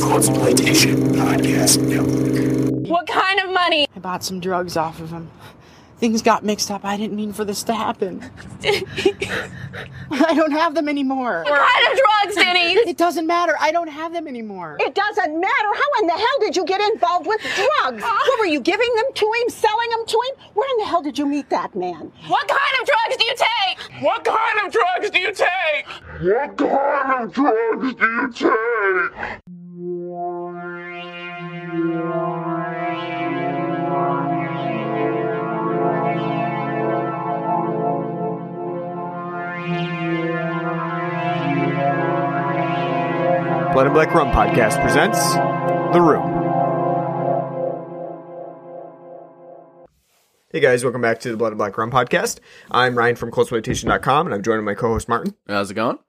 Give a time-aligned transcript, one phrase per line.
[0.00, 2.88] Consultation Podcast Network.
[2.88, 3.86] What kind of money?
[3.96, 5.30] I bought some drugs off of him.
[6.00, 6.82] Things got mixed up.
[6.82, 8.22] I didn't mean for this to happen.
[10.10, 11.44] I don't have them anymore.
[11.46, 12.70] What kind of drugs, Denny?
[12.90, 13.54] It doesn't matter.
[13.60, 14.78] I don't have them anymore.
[14.80, 15.68] It doesn't matter.
[15.74, 18.02] How in the hell did you get involved with drugs?
[18.02, 18.08] Uh.
[18.08, 20.36] What were you giving them to him, selling them to him?
[20.54, 22.10] Where in the hell did you meet that man?
[22.28, 24.02] What kind of drugs do you take?
[24.02, 25.86] What kind of drugs do you take?
[26.22, 29.40] What kind of drugs do you take?
[43.72, 45.34] Blood and Black Rum Podcast presents
[45.92, 46.26] The Room.
[50.52, 52.40] Hey guys, welcome back to the Blood and Black Rum Podcast.
[52.68, 55.36] I'm Ryan from ColdSploitation.com and I'm joined by my co-host Martin.
[55.46, 56.00] How's it going?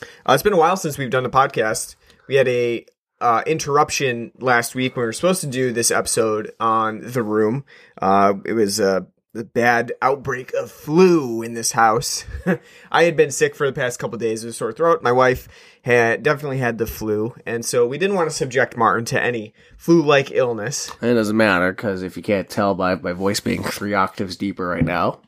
[0.00, 1.96] Uh, it's been a while since we've done a podcast.
[2.26, 2.86] We had a
[3.20, 7.66] uh, interruption last week when we were supposed to do this episode on The Room.
[8.00, 12.24] Uh, it was a the bad outbreak of flu in this house.
[12.92, 15.02] I had been sick for the past couple days with a sore throat.
[15.02, 15.48] My wife
[15.82, 19.52] had definitely had the flu, and so we didn't want to subject Martin to any
[19.76, 20.90] flu-like illness.
[21.02, 24.68] It doesn't matter because if you can't tell by my voice being three octaves deeper
[24.68, 25.20] right now,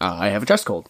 [0.00, 0.88] uh, I have a chest cold.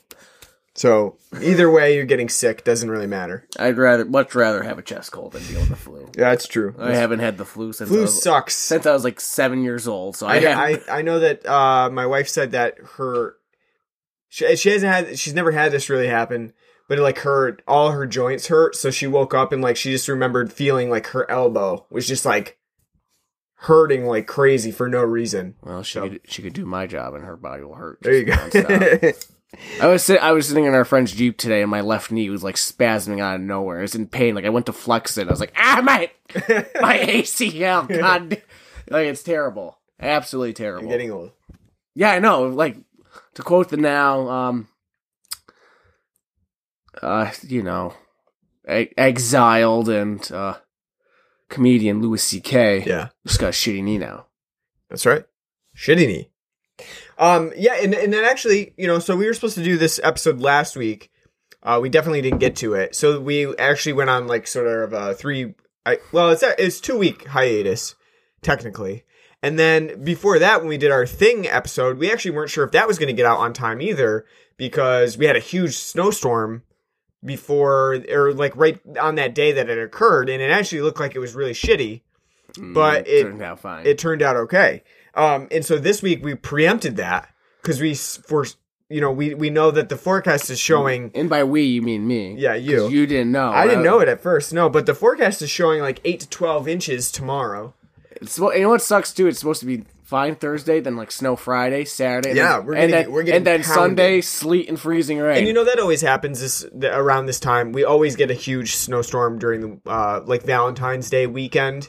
[0.75, 2.65] So either way, you're getting sick.
[2.65, 3.47] Doesn't really matter.
[3.59, 6.05] I'd rather, much rather have a chest cold than deal with the flu.
[6.17, 6.75] Yeah, that's true.
[6.79, 8.55] I haven't had the flu since I Flu was, sucks.
[8.56, 10.17] since I was like seven years old.
[10.17, 13.37] So I, I, I I know that uh, my wife said that her
[14.31, 16.55] she, she hasn't had she's never had this really happen,
[16.89, 20.09] but like her all her joints hurt, so she woke up and like she just
[20.09, 22.57] remembered feeling like her elbow was just like
[23.57, 25.55] hurting like crazy for no reason.
[25.62, 27.98] well, she So- could she could do my job and her body will hurt.
[28.01, 29.12] There you go.
[29.81, 32.31] I was sit, I was sitting in our friend's jeep today, and my left knee
[32.31, 33.78] was like spasming out of nowhere.
[33.78, 34.34] I was in pain.
[34.34, 35.28] Like I went to flex it.
[35.28, 36.11] I was like, ah, my
[36.81, 37.86] my ACL.
[37.89, 38.42] God,
[38.89, 39.78] like it's terrible.
[40.00, 40.83] Absolutely terrible.
[40.89, 41.33] You're getting old.
[41.95, 42.45] Yeah, I know.
[42.46, 42.77] Like
[43.35, 44.68] to quote the now, um,
[47.02, 47.95] uh, you know,
[48.70, 50.55] e- exiled and uh,
[51.51, 52.85] comedian Louis C.K.
[52.86, 54.27] Yeah, just got a shitty knee now.
[54.89, 55.24] that's right.
[55.77, 56.30] Shitty knee.
[57.18, 60.00] Um, yeah, and and then actually, you know, so we were supposed to do this
[60.02, 61.11] episode last week.
[61.62, 62.95] Uh, we definitely didn't get to it.
[62.95, 65.55] So we actually went on like sort of a three.
[65.86, 67.95] I, well, it's a, it's two week hiatus
[68.40, 69.05] technically.
[69.42, 72.70] And then before that, when we did our thing episode, we actually weren't sure if
[72.73, 74.24] that was going to get out on time either
[74.56, 76.62] because we had a huge snowstorm
[77.24, 81.14] before or like right on that day that it occurred, and it actually looked like
[81.14, 82.02] it was really shitty.
[82.58, 83.86] But it- turned out fine.
[83.86, 84.83] It turned out okay.
[85.14, 87.28] Um, and so this week we preempted that
[87.62, 88.46] because we for
[88.89, 91.11] you know we we know that the forecast is showing.
[91.14, 92.34] and by we, you mean me?
[92.39, 92.89] Yeah, you.
[92.89, 93.50] You didn't know.
[93.50, 96.28] I didn't know it at first, no, but the forecast is showing like eight to
[96.28, 97.74] twelve inches tomorrow.
[98.20, 99.27] It's, you know what sucks too?
[99.27, 102.30] It's supposed to be fine Thursday, then like snow Friday, Saturday.
[102.30, 103.74] and Yeah, then- we're and getting- then, we're getting and then pounded.
[103.74, 105.39] Sunday sleet and freezing rain.
[105.39, 107.73] And you know that always happens this th- around this time.
[107.73, 111.89] We always get a huge snowstorm during the uh, like Valentine's Day weekend,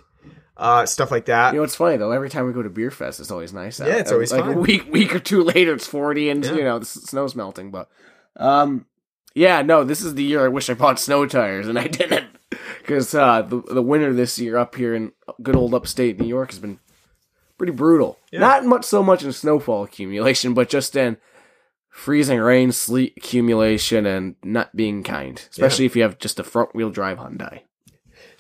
[0.57, 1.53] uh, stuff like that.
[1.53, 2.11] You know it's funny though?
[2.11, 3.79] Every time we go to beer fest, it's always nice.
[3.81, 3.87] Out.
[3.87, 4.53] Yeah, it's always like fun.
[4.53, 6.53] a week, week or two later, it's forty and Yeah.
[6.53, 7.71] you know the snow's melting.
[7.71, 7.89] But,
[8.37, 8.85] um,
[9.33, 12.27] yeah, no, this is the year I wish I bought snow tires and I didn't
[12.79, 16.51] because uh, the the winter this year up here in good old upstate New York
[16.51, 16.79] has been
[17.57, 18.19] pretty brutal.
[18.31, 21.17] Not much so much in snowfall accumulation, but just in
[21.89, 25.43] freezing rain, sleet accumulation, and not being kind.
[25.51, 27.61] Especially if you have just a front wheel drive Hyundai.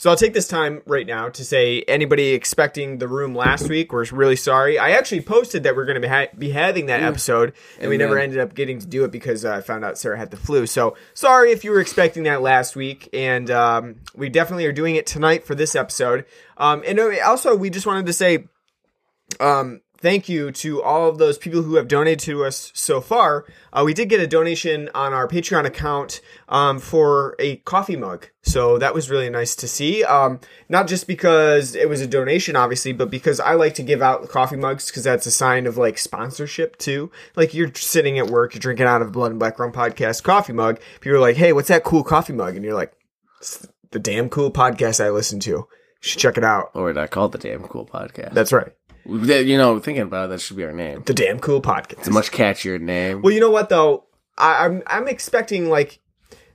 [0.03, 3.93] So I'll take this time right now to say anybody expecting the room last week,
[3.93, 4.77] we're really sorry.
[4.77, 7.95] I actually posted that we're going to be, ha- be having that episode, and we
[7.95, 10.35] never ended up getting to do it because uh, I found out Sarah had the
[10.35, 10.67] flu.
[10.67, 14.97] So sorry if you were expecting that last week, and um, we definitely are doing
[14.97, 16.25] it tonight for this episode.
[16.57, 18.49] Um, and uh, also, we just wanted to say
[19.39, 23.45] um, thank you to all of those people who have donated to us so far.
[23.71, 26.19] Uh, we did get a donation on our Patreon account
[26.49, 28.27] um, for a coffee mug.
[28.41, 30.03] So that was really nice to see.
[30.03, 34.01] Um, not just because it was a donation, obviously, but because I like to give
[34.01, 37.09] out coffee mugs because that's a sign of like sponsorship too.
[37.37, 40.21] Like you're sitting at work, you're drinking out of a Blood and Black Rum podcast
[40.23, 40.81] coffee mug.
[40.99, 42.55] People are like, hey, what's that cool coffee mug?
[42.57, 42.91] And you're like,
[43.39, 45.51] "It's the damn cool podcast I listen to.
[45.51, 45.67] You
[46.01, 46.71] should check it out.
[46.73, 48.33] Or I called the damn cool podcast.
[48.33, 48.73] That's right.
[49.05, 51.03] You know, thinking about it, that should be our name.
[51.05, 51.99] The damn cool podcast.
[51.99, 53.21] It's a much catchier name.
[53.21, 54.05] Well, you know what though,
[54.37, 55.99] I, I'm I'm expecting like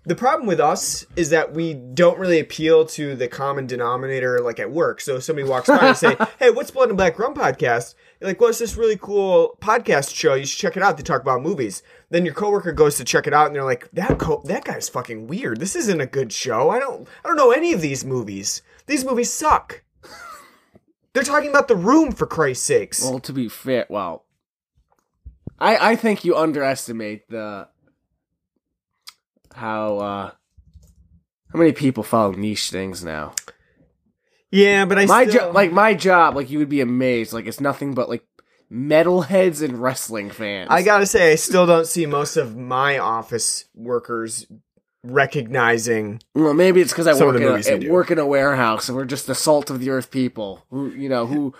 [0.04, 4.58] the problem with us is that we don't really appeal to the common denominator like
[4.58, 5.02] at work.
[5.02, 8.28] So if somebody walks by and say, "Hey, what's Blood and Black Rum podcast?" You're
[8.28, 10.32] like, "Well, it's this really cool podcast show.
[10.34, 10.96] You should check it out.
[10.96, 13.90] They talk about movies." Then your coworker goes to check it out, and they're like,
[13.92, 15.60] "That co- that guy's fucking weird.
[15.60, 16.70] This isn't a good show.
[16.70, 18.62] I don't I don't know any of these movies.
[18.86, 19.82] These movies suck."
[21.12, 23.02] They're talking about the room for Christ's sakes.
[23.02, 24.25] Well, to be fair, well,
[25.58, 27.69] I I think you underestimate the
[29.55, 30.31] how uh
[31.52, 33.34] how many people follow niche things now.
[34.50, 37.32] yeah, but I My still, job, like my job, like you would be amazed.
[37.32, 38.25] Like it's nothing but like
[38.70, 40.69] metalheads and wrestling fans.
[40.70, 44.46] I gotta say, I still don't see most of my office workers
[45.04, 46.20] recognizing.
[46.34, 49.26] Well, maybe it's because I work in, a, work in a warehouse and we're just
[49.26, 51.54] the salt of the earth people who you know who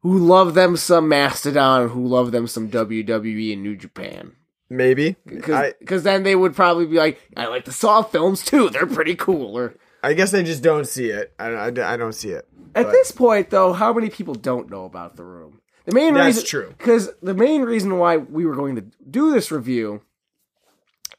[0.00, 4.32] who love them some Mastodon, who love them some WWE and New Japan.
[4.68, 8.70] Maybe Because then they would probably be like, I like the Saw films too.
[8.70, 9.56] They're pretty cool.
[9.56, 11.32] Or I guess I just don't see it.
[11.38, 12.48] I, I, I don't see it.
[12.74, 15.60] at But- this point, though, how many people don't know about the room?
[15.84, 16.74] The main That's reason, true.
[16.78, 20.00] Because the main reason why we were going to do this review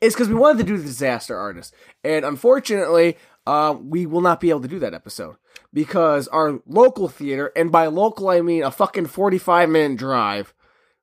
[0.03, 1.73] is because we wanted to do the disaster artist,
[2.03, 3.17] and unfortunately,
[3.47, 5.35] uh, we will not be able to do that episode
[5.73, 10.53] because our local theater, and by local I mean a fucking forty-five minute drive,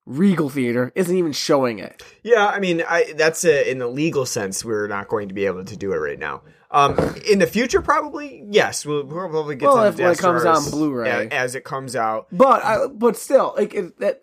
[0.07, 2.03] Regal Theater isn't even showing it.
[2.23, 5.47] Yeah, I mean, I that's a, in the legal sense, we're not going to be
[5.47, 6.43] able to do it right now.
[6.73, 6.97] Um,
[7.29, 10.71] in the future, probably yes, we'll probably get Well, to if- when it comes on
[10.71, 11.09] Blu-ray.
[11.27, 12.29] a- as it comes out.
[12.33, 14.23] But I, but still, like it, that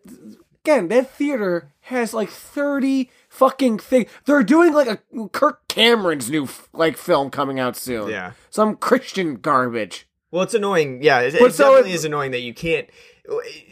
[0.64, 4.08] again, that theater has like thirty fucking thing.
[4.26, 8.10] They're doing like a Kirk Cameron's new like film coming out soon.
[8.10, 8.32] Yeah.
[8.50, 10.08] some Christian garbage.
[10.32, 11.02] Well, it's annoying.
[11.04, 12.90] Yeah, it, it so definitely it's- is annoying that you can't,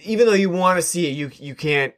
[0.04, 1.94] even though you want to see it, you you can't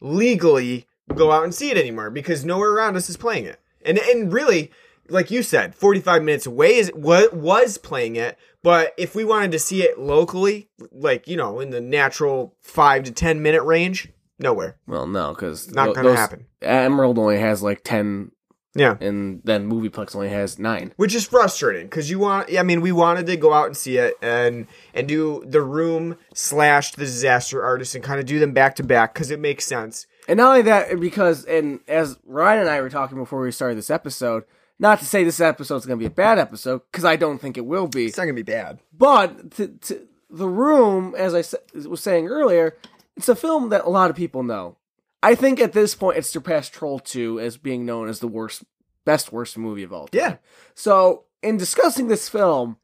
[0.00, 3.60] legally go out and see it anymore because nowhere around us is playing it.
[3.84, 4.72] And and really,
[5.08, 8.38] like you said, forty five minutes away is what was playing it.
[8.62, 13.04] But if we wanted to see it locally, like you know, in the natural five
[13.04, 14.76] to ten minute range, nowhere.
[14.86, 16.46] Well, no, because Not gonna happen.
[16.62, 18.32] Emerald only has like ten,
[18.74, 18.96] Yeah.
[19.00, 20.92] and then Movieplex only has nine.
[20.96, 23.96] which is frustrating because you want i mean we wanted to go out and see
[23.96, 28.52] it and and do the room slash the disaster artist and kind of do them
[28.52, 32.60] back to back because it makes sense And not only that, because and as Ryan
[32.62, 34.42] and I were talking before we started this episode,
[34.78, 37.56] not to say this episode's going to be a bad episode, because I don't think
[37.56, 38.06] it will be.
[38.06, 41.44] it's not gonna be bad But to, to, the room, as I
[41.88, 42.76] was saying earlier,
[43.16, 44.76] it's a film that a lot of people know.
[45.22, 48.64] I think at this point it's surpassed Troll 2 as being known as the worst,
[49.04, 50.20] best worst movie of all time.
[50.20, 50.36] Yeah.
[50.74, 52.76] So in discussing this film,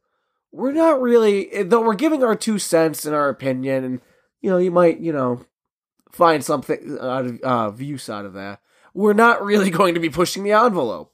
[0.50, 4.00] we're not really, though we're giving our two cents and our opinion, and
[4.40, 5.44] you know, you might, you know,
[6.10, 8.60] find something out of uh, views out of that.
[8.94, 11.11] We're not really going to be pushing the envelope.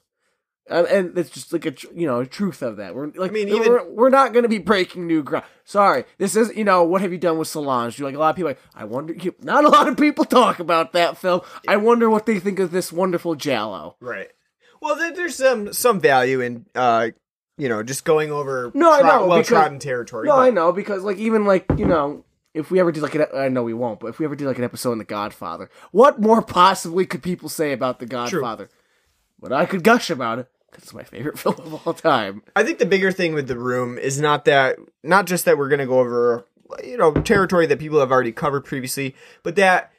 [0.70, 2.94] Um, and it's just like a tr- you know a truth of that.
[2.94, 5.44] We're like I mean, we're, we're not going to be breaking new ground.
[5.64, 7.98] Sorry, this is you know what have you done with Solange?
[7.98, 8.50] You like a lot of people.
[8.50, 9.14] Like, I wonder.
[9.14, 11.40] You, not a lot of people talk about that film.
[11.66, 13.96] I wonder what they think of this wonderful giallo.
[14.00, 14.28] right
[14.80, 17.08] well there, there's some some value in uh
[17.56, 20.50] you know just going over No, I know, well because- trodden territory No, but- I
[20.50, 22.24] know because like even like you know
[22.54, 24.46] if we ever did like an I know we won't, but if we ever did
[24.46, 28.68] like an episode on The Godfather, what more possibly could people say about The Godfather?
[29.40, 32.42] But I could gush about it because it's my favorite film of all time.
[32.54, 35.68] I think the bigger thing with the room is not that not just that we're
[35.68, 36.46] going to go over
[36.84, 39.92] you know territory that people have already covered previously, but that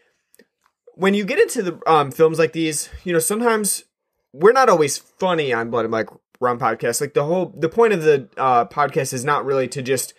[0.95, 3.85] when you get into the um, films like these, you know, sometimes
[4.33, 6.07] we're not always funny on Blood and Black
[6.41, 6.99] Rum podcast.
[6.99, 10.13] Like the whole the point of the uh, podcast is not really to just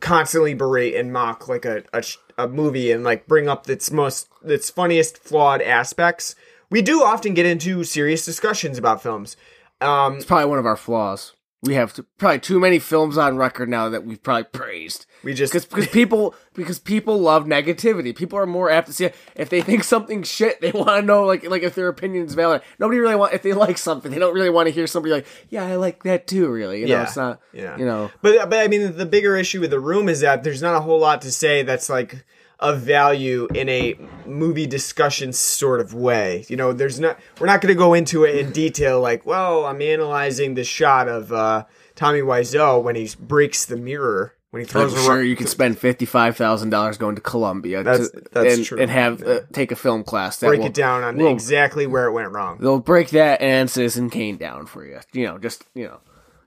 [0.00, 2.02] constantly berate and mock like a, a
[2.38, 6.34] a movie and like bring up its most its funniest flawed aspects.
[6.70, 9.36] We do often get into serious discussions about films.
[9.82, 11.34] Um, It's probably one of our flaws.
[11.64, 15.06] We have to, probably too many films on record now that we've probably praised.
[15.22, 18.14] we just Because people because people love negativity.
[18.16, 19.14] People are more apt to see it.
[19.36, 20.60] if they think something's shit.
[20.60, 22.62] They want to know like like if their opinion is valid.
[22.80, 24.10] Nobody really want if they like something.
[24.10, 26.48] They don't really want to hear somebody like yeah I like that too.
[26.50, 27.02] Really, you know Yeah.
[27.04, 27.76] it's not Yeah.
[27.78, 30.62] you know But but I mean the bigger issue with the room is that there's
[30.62, 32.24] not a whole lot to say that's like
[32.62, 36.44] of value in a movie discussion sort of way.
[36.48, 39.66] You know, there's not we're not going to go into it in detail like, well,
[39.66, 41.64] I'm analyzing the shot of uh
[41.94, 45.78] Tommy Wiseau when he breaks the mirror when he throws I'm sure you could spend
[45.78, 48.80] fifty five thousand dollars going to Columbia That's- to, that's and, true.
[48.80, 51.86] and have uh, take a film class that break will, it down on will- exactly
[51.86, 52.58] where it went wrong.
[52.60, 55.00] They'll break that and Citizen Kane down for you.
[55.12, 56.00] You know, just you know,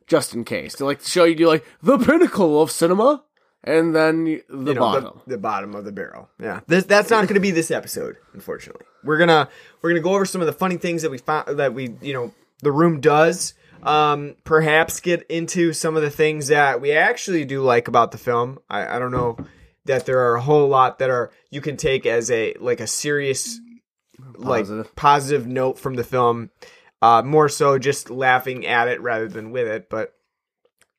[0.07, 0.75] just in case.
[0.75, 3.24] They like to show you do like the pinnacle of cinema,
[3.65, 5.22] and then the you know, bottom.
[5.25, 6.29] The, the bottom of the barrel.
[6.39, 8.86] Yeah, this, that's not going to be this episode, unfortunately.
[9.03, 9.50] We're gonna
[9.81, 12.13] we're gonna go over some of the funny things that we found that we you
[12.13, 13.53] know the room does
[13.84, 18.17] um, perhaps get into some of the things that we actually do like about the
[18.17, 18.60] film.
[18.69, 19.38] I, I don't know
[19.86, 22.88] that there are a whole lot that are you can take as a like a
[22.88, 23.60] serious
[24.38, 24.95] like Positive.
[24.95, 26.50] positive note from the film.
[27.01, 30.14] Uh, more so just laughing at it rather than with it, but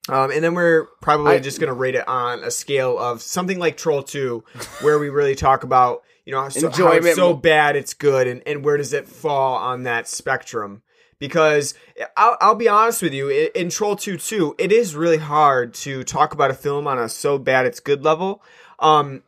[0.08, 3.58] um, and then we're probably I- just gonna rate it on a scale of something
[3.58, 4.44] like Troll Two,
[4.80, 8.42] where we really talk about you know so, how it's so bad it's good, and,
[8.46, 10.82] and where does it fall on that spectrum?
[11.18, 11.74] Because
[12.16, 15.74] I'll, I'll be honest with you, in, in Troll Two too, it is really hard
[15.74, 18.42] to talk about a film on a so bad it's good level.
[18.78, 19.22] Um,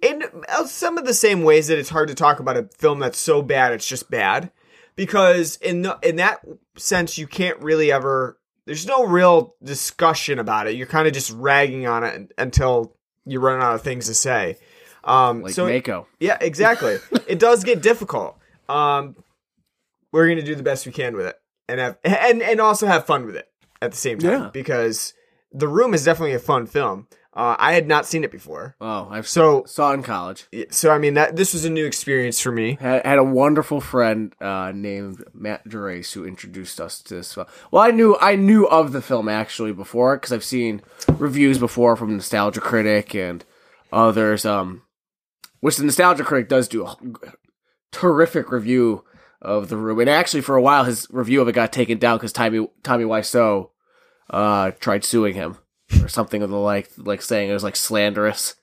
[0.00, 3.00] in uh, some of the same ways that it's hard to talk about a film
[3.00, 4.50] that's so bad it's just bad
[4.96, 6.40] because in the, in that
[6.76, 8.37] sense you can't really ever
[8.68, 10.76] there's no real discussion about it.
[10.76, 12.94] You're kind of just ragging on it until
[13.24, 14.58] you run out of things to say.
[15.04, 16.06] Um Like so Mako.
[16.20, 16.98] yeah exactly.
[17.26, 18.36] It does get difficult.
[18.68, 19.16] Um
[20.12, 21.36] we're going to do the best we can with it
[21.68, 23.48] and have and and also have fun with it
[23.82, 24.50] at the same time Yeah.
[24.52, 25.14] because
[25.52, 27.06] the room is definitely a fun film
[27.38, 30.46] uh, i had not seen it before Oh, I so saw it in college.
[30.70, 32.76] so I mean that this was a new experience for me.
[32.80, 37.46] Had, had a wonderful friend uh, named Matt Gerace who introduced us to this film.
[37.70, 40.82] Well, I knew I knew of the film actually before because I've seen
[41.16, 43.44] reviews before from Nostalgia Critic and
[43.92, 44.44] others.
[44.44, 44.82] Um,
[45.60, 46.96] which the Nostalgia Critic does do a
[47.92, 49.04] terrific review
[49.40, 52.16] of the room, and actually for a while his review of it got taken down
[52.16, 53.70] because Tommy Tommy Wiseau
[54.30, 55.58] uh, tried suing him
[56.02, 58.56] or something of the like, like saying it was like slanderous.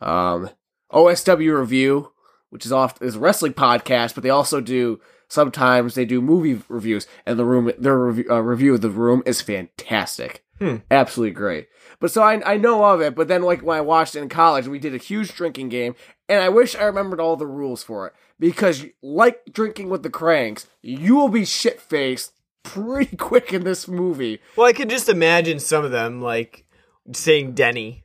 [0.00, 0.50] Um,
[0.92, 2.12] OSW review,
[2.50, 6.62] which is off is a wrestling podcast, but they also do sometimes they do movie
[6.68, 10.44] reviews, and the room their review, uh, review of the room is fantastic,
[10.90, 11.68] absolutely great.
[12.00, 14.28] But so I I know of it, but then like when I watched it in
[14.28, 15.94] college, we did a huge drinking game,
[16.28, 20.10] and I wish I remembered all the rules for it because like drinking with the
[20.10, 24.40] cranks, you will be shit faced pretty quick in this movie.
[24.56, 26.63] Well, I could just imagine some of them like
[27.12, 28.04] saying Denny,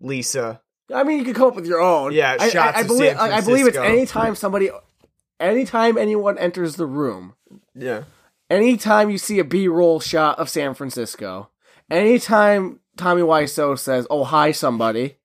[0.00, 0.60] Lisa.
[0.92, 2.12] I mean, you could come up with your own.
[2.12, 4.70] Yeah, I, shots I, believe I, I believe it's anytime somebody,
[5.38, 7.34] anytime anyone enters the room,
[7.74, 8.04] Yeah.
[8.48, 11.50] anytime you see a B-roll shot of San Francisco,
[11.90, 15.16] anytime Tommy Wiseau says, "Oh hi, somebody,"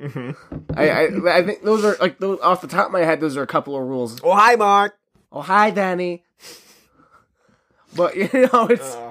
[0.00, 0.30] Mm-hmm.
[0.76, 3.20] I, I I think those are like those off the top of my head.
[3.20, 4.18] Those are a couple of rules.
[4.24, 4.98] Oh hi, Mark.
[5.30, 6.24] Oh hi, Danny.
[7.94, 8.94] But you know it's.
[8.94, 9.09] Uh,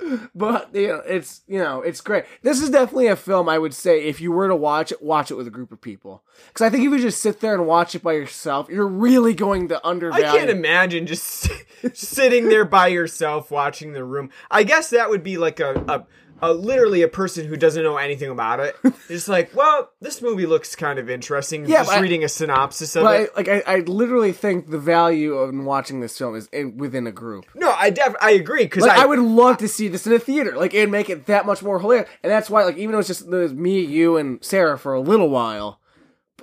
[0.34, 2.24] But you know, it's you know, it's great.
[2.42, 5.30] This is definitely a film I would say if you were to watch it, watch
[5.30, 6.22] it with a group of people.
[6.48, 9.34] Because I think if you just sit there and watch it by yourself, you're really
[9.34, 10.24] going to undervalue.
[10.24, 11.50] I can't imagine just
[11.94, 14.30] sitting there by yourself watching the room.
[14.50, 16.06] I guess that would be like a, a,
[16.42, 18.76] a literally a person who doesn't know anything about it.
[19.08, 21.66] Just like, well, this movie looks kind of interesting.
[21.66, 23.06] Yeah, just reading a synopsis of it.
[23.06, 27.06] I, like I, I literally think the value of watching this film is in, within
[27.06, 27.46] a group.
[27.54, 30.12] No, I def I agree because Like I, I, would love to see this in
[30.12, 30.56] a theater.
[30.56, 32.08] Like it'd make it that much more hilarious.
[32.22, 34.94] And that's why, like, even though it's just it was me, you, and Sarah for
[34.94, 35.80] a little while,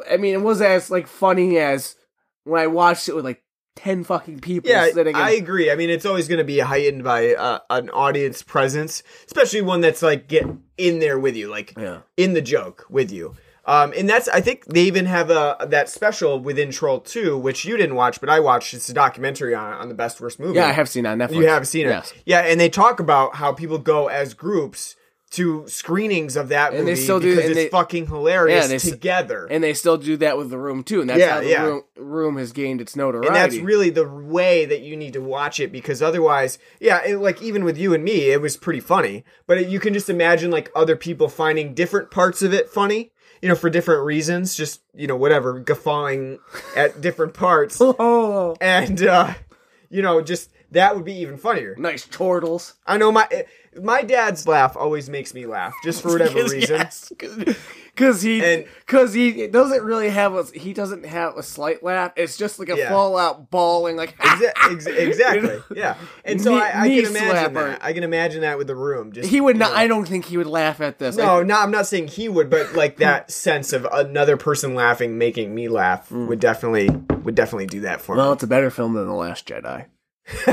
[0.10, 1.96] I mean, it was as like funny as
[2.44, 3.44] when I watched it with like
[3.78, 5.16] ten fucking people Yeah, sitting.
[5.16, 5.72] In, I agree.
[5.72, 9.80] I mean, it's always going to be heightened by uh, an audience presence, especially one
[9.82, 10.46] that's like get
[10.78, 12.00] in there with you, like Yeah.
[12.18, 13.36] in the joke with you.
[13.66, 17.66] Um, and that's I think they even have a that special within Troll Two, which
[17.66, 18.74] you didn't watch, but I watched.
[18.74, 20.56] It's a documentary on on the best worst movie.
[20.56, 21.36] yeah, I have seen it on Netflix.
[21.36, 22.14] You have seen it, Yes.
[22.26, 22.40] yeah.
[22.42, 24.96] And they talk about how people go as groups
[25.32, 28.72] to screenings of that And movie they still do- because and it's they- fucking hilarious
[28.72, 29.46] Yeah, they together.
[29.52, 31.64] And they still do that with the room too, and that's Yeah, how the yeah.
[31.66, 33.28] room, room has gained its notoriety.
[33.28, 37.18] and that's really the way that you need to watch it because otherwise yeah it,
[37.18, 40.10] like even with you and me it was pretty funny but it, you can just
[40.10, 44.56] imagine like other people finding different parts of it funny you know for different reasons
[44.56, 46.40] just you know whatever guffawing
[46.76, 49.34] at different parts oh, and uh
[49.90, 52.74] you know just that would be even funnier nice chortles.
[52.86, 53.28] i know my
[53.82, 56.88] my dad's laugh always makes me laugh just for whatever reason
[57.94, 62.12] Because he, And- because he doesn't really have a, he doesn't have a slight laugh.
[62.16, 62.90] It's just like a Yeah.
[62.90, 67.54] fallout bawling, like Exa- ex- exactly yeah and so Knee- I, I knee can imagine
[67.56, 67.72] slapper.
[67.72, 69.72] that i can imagine that with the room just he would you not.
[69.72, 69.78] know.
[69.78, 71.18] I don't think he would laugh at this.
[71.18, 74.76] No, Like, no, I'm not saying he would, but like that sense of another person
[74.76, 76.28] laughing, making me laugh, mm.
[76.28, 76.90] would definitely
[77.24, 78.20] would definitely do that for me.
[78.22, 79.86] well, it's a better film than the Last Jedi.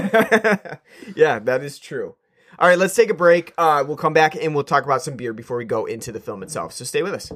[1.17, 2.15] yeah, that is true.
[2.59, 3.53] All right, let's take a break.
[3.59, 6.21] Uh, we'll come back and we'll talk about some beer before we go into the
[6.21, 6.73] film itself.
[6.73, 7.31] So stay with us.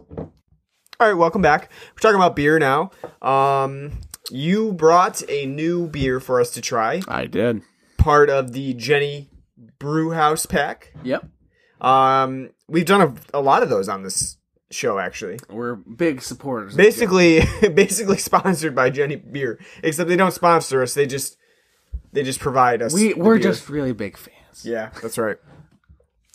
[1.00, 1.70] All right, welcome back.
[1.94, 2.90] We're talking about beer now.
[3.22, 7.62] Um, you brought a new beer for us to try, I did.
[7.96, 9.28] part of the Genny
[9.78, 10.92] Brew House pack.
[11.02, 11.26] Yep.
[11.80, 13.00] Um, we've done
[13.32, 14.36] a, a lot of those on this
[14.70, 15.38] show, actually.
[15.48, 16.76] We're big supporters.
[16.76, 17.40] basically
[17.74, 19.58] basically sponsored by Genny Beer.
[19.82, 20.94] Except they don't sponsor us.
[20.94, 21.37] They just
[22.12, 22.92] they just provide us.
[22.94, 24.64] We we're just really big fans.
[24.64, 25.36] yeah, that's right.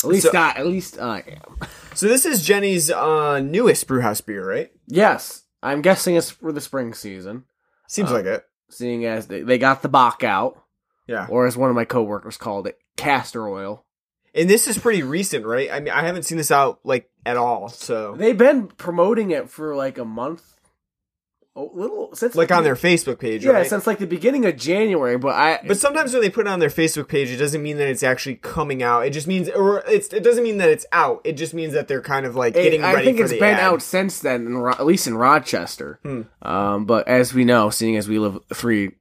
[0.03, 1.67] At least So- I, at least I am.
[1.95, 4.71] So this is Genny's uh, newest brewhouse beer, right?
[4.87, 7.43] Yes, I'm guessing it's for the spring season,
[7.87, 8.45] Seems Uh, like it.
[8.71, 10.59] seeing as they, they got the Bock out,
[11.05, 13.85] Yeah, or as one of my coworkers called it, castor oil.
[14.33, 15.69] and this is pretty recent, right?
[15.71, 17.69] I mean, I haven't seen this out like at all.
[17.69, 20.52] So They've been promoting it for like a month,
[21.61, 23.67] little since like on their Facebook page, yeah, right?
[23.67, 25.17] since like the beginning of January.
[25.19, 27.77] But I But sometimes when they put it on their Facebook page, it doesn't mean
[27.77, 29.05] that it's actually coming out.
[29.05, 31.21] It just means, or it's, it doesn't mean that it's out.
[31.23, 33.33] It just means that they're kind of like It- getting I ready think for it's
[33.33, 33.59] the been ad.
[33.59, 35.99] out since then, in Ro- at least in Rochester.
[36.03, 36.21] Hmm.
[36.41, 38.91] Um, but as we know, seeing as we live three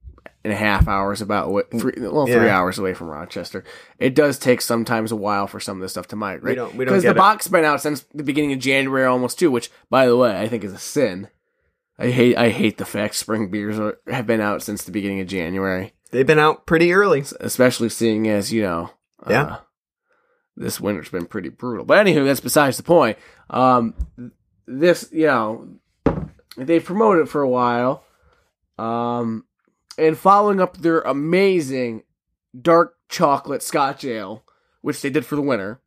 [0.44, 2.59] and a half hours about wa- three, well, three Yeah.
[2.59, 3.64] hours away from Rochester,
[3.99, 6.50] it does take sometimes a while for some of this stuff to migrate.
[6.52, 7.16] We don't- we don't because the it.
[7.16, 10.49] box been out since the beginning of January almost too, which by the way I
[10.49, 11.28] think is a sin.
[11.99, 15.20] I hate I hate the fact spring beers are, have been out since the beginning
[15.20, 17.25] of January, They've been out pretty early.
[17.40, 18.90] especially seeing as you know.
[19.28, 19.42] Yeah.
[19.42, 19.58] Uh,
[20.56, 21.84] this winter's been pretty brutal.
[21.84, 23.16] But anywho, that's besides the point.
[23.49, 23.94] Um,
[24.66, 25.68] this, you know,
[26.56, 28.04] they promoted it for a while.
[28.78, 29.44] Um,
[29.96, 32.02] and following up their amazing
[32.61, 34.44] dark chocolate Scotch ale,
[34.82, 35.80] which they did for the winter,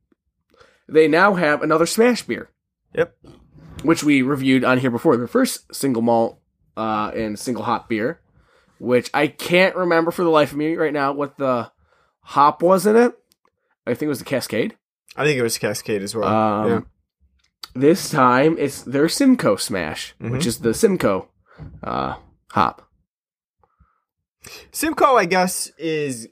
[0.88, 2.50] they now have another smash beer,
[2.96, 3.16] Yep.
[3.86, 5.18] Which we reviewed on here before.
[5.18, 6.40] Their first single malt
[6.78, 8.20] uh, and single hop beer,
[8.80, 11.72] which I can't remember for the life of me right now what the
[12.22, 13.14] hop was in it.
[13.88, 14.76] I think it was the Cascade.
[15.16, 16.28] I think it was Cascade as well.
[16.28, 16.80] Um, yeah.
[17.76, 20.32] This time it's their Simcoe Smash, Mhm.
[20.32, 21.30] which is the Simcoe
[21.84, 22.16] uh,
[22.52, 22.90] hop.
[24.72, 26.28] Simcoe, I guess, is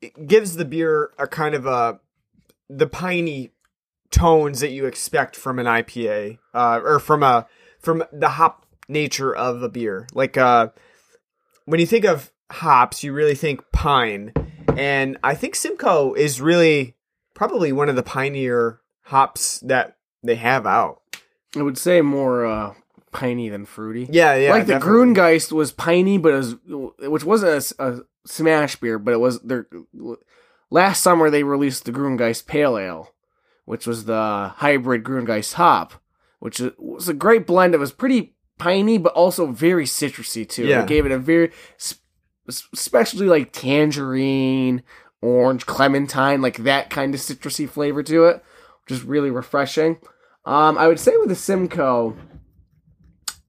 [0.00, 2.00] it gives the beer a kind of a
[2.68, 3.52] the piney
[4.10, 7.46] tones that you expect from an IPA, uh, or from a
[7.80, 10.06] from the hop nature of a beer.
[10.14, 10.68] Like uh,
[11.64, 14.32] when you think of hops, you really think pine,
[14.76, 16.96] and I think Simcoe is really
[17.34, 21.00] probably one of the pioneer hops that they have out.
[21.56, 22.74] I would say more uh,
[23.12, 24.08] piney than fruity.
[24.10, 24.50] Yeah, yeah.
[24.50, 25.14] like the definitely.
[25.14, 26.56] Grungeist was piney, but it was
[27.00, 29.66] which wasn't a smash beer, but it was their
[30.70, 33.14] last summer they released the Grungeist Pale Ale,
[33.68, 35.92] which was the hybrid Grungeist hop,
[36.38, 37.74] which was a great blend.
[37.74, 40.64] It was pretty piney, but also very citrusy too.
[40.64, 40.80] Yeah.
[40.80, 41.52] It gave it a very,
[42.48, 44.82] especially like tangerine,
[45.20, 48.42] orange, clementine, like that kind of citrusy flavor to it,
[48.84, 49.98] which is really refreshing.
[50.46, 52.16] Um, I would say with the Simcoe,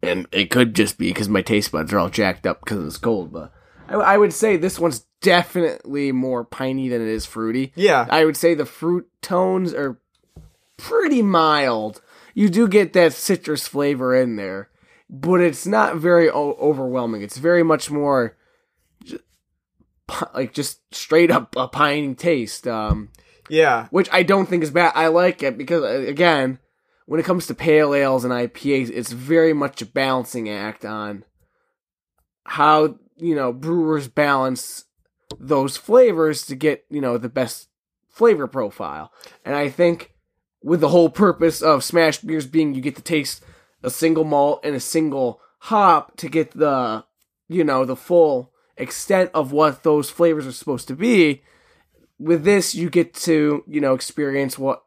[0.03, 2.97] and it could just be because my taste buds are all jacked up because it's
[2.97, 3.53] cold, but
[3.87, 7.71] I, I would say this one's definitely more piney than it is fruity.
[7.77, 10.01] Yeah, I would say the fruit tones are
[10.79, 12.01] pretty mild.
[12.33, 14.69] You do get that citrus flavor in there,
[15.09, 17.21] but it's not very o- overwhelming.
[17.21, 18.37] It's very much more
[19.03, 19.19] ju-
[20.07, 22.67] pi- like just straight up a piney taste.
[22.67, 23.09] Um,
[23.49, 23.87] yeah.
[23.89, 24.93] which I don't think is bad.
[24.95, 26.59] I like it because uh, again,
[27.07, 31.25] when it comes to pale ales and IPAs, it's very much a balancing act on
[32.43, 34.85] how you know brewers balance
[35.39, 37.67] those flavors to get you know the best
[38.07, 39.11] flavor profile.
[39.43, 40.13] And I think
[40.61, 43.43] with the whole purpose of smash beers being you get to taste
[43.83, 47.03] a single malt and a single hop to get the
[47.47, 51.41] you know the full extent of what those flavors are supposed to be
[52.17, 54.83] with this you get to you know experience what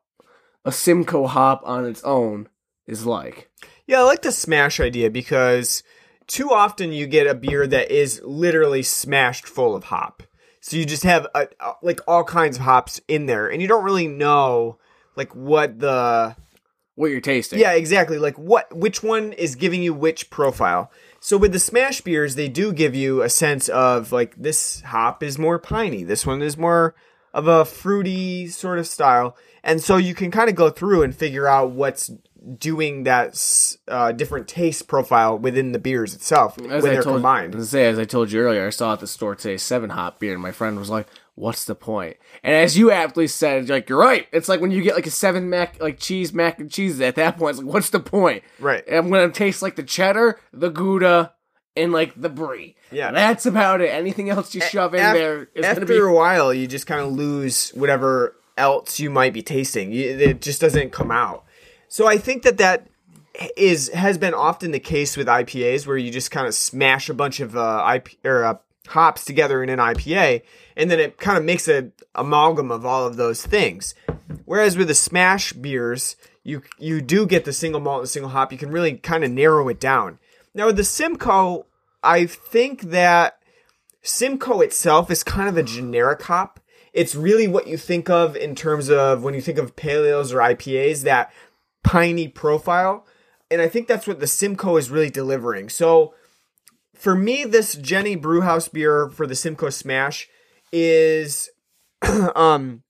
[0.64, 2.48] a simcoe hop on its own
[2.86, 3.50] is like
[3.86, 5.82] Yeah, I like the smash idea because
[6.26, 10.22] too often you get a beer that is literally smashed full of hop.
[10.60, 11.48] So you just have a,
[11.82, 14.78] like all kinds of hops in there, and you don't really know
[15.16, 16.36] like what the
[16.94, 20.90] what you're tasting yeah exactly like what which one is giving you which profile.
[21.20, 25.22] So with the smash beers, they do give you a sense of like this hop
[25.22, 26.96] is more piney, this one is more
[27.32, 31.14] of a fruity sort of style, and so you can kind of go through and
[31.14, 32.10] figure out what's
[32.58, 37.16] doing that uh, different taste profile within the beers itself as when I they're told,
[37.16, 37.54] combined.
[37.54, 39.90] As I say, as I told you earlier, I saw at the store today seven
[39.90, 43.68] hop beer, and my friend was like, "What's the point?" And as you aptly said,
[43.68, 44.26] like you're right.
[44.32, 47.00] It's like when you get like a seven mac like cheese mac and cheese.
[47.00, 48.42] At that point, it's like, what's the point?
[48.58, 48.84] Right.
[48.90, 51.32] I'm gonna taste like the cheddar, the gouda,
[51.76, 52.76] and like the brie.
[52.90, 53.10] Yeah.
[53.10, 53.88] that's about it.
[53.88, 57.00] Anything else you shove in Af- there is after be a while, you just kind
[57.00, 59.92] of lose whatever else you might be tasting.
[59.92, 61.44] It just doesn't come out.
[61.88, 62.86] So I think that that
[63.56, 67.14] is has been often the case with IPAs, where you just kind of smash a
[67.14, 68.54] bunch of uh, IP or uh,
[68.88, 70.42] hops together in an IPA,
[70.76, 73.94] and then it kind of makes a amalgam of all of those things.
[74.44, 78.52] Whereas with the smash beers, you you do get the single malt and single hop.
[78.52, 80.18] You can really kind of narrow it down.
[80.54, 81.66] Now with the Simcoe,
[82.02, 83.38] I think that
[84.02, 86.60] Simcoe itself is kind of a generic hop.
[86.92, 90.38] It's really what you think of in terms of when you think of paleos or
[90.38, 91.32] IPAs, that
[91.82, 93.06] piney profile.
[93.50, 95.68] And I think that's what the Simcoe is really delivering.
[95.68, 96.14] So
[97.02, 100.28] for me, this Genny Brewhouse beer for the Simcoe Smash
[100.72, 101.50] is
[102.36, 102.84] um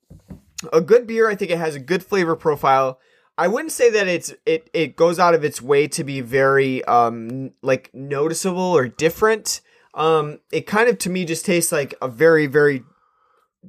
[0.70, 1.30] a good beer.
[1.30, 3.00] I think it has a good flavor profile.
[3.38, 6.84] I wouldn't say that it's it it goes out of its way to be very
[6.84, 9.62] um like noticeable or different.
[9.94, 12.84] Um it kind of to me just tastes like a very very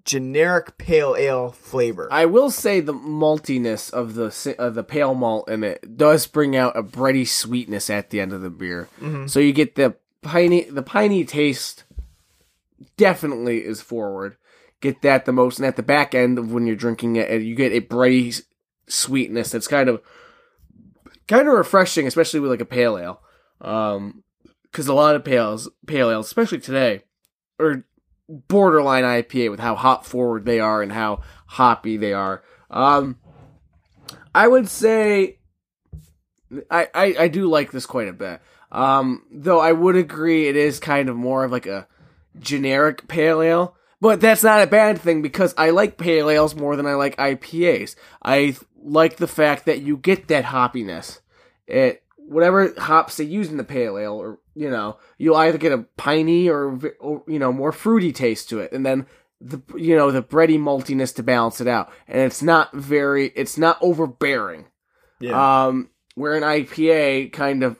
[0.04, 2.10] generic pale ale flavor.
[2.12, 6.58] I will say the maltiness of the of the pale malt in it does bring
[6.58, 8.90] out a bready sweetness at the end of the beer.
[9.28, 11.84] So you get the piney the piney taste
[12.98, 14.38] definitely is forward.
[14.82, 17.56] Get that the most, and at the back end of when you're drinking it, you
[17.56, 18.42] get a s-
[18.88, 20.02] sweetness that's kind of
[21.28, 23.22] kind of refreshing, especially with like a pale ale.
[23.62, 24.24] Um,
[24.64, 27.04] because a lot of pales pale ales, especially today,
[27.60, 27.86] are
[28.28, 32.44] borderline IPA with how hop forward they are and how hoppy they are.
[32.70, 33.18] Um,
[34.34, 35.38] I would say
[36.70, 38.42] I, I, I do like this quite a bit.
[38.74, 41.88] Um, though I would agree it is kind of more of like a
[42.40, 43.76] generic pale ale.
[44.02, 47.16] But that's not a bad thing because I like pale ales more than I like
[47.16, 47.96] IPAs.
[48.22, 51.22] I like the fact that you get that hoppiness.
[51.68, 55.72] It whatever hops they use in the pale ale, or you know, you'll either get
[55.72, 59.06] a piney or, or you know more fruity taste to it, and then
[59.40, 61.90] the you know the bready maltiness to balance it out.
[62.08, 64.66] And it's not very, it's not overbearing.
[65.20, 65.66] yeah.
[65.68, 67.80] Um, where an IPA kind of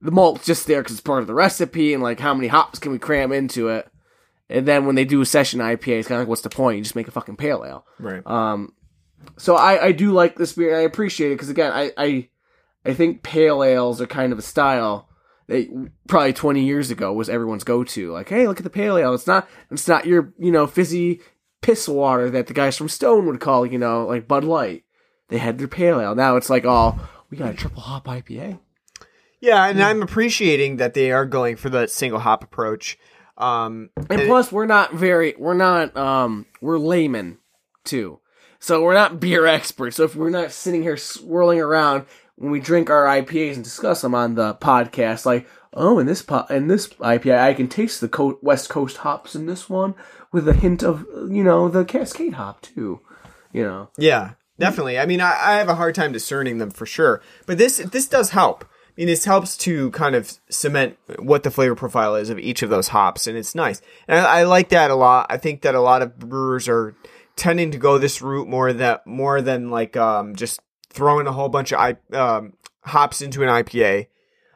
[0.00, 2.78] the malt's just there because it's part of the recipe, and like how many hops
[2.78, 3.88] can we cram into it?
[4.48, 6.78] And then when they do a session IPA, it's kind of like, what's the point?
[6.78, 7.86] You just make a fucking pale ale.
[7.98, 8.26] right.
[8.26, 8.72] Um,
[9.36, 10.76] so I, I do like this beer.
[10.76, 12.28] I appreciate it because again, I, I
[12.84, 15.08] I think pale ales are kind of a style
[15.48, 18.12] that probably 20 years ago was everyone's go-to.
[18.12, 19.14] Like, hey, look at the pale ale.
[19.14, 21.20] It's not it's not your you know fizzy
[21.60, 24.84] piss water that the guys from Stone would call you know like Bud Light.
[25.28, 26.14] They had their pale ale.
[26.14, 26.98] Now it's like, oh,
[27.30, 28.58] we got a triple hop IPA.
[29.40, 32.98] Yeah, and I'm appreciating that they are going for the single hop approach.
[33.38, 37.38] Um, And plus, we're not very, we're not, um, we're laymen
[37.84, 38.20] too.
[38.58, 39.96] So we're not beer experts.
[39.96, 42.04] So if we're not sitting here swirling around
[42.36, 46.20] when we drink our IPAs and discuss them on the podcast, like, oh, in this
[46.20, 49.94] po- in this IPA, I can taste the co- West Coast hops in this one
[50.32, 53.00] with a hint of, you know, the Cascade hop too.
[53.52, 54.98] You know, Yeah, definitely.
[54.98, 58.06] I mean, I, I have a hard time discerning them for sure, but this this
[58.06, 58.64] does help.
[59.06, 62.88] This helps to kind of cement what the flavor profile is of each of those
[62.88, 63.80] hops, and it's nice.
[64.06, 65.26] And I, I like that a lot.
[65.30, 66.94] I think that a lot of brewers are
[67.34, 70.60] tending to go this route more that more than like um, just
[70.90, 74.08] throwing a whole bunch of I, um, hops into an IPA.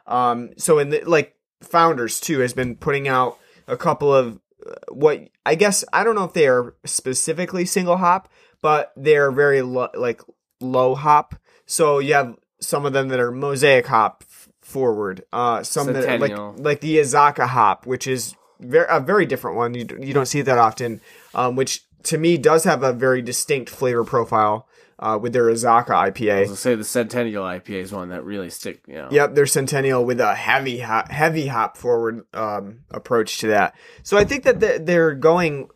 [0.06, 4.74] Um, so in the, like Founders too has been putting out a couple of uh,
[4.90, 8.28] what I guess I don't know if they are specifically single hop,
[8.60, 10.20] but they're very lo- like
[10.60, 11.34] low hop.
[11.64, 15.24] So you have some of them that are mosaic hop f- forward.
[15.32, 19.56] Uh, some that are like like the Azacca hop, which is very a very different
[19.56, 19.74] one.
[19.74, 21.00] You you don't see that often.
[21.34, 24.68] Um, which to me does have a very distinct flavor profile.
[24.96, 26.46] Uh, with their Azacca IPA.
[26.46, 28.80] I'll say the Centennial IPA is one that really stick.
[28.86, 33.48] You know, Yep, they're Centennial with a heavy hop, heavy hop forward um, approach to
[33.48, 33.74] that.
[34.04, 35.68] So I think that they're going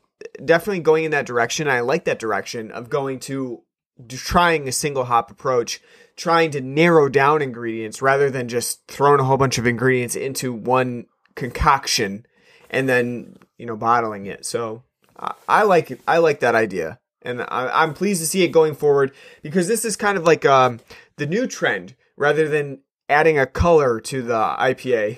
[0.42, 1.68] definitely going in that direction.
[1.68, 3.62] I like that direction of going to
[4.08, 5.80] trying a single hop approach,
[6.16, 10.52] trying to narrow down ingredients rather than just throwing a whole bunch of ingredients into
[10.52, 12.26] one concoction
[12.70, 14.44] and then you know bottling it.
[14.44, 14.82] So
[15.18, 16.00] I, I like it.
[16.06, 19.84] I like that idea, and I, I'm pleased to see it going forward because this
[19.84, 20.80] is kind of like um,
[21.16, 25.16] the new trend rather than adding a color to the IPA.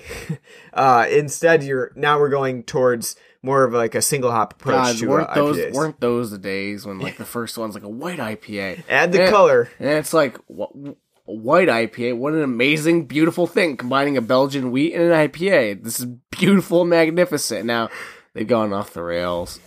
[0.73, 4.97] uh, instead, you're now we're going towards more of like a single hop approach God,
[4.97, 5.73] to weren't uh, those IPAs.
[5.73, 8.83] weren't those the days when like the first one's like a white IPA?
[8.89, 9.69] Add the And- color.
[9.79, 10.89] And it's like wh-
[11.27, 12.17] a white IPA.
[12.17, 13.77] What an amazing, beautiful thing!
[13.77, 15.83] Combining a Belgian wheat and an IPA.
[15.83, 17.65] This is beautiful, magnificent.
[17.65, 17.89] Now
[18.33, 19.59] they've gone off the rails.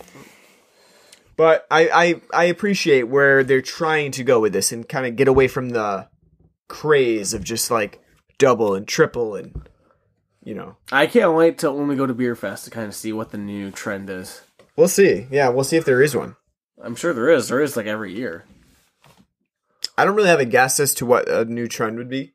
[1.37, 5.15] But I, I I appreciate where they're trying to go with this and kind of
[5.17, 6.07] get away from the
[6.69, 8.01] craze of just like
[8.37, 9.67] double and triple and
[10.45, 10.77] you know.
[10.91, 13.37] I can't wait when we go to Beer Fest to kind of see what the
[13.37, 14.41] new trend is.
[14.77, 15.27] We'll see.
[15.29, 16.37] Yeah, we'll see if there is one.
[16.81, 17.49] I'm sure there is.
[17.49, 18.45] There is like every year.
[19.97, 22.33] I don't really have a guess as to what a new trend would be.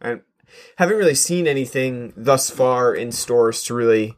[0.00, 0.20] I
[0.76, 4.16] haven't really seen anything thus far in stores to really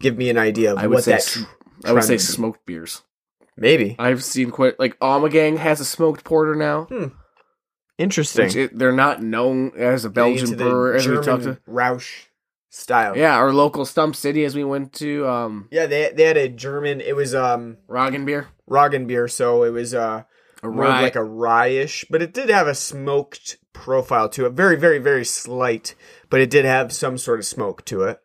[0.00, 1.36] give me an idea of I what that.
[1.84, 2.18] I would say be.
[2.18, 3.02] smoked beers.
[3.56, 6.84] Maybe I've seen quite like Ommegang has a smoked porter now.
[6.84, 7.06] Hmm.
[7.98, 8.50] interesting.
[8.58, 11.58] It, they're not known as a Belgian brewer as we talked to.
[11.66, 12.29] Rauch.
[12.70, 13.16] Style.
[13.16, 16.48] Yeah, our local Stump City as we went to um Yeah, they they had a
[16.48, 17.00] German.
[17.02, 18.48] It was um Roggen beer.
[18.68, 20.22] Roggen beer, so it was uh
[20.62, 21.02] A more rye.
[21.02, 24.52] like a rye-ish, but it did have a smoked profile to it.
[24.52, 25.94] Very, very, very slight,
[26.30, 28.20] but it did have some sort of smoke to it.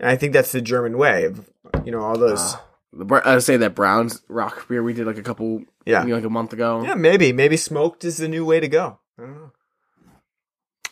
[0.00, 1.48] And I think that's the German way of
[1.84, 2.54] you know all those.
[2.54, 6.02] Uh, I would say that Brown's rock beer we did like a couple Yeah.
[6.02, 6.82] you know, like a month ago.
[6.82, 9.00] yeah, maybe maybe smoked is the new way to go.
[9.18, 9.52] I don't know.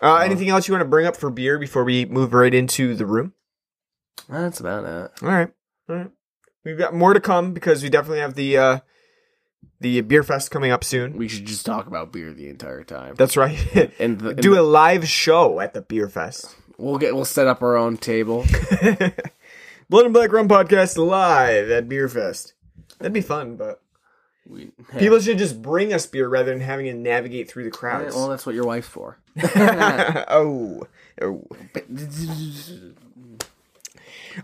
[0.05, 2.95] Uh, anything else you want to bring up for beer before we move right into
[2.95, 3.33] the room?
[4.29, 5.11] That's about it.
[5.23, 5.49] All right.
[5.89, 6.11] All right.
[6.65, 8.79] We've got more to come because we definitely have the uh
[9.81, 11.17] the beer fest coming up soon.
[11.17, 13.15] We should just talk about beer the entire time.
[13.17, 13.59] That's right.
[13.99, 16.55] And, the, and Do the- a live show at the beer fest.
[16.79, 18.45] we'll get we'll set up our own table.
[19.91, 22.55] Blood and Black Rum podcast live at Beer Fest.
[22.99, 23.83] That'd be fun, but
[24.47, 27.79] We, people should just bring us beer rather than having to navigate through the Yeah,
[27.79, 28.15] crowds.
[28.15, 29.19] well, that's what your wife's for.
[29.57, 30.83] oh.
[31.23, 31.45] oh.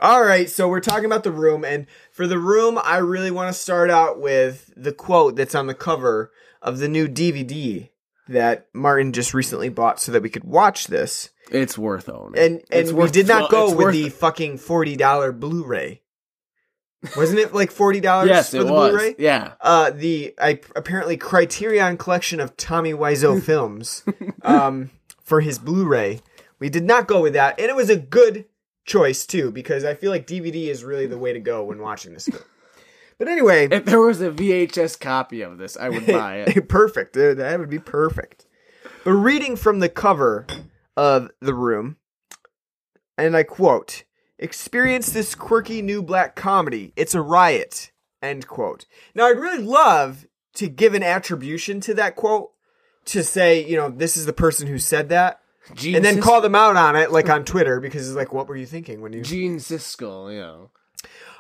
[0.00, 3.52] All right, so we're talking about the room, and for the room, I really want
[3.52, 6.30] to start out with the quote that's on the cover
[6.62, 7.88] of the new DVD
[8.28, 11.30] that Martin just recently bought so that we could watch this.
[11.50, 12.40] It's worth owning.
[12.40, 16.02] And It's we did not go with the fucking forty dollar Blu-ray.
[17.16, 18.90] Wasn't it like forty dollars yes, for the was.
[18.90, 19.14] Blu-ray?
[19.18, 24.04] Yeah, uh the I apparently Criterion collection of Tommy Wiseau films
[24.42, 24.90] um
[25.22, 26.20] for his Blu-ray.
[26.58, 28.44] We did not go with that, and it was a good
[28.84, 32.12] choice too because I feel like DVD is really the way to go when watching
[32.12, 32.42] this film.
[33.18, 36.68] But anyway, if there was a VHS copy of this, I would buy it.
[36.70, 37.12] perfect.
[37.12, 38.46] That would be perfect.
[39.04, 40.46] But reading from the cover
[40.96, 41.96] of The Room,
[43.18, 44.04] and I quote,
[44.40, 46.92] experience this quirky new black comedy.
[46.96, 47.92] It's a riot.
[48.20, 48.86] End quote.
[49.14, 52.50] Now, I'd really love to give an attribution to that quote
[53.06, 55.40] to say, you know, this is the person who said that,
[55.74, 58.48] Gene and then call them out on it, like on Twitter, because it's like, what
[58.48, 59.22] were you thinking when you.
[59.22, 60.32] Gene Siskel.
[60.32, 60.70] You know,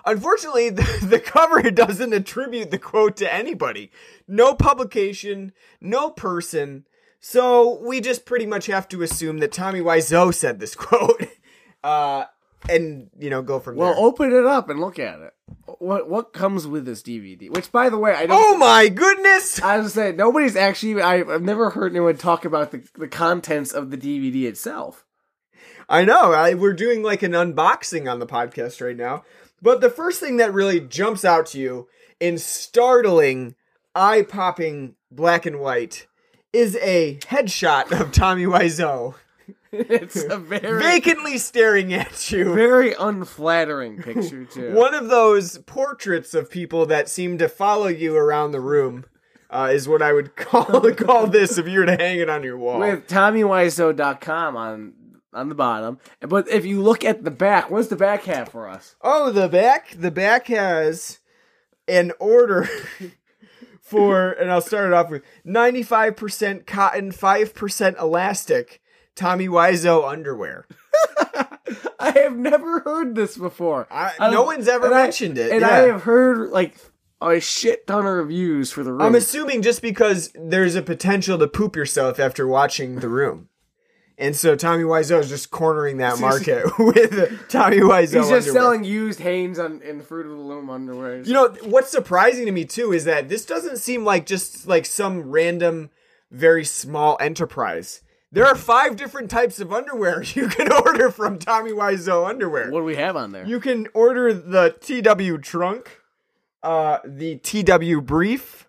[0.06, 3.90] Unfortunately, the, the cover doesn't attribute the quote to anybody.
[4.26, 6.86] No publication, no person.
[7.20, 11.26] So we just pretty much have to assume that Tommy Wiseau said this quote.
[11.82, 12.24] Uh,
[12.68, 14.04] and, you know, go from well, there.
[14.04, 15.34] open it up and look at it.
[15.78, 17.50] What what comes with this DVD?
[17.50, 18.36] Which, by the way, I don't.
[18.38, 19.60] Oh my goodness!
[19.62, 21.00] I was saying nobody's actually.
[21.00, 25.06] I've, I've never heard anyone talk about the the contents of the DVD itself.
[25.88, 26.32] I know.
[26.32, 29.24] I, we're doing like an unboxing on the podcast right now.
[29.62, 31.88] But the first thing that really jumps out to you
[32.20, 33.56] in startling,
[33.94, 36.06] eye popping black and white
[36.52, 39.14] is a headshot of Tommy Wiseau
[39.72, 42.54] It's a very vacantly staring at you.
[42.54, 44.72] very unflattering picture too.
[44.74, 49.04] One of those portraits of people that seem to follow you around the room
[49.48, 52.42] uh, is what I would call call this if you were to hang it on
[52.42, 52.80] your wall.
[52.80, 54.94] with TommyWiseau.com on
[55.32, 55.98] on the bottom.
[56.20, 58.96] But if you look at the back, what's the back have for us?
[59.00, 59.94] Oh, the back.
[59.96, 61.20] The back has
[61.86, 62.68] an order
[63.80, 68.80] for, and I'll start it off with ninety-five percent cotton, five percent elastic.
[69.20, 70.66] Tommy Wiseau underwear.
[72.00, 73.86] I have never heard this before.
[73.90, 75.68] I- I- no one's ever and I- mentioned it, and yeah.
[75.68, 76.76] I have heard like
[77.20, 79.02] a shit ton of reviews for the room.
[79.02, 83.48] I'm assuming just because there's a potential to poop yourself after watching The Room.
[84.16, 88.52] And so Tommy Wiseau is just cornering that market with Tommy Wiseau He's just underwear.
[88.52, 91.20] selling used Hanes on in Fruit of the Loom underwear.
[91.22, 94.86] You know what's surprising to me too is that this doesn't seem like just like
[94.86, 95.90] some random,
[96.30, 98.00] very small enterprise.
[98.32, 102.70] There are five different types of underwear you can order from Tommy Wiseau Underwear.
[102.70, 103.44] what do we have on there?
[103.46, 106.00] You can order the TW trunk,
[106.62, 108.68] uh, the TW brief,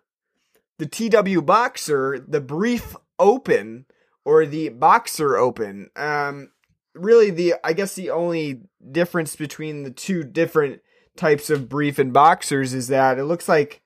[0.79, 3.85] the TW boxer, the brief open,
[4.25, 5.89] or the boxer open.
[5.95, 6.49] Um,
[6.95, 10.81] really, the I guess the only difference between the two different
[11.15, 13.81] types of brief and boxers is that it looks like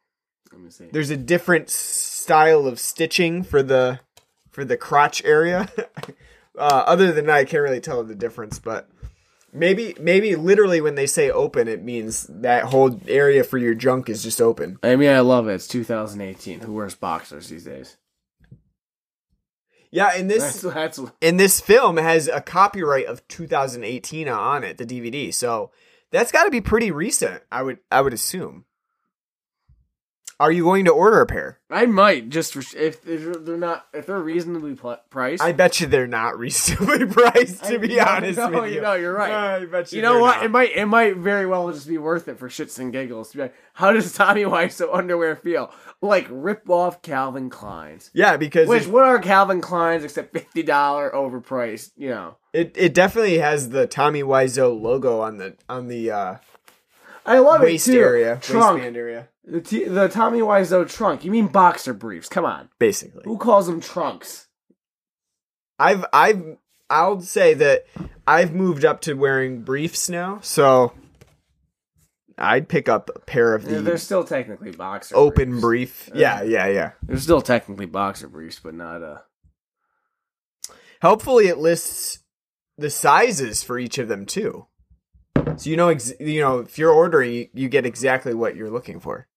[0.54, 0.86] Let me see.
[0.92, 4.00] there's a different style of stitching for the
[4.56, 5.68] for the crotch area.
[6.58, 8.90] uh, other than that, I can't really tell the difference, but
[9.54, 14.10] maybe maybe literally when they say open, it means that whole area for your junk
[14.10, 14.80] is just open.
[14.82, 15.56] I mean, I love it.
[15.56, 16.62] It's 2018.
[16.62, 17.98] Who wears boxers these days?
[19.92, 24.78] Yeah, and That's this that's and this film has a copyright of 2018 on it,
[24.78, 25.34] the DVD.
[25.34, 25.72] So
[26.12, 27.44] that's got to be pretty recent.
[27.52, 28.66] I would I would assume.
[30.38, 31.60] Are you going to order a pair?
[31.70, 35.42] I might just if, if they're not if they're reasonably pl- priced.
[35.42, 37.64] I bet you they're not reasonably priced.
[37.66, 39.32] To be No, honest no, with you, no, you're right.
[39.32, 39.98] I bet you.
[39.98, 40.38] you know what?
[40.38, 40.46] not.
[40.46, 43.32] It might it might very well just be worth it for shits and giggles.
[43.32, 45.72] To be like, how does Tommy Wiseau underwear feel?
[46.02, 48.12] Like rip off Calvin Klein's.
[48.14, 51.92] Yeah, because Which what are Calvin Klein's except fifty dollar overpriced?
[51.96, 52.36] You know.
[52.52, 56.36] it it definitely has the Tommy Wiseau logo on the on the uh,
[57.26, 58.00] I love waist it too.
[58.02, 58.76] area, Trunk.
[58.76, 61.24] waistband area, The, t- the Tommy Wiseau trunk.
[61.26, 62.30] You mean boxer briefs?
[62.30, 62.70] Come on.
[62.80, 63.24] basically.
[63.26, 64.48] Who calls them trunks?
[65.80, 66.58] I've I've
[66.90, 67.86] I'll say that
[68.28, 70.94] I've moved up to wearing briefs now, so
[72.38, 76.06] I'd pick up a pair of They're, they're still technically boxer open briefs.
[76.08, 76.10] brief.
[76.14, 76.92] Yeah, yeah, yeah.
[77.04, 79.18] They're still technically boxer briefs, but not uh
[81.02, 82.20] Hopefully, it lists
[82.78, 84.68] the sizes for each of them too,
[85.58, 88.70] so you know ex- you know if you're ordering, you, you get exactly what you're
[88.70, 89.28] looking for.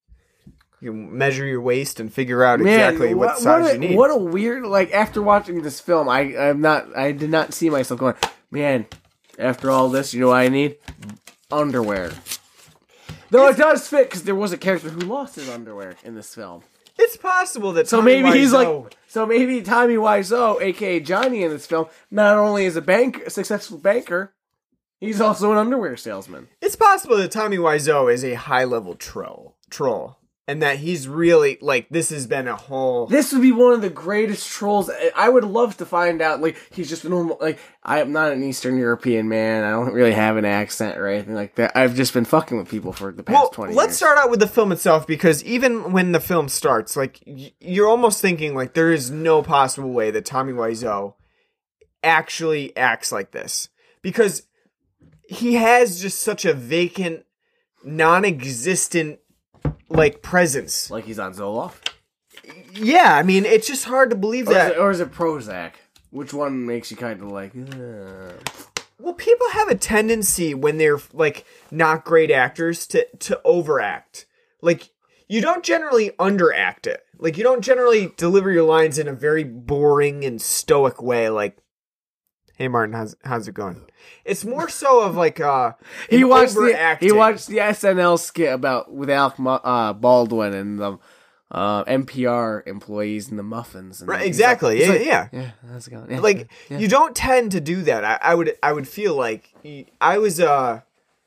[0.80, 3.96] You measure your waist and figure out exactly what, size a, you need.
[3.96, 7.68] What a weird like after watching this film, I I'm not I did not see
[7.68, 8.14] myself going,
[8.50, 8.86] man,
[9.38, 10.76] after all this, you know what I need?
[11.50, 12.12] Underwear.
[13.30, 16.34] Though it does fit because there was a character who lost his underwear in this
[16.34, 16.62] film.
[16.98, 21.42] it's possible that So Tommy maybe he's Wiseau- like, so maybe Tommy Wiseau, aka Johnny,
[21.42, 24.32] in this film, not only is a bank, a successful banker,
[25.00, 26.48] he's also an underwear salesman.
[26.60, 31.58] It's possible that Tommy Wiseau is a high level troll, troll, and that he's really
[31.60, 33.06] like this has been a whole.
[33.06, 34.90] This would be one of the greatest trolls.
[35.14, 36.40] I- would love to find out.
[36.40, 37.36] Like he's just a normal.
[37.38, 39.62] Like I am not an Eastern European man.
[39.62, 41.76] I don't really have an accent or anything like that.
[41.76, 43.74] I've just been fucking with people for the past well, twenty.
[43.74, 43.96] let's years.
[43.98, 47.88] start out with the film itself because even when the film starts, like y- you're
[47.88, 51.12] almost thinking like there is no possible way that Tommy Wiseau
[52.02, 53.68] actually acts like this
[54.02, 54.42] because
[55.28, 57.24] he has just such a vacant,
[57.84, 59.20] non-existent
[59.88, 60.90] like presence.
[60.90, 61.90] Like he's on Zoloft,
[62.72, 64.72] Yeah, I mean it's just hard to believe or is, that.
[64.72, 65.72] it, or is it Prozac?
[66.10, 67.52] Which one makes you kind of like?
[67.54, 68.32] "Ugh."
[68.98, 74.26] Well, people have a tendency when they're like not great actors to to overact.
[74.62, 74.90] Like
[75.28, 77.02] you don't generally underact it.
[77.18, 81.58] Like you don't generally deliver your lines in a very boring and stoic way like
[82.56, 83.87] Hey Martin, how's how's it going?
[84.24, 85.72] It's more so of like uh
[86.10, 90.98] He watched the he watched the SNL skit about with Alec uh, Baldwin and the
[91.50, 94.00] uh, NPR employees and the muffins.
[94.00, 94.78] And Right, like- exactly.
[94.78, 95.28] he's yeah, like, yeah.
[95.32, 95.76] yeah.
[95.76, 96.10] It going?
[96.10, 96.78] Yeah, like yeah.
[96.78, 98.04] you don't tend to do that.
[98.04, 99.52] I, I would I would feel like
[100.00, 100.84] I was a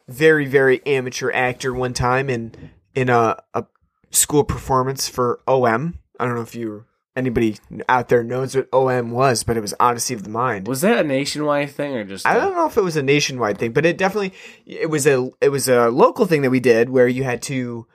[0.08, 3.65] very very amateur actor one time in in a, a
[4.12, 5.98] school performance for OM.
[6.20, 7.58] I don't know if you anybody
[7.89, 10.67] out there knows what OM was, but it was Odyssey of the Mind.
[10.67, 12.26] Was that a nationwide thing or just?
[12.26, 14.34] I don't know if it was a nationwide thing, but it definitely
[14.65, 17.88] it was a it was a local thing that we did where you had to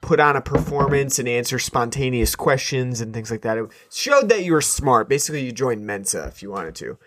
[0.00, 3.56] put on a performance and answer spontaneous questions and things like that.
[3.56, 5.08] It showed that you were smart.
[5.08, 6.98] Basically, you joined Mensa if you wanted to.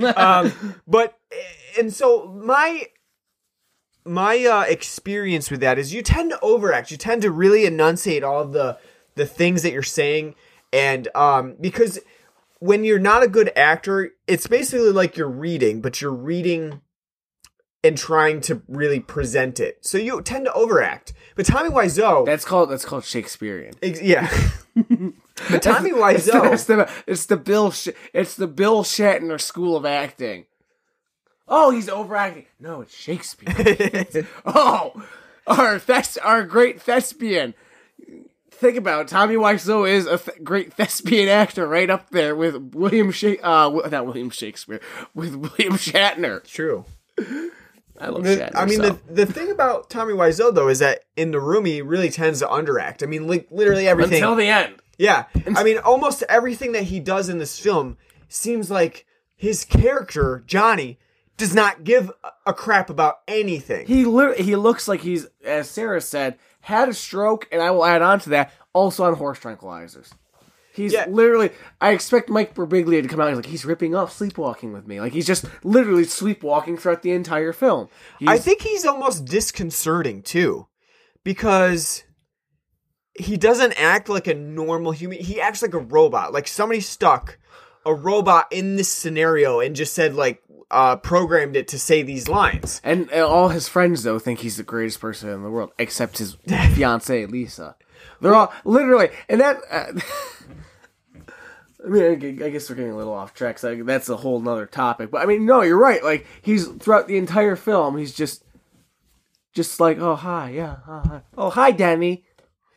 [0.16, 0.52] um,
[0.86, 1.18] but
[1.78, 2.86] and so my
[4.04, 6.90] my uh, experience with that is you tend to overact.
[6.90, 8.78] You tend to really enunciate all the
[9.16, 10.34] the things that you're saying,
[10.72, 11.98] and um, because
[12.60, 16.80] when you're not a good actor, it's basically like you're reading, but you're reading
[17.84, 19.84] and trying to really present it.
[19.86, 21.12] So you tend to overact.
[21.36, 23.74] But Tommy Wiseau, That's called that's called Shakespearean.
[23.82, 24.28] ex- yeah.
[25.50, 29.40] but Tommy It's the, Wiseau, it's the it's the Bill Sh- it's the Bill Shatner
[29.40, 30.46] School of Acting.
[31.48, 32.46] Oh, he's overacting.
[32.58, 34.26] No, it's Shakespeare.
[34.46, 35.06] oh,
[35.46, 37.54] our thes- our great thespian.
[38.58, 39.08] Think about it.
[39.08, 43.88] Tommy Wiseau is a th- great thespian actor, right up there with William Sha- uh,
[43.90, 44.80] not William Shakespeare,
[45.14, 46.42] with William Shatner.
[46.44, 46.84] true.
[47.98, 48.50] I love The- Shatner.
[48.54, 48.90] I mean, so.
[48.90, 52.40] the, the thing about Tommy Wiseau though is that in the room he really tends
[52.40, 53.02] to underact.
[53.02, 54.14] I mean, li- literally everything.
[54.22, 54.76] until the end.
[54.98, 55.24] Yeah.
[55.54, 57.96] I mean, almost everything that he does in this film
[58.28, 59.04] seems like
[59.36, 60.98] his character, Johnny,
[61.36, 62.10] does not give
[62.46, 63.86] a- crap about anything.
[63.86, 67.84] He lit- he looks like he's, as Sarah said, had a stroke, and I will
[67.84, 70.10] add on to that, also on horse tranquilizers.
[70.74, 71.06] He's Yeah.
[71.08, 71.50] literally.
[71.80, 73.28] I expect Mike Birbiglia to come out.
[73.28, 75.00] He's like he's ripping off sleepwalking with me.
[75.00, 77.88] Like he's just literally sleepwalking throughout the entire film.
[78.18, 80.66] He's, I think he's almost disconcerting too,
[81.22, 82.02] because
[83.14, 85.18] he doesn't act like a normal human.
[85.20, 86.32] He acts like a robot.
[86.32, 87.38] Like somebody stuck
[87.86, 92.28] a robot in this scenario and just said like uh programmed it to say these
[92.28, 92.80] lines.
[92.84, 96.18] and, and all his friends though think he's the greatest person in the world, except
[96.18, 96.34] his
[96.74, 97.76] fiancee Lisa.
[98.20, 99.58] They're all literally, and that.
[99.70, 99.92] Uh,
[101.84, 103.58] I mean, I I guess we're getting a little off track.
[103.58, 105.10] So that's a whole nother topic.
[105.10, 106.02] But I mean, no, you're right.
[106.02, 108.44] Like he's throughout the entire film, he's just,
[109.52, 111.20] just like, oh hi, yeah, oh, hi.
[111.38, 112.24] oh hi, Danny.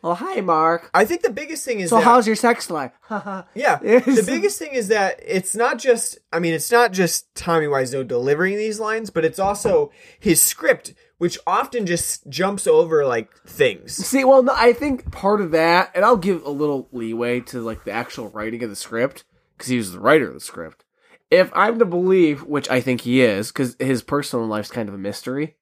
[0.01, 0.89] Oh, hi, Mark.
[0.93, 2.91] I think the biggest thing is So that, how's your sex life?
[3.53, 3.79] Yeah.
[3.81, 8.07] The biggest thing is that it's not just I mean, it's not just Tommy Wiseau
[8.07, 13.93] delivering these lines, but it's also his script, which often just jumps over like things.
[13.93, 17.59] See, well, no, I think part of that, and I'll give a little leeway to
[17.61, 19.25] like the actual writing of the script
[19.57, 20.85] because he was the writer of the script.
[21.29, 24.95] If I'm to believe, which I think he is, because his personal life's kind of
[24.95, 25.57] a mystery,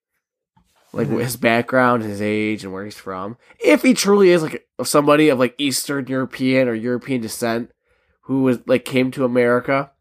[0.94, 1.20] like mm-hmm.
[1.20, 3.38] his background, his age, and where he's from.
[3.60, 7.72] If he truly is like somebody of like Eastern European or European descent
[8.22, 9.92] who was like came to America,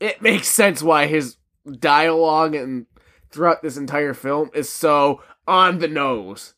[0.00, 1.36] it makes sense why his
[1.78, 2.86] dialogue and
[3.30, 6.54] throughout this entire film is so on the nose.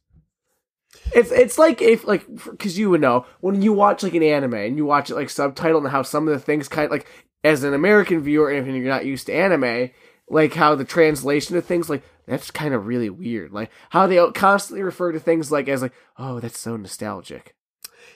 [1.14, 4.54] It's it's like if like because you would know when you watch like an anime
[4.54, 7.06] and you watch it like subtitled and how some of the things kind of like
[7.42, 9.90] as an American viewer and if you're not used to anime
[10.28, 14.18] like how the translation of things like that's kind of really weird like how they
[14.32, 17.54] constantly refer to things like as like oh that's so nostalgic.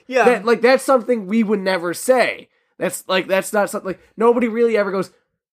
[0.07, 0.25] Yeah.
[0.25, 2.49] that like that's something we would never say.
[2.77, 5.11] That's like that's not something like nobody really ever goes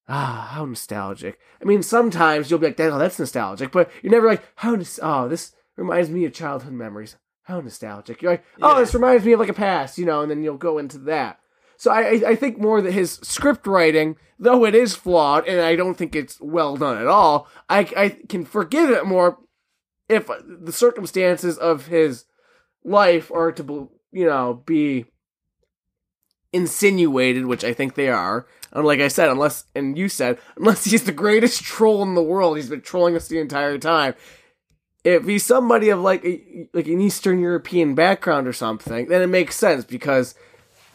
[0.09, 1.39] ah how nostalgic.
[1.61, 5.29] I mean sometimes you'll be like oh that's nostalgic but you're never like how oh
[5.29, 7.17] this reminds me of childhood memories.
[7.43, 8.23] How nostalgic.
[8.23, 8.81] You're like oh Yeah.
[8.81, 11.41] this reminds me of like a past you know and then you'll go into that
[11.77, 15.77] so I, I- think more that his script writing, though it is flawed, and I
[15.77, 19.39] don't think it's well done at all, I, I can forgive it more
[20.09, 22.25] if the circumstances of his
[22.85, 25.07] life are to, be- you know, be
[26.53, 28.47] insinuated, which I think they are.
[28.73, 32.23] And like I said, unless, and you said, unless he's the greatest troll in the
[32.23, 34.15] world, he's been trolling us the entire time.
[35.05, 39.29] If he's somebody of like a, like an Eastern European background or something, then it
[39.29, 40.35] makes sense because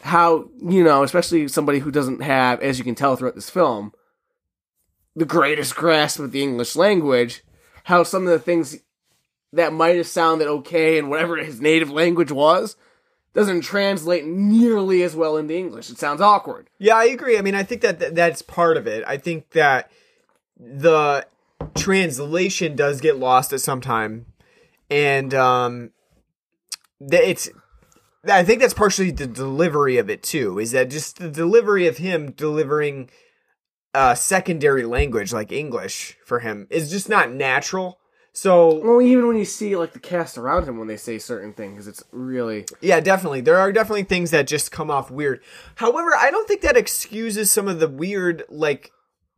[0.02, 3.92] how you know, especially somebody who doesn't have, as you can tell throughout this film,
[5.14, 7.44] the greatest grasp of the English language,
[7.84, 8.78] how some of the things
[9.52, 12.76] that might have sounded okay in whatever his native language was
[13.32, 15.88] doesn't translate nearly as well into English.
[15.88, 16.68] It sounds awkward.
[16.78, 17.38] Yeah, I agree.
[17.38, 19.04] I mean, I think that th- that's part of it.
[19.06, 19.90] I think that
[20.58, 21.26] the
[21.76, 24.26] translation does get lost at some time,
[24.90, 25.90] and um,
[27.00, 27.48] that it's.
[28.28, 30.58] I think that's partially the delivery of it too.
[30.58, 33.10] Is that just the delivery of him delivering
[33.94, 37.98] a secondary language like English for him is just not natural.
[38.32, 41.52] So Well, even when you see like the cast around him when they say certain
[41.52, 43.42] things, it's really Yeah, definitely.
[43.42, 45.42] There are definitely things that just come off weird.
[45.74, 48.92] However, I don't think that excuses some of the weird like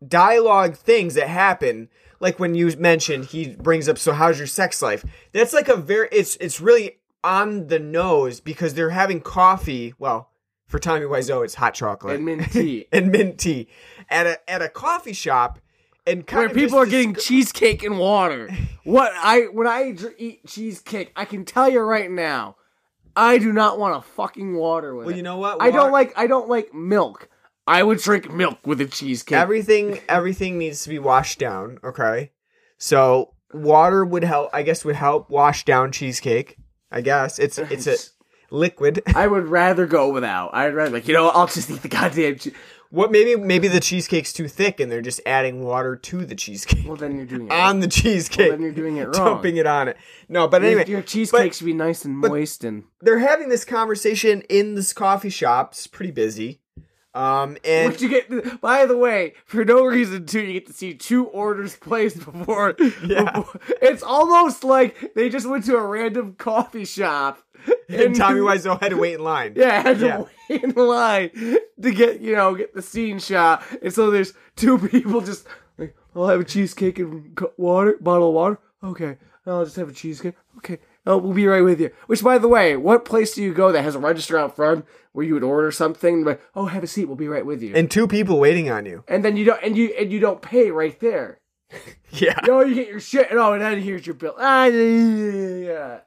[0.07, 1.89] dialogue things that happen.
[2.21, 5.05] Like when you mentioned he brings up so how's your sex life?
[5.33, 10.31] That's like a very it's it's really on the nose because they're having coffee, well,
[10.69, 12.87] for Tommy Wiseau it's hot chocolate and mint tea.
[12.93, 13.69] and mint tea
[14.09, 15.59] at a at a coffee shop
[16.07, 18.49] and Where people are getting cheesecake and water.
[18.85, 22.57] What I when I eat cheesecake, I can tell you right now,
[23.17, 25.17] I do not want a fucking water with Well, it.
[25.17, 25.63] you know what?
[25.63, 27.29] I don't like I don't like milk.
[27.67, 29.39] I would drink milk with a cheesecake.
[29.39, 32.33] everything everything needs to be washed down okay
[32.77, 36.59] so water would help i guess would help wash down cheesecake
[36.95, 37.97] i guess it's it's a
[38.51, 40.55] liquid I would rather go without.
[40.55, 42.37] I'd rather like you know I'll just eat the goddamn.
[42.39, 42.53] Che-
[42.91, 46.87] what maybe maybe the cheesecake's too thick and they're just adding water to the cheesecake
[46.87, 47.53] well, then you're doing it.
[47.53, 49.35] on the cheesecake then you're doing it wrong.
[49.35, 49.97] dumping it on it
[50.29, 52.85] no but Your- anyway your cheesecake but should be nice and moist and.
[53.01, 56.61] they're having this conversation in this coffee shop it's pretty busy
[57.15, 58.61] um and What you get?
[58.61, 62.75] By the way, for no reason too, you get to see two orders placed before.
[63.05, 63.31] Yeah.
[63.31, 67.39] before- it's almost like they just went to a random coffee shop
[67.89, 70.25] and tommy wiseau had to wait in line Yeah, had to Yeah.
[70.51, 71.31] wait in line
[71.81, 75.47] to get you know get the scene shot, and so there's two people just
[75.79, 78.59] like, I'll have a cheesecake and water, bottle of water.
[78.83, 80.35] Okay, I'll just have a cheesecake.
[80.59, 81.91] Okay, oh, we'll be right with you.
[82.07, 84.85] Which, by the way, what place do you go that has a register out front
[85.13, 86.25] where you would order something?
[86.25, 87.07] Like, oh, have a seat.
[87.07, 87.75] We'll be right with you.
[87.75, 90.43] And, two people waiting on you And then you don't and you and you don't
[90.43, 91.41] pay right there.
[92.11, 93.31] yeah No, you get your shit.
[93.31, 94.35] And oh, and then here's your bill.
[94.39, 96.01] Ah, yeah.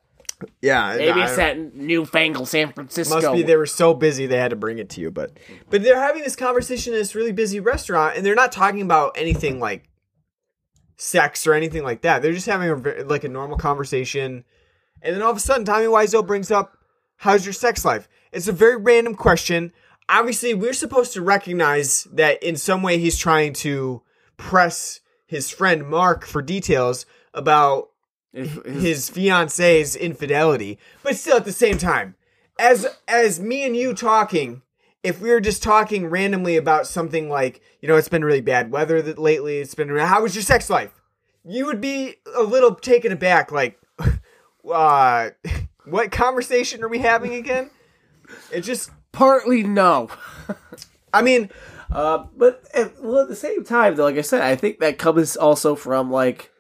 [0.62, 3.16] yeah Maybe it's that newfangled San Francisco.
[3.16, 5.38] Must be they were so busy they had to bring it to you, but
[5.70, 9.18] but they're having this conversation in this really busy restaurant, and they're not talking about
[9.18, 9.90] anything like
[10.98, 12.22] sex or anything like that.
[12.22, 14.44] They're just having a like a normal conversation,
[15.02, 16.78] and then all of a sudden, Tommy Wiseau brings up,
[17.18, 19.72] "How's your sex life?" It's a very random question.
[20.10, 24.02] Obviously, we're supposed to recognize that in some way he's trying to
[24.38, 27.90] press his friend Mark for details about
[28.34, 32.16] If- his fiance's infidelity, but still at the same time,
[32.60, 34.62] as as me and you talking,
[35.04, 38.72] if we were just talking randomly about something like, you know, it's been really bad
[38.72, 40.92] weather that lately, it's been how was your sex life?
[41.44, 43.80] You would be a little taken aback, like,
[44.70, 45.32] uh,
[45.86, 47.70] what conversation are we having again?
[48.52, 50.10] It just, Partly no.
[51.12, 51.50] I mean,
[51.90, 54.98] Uh, but at, well, at the same time, though, like I said, I think that
[54.98, 56.52] comes also from like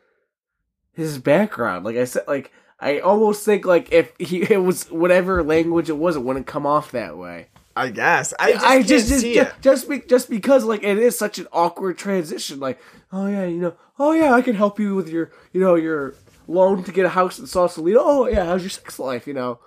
[0.93, 1.85] his background.
[1.85, 5.97] Like I said, like I almost think like if he it was whatever language it
[5.97, 7.47] was, it wouldn't come off that way.
[7.75, 11.17] I guess I just I just just just, just, be, just because like it is
[11.17, 12.59] such an awkward transition.
[12.59, 12.79] Like,
[13.11, 16.15] oh yeah, you know, oh yeah, I can help you with your you know your
[16.47, 17.99] loan to get a house in Sausalito.
[18.01, 19.27] Oh yeah, how's your sex life?
[19.27, 19.59] You know,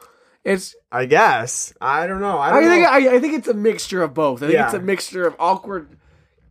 [0.44, 2.38] it's I guess I don't know.
[2.38, 2.90] I I don't think know.
[2.90, 4.38] I, I think it's a mixture of both.
[4.42, 4.66] I think Yeah.
[4.66, 5.98] it's a mixture of awkward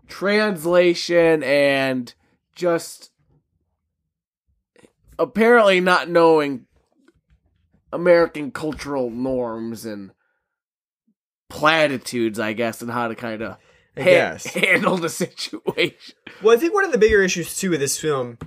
[0.07, 2.13] translation and
[2.55, 3.11] just
[5.17, 6.65] apparently not knowing
[7.91, 10.11] American cultural norms and
[11.49, 13.57] platitudes, I guess, and how to kind of
[13.97, 14.45] I guess.
[14.53, 16.15] handle the situation.
[16.43, 18.37] Well, I think one of the bigger issues too with this film,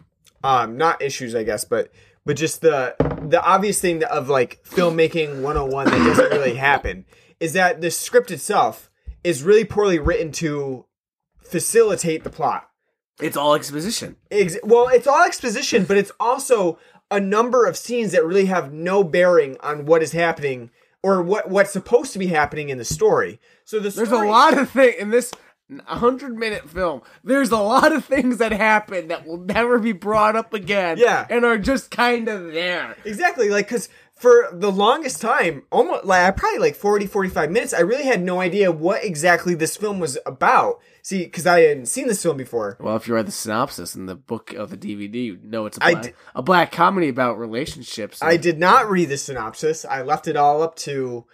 [0.43, 1.91] um, not issues, I guess, but
[2.25, 2.95] but just the
[3.29, 7.05] the obvious thing of like filmmaking 101 that doesn't really happen
[7.41, 8.91] is that the script itself
[9.25, 10.87] is really poorly written to
[11.43, 12.69] facilitate the plot.
[13.21, 14.17] It's all exposition.
[14.31, 16.79] Ex- well, it's all exposition, but it's also
[17.11, 20.71] a number of scenes that really have no bearing on what is happening
[21.03, 23.41] or what what's supposed to be happening in the story.
[23.65, 25.33] So the There's a lot of things in this
[25.79, 27.03] 100 minute film.
[27.25, 30.99] There's a lot of things that happen that will never be brought up again.
[30.99, 31.27] Yeah.
[31.31, 32.97] And are just kind of there.
[33.05, 33.89] Exactly, like because
[34.23, 38.41] for the longest time, almost like probably like 40, 45 minutes, I really had no
[38.41, 40.81] idea what exactly this film was about.
[41.03, 42.77] See, because I hadn't seen this film before.
[42.79, 45.77] Well, if you read the synopsis in the book of the DVD, you know it's
[45.79, 48.23] a black, d- a black comedy about relationships.
[48.23, 49.85] I did not read the synopsis.
[49.85, 51.25] I left it all up to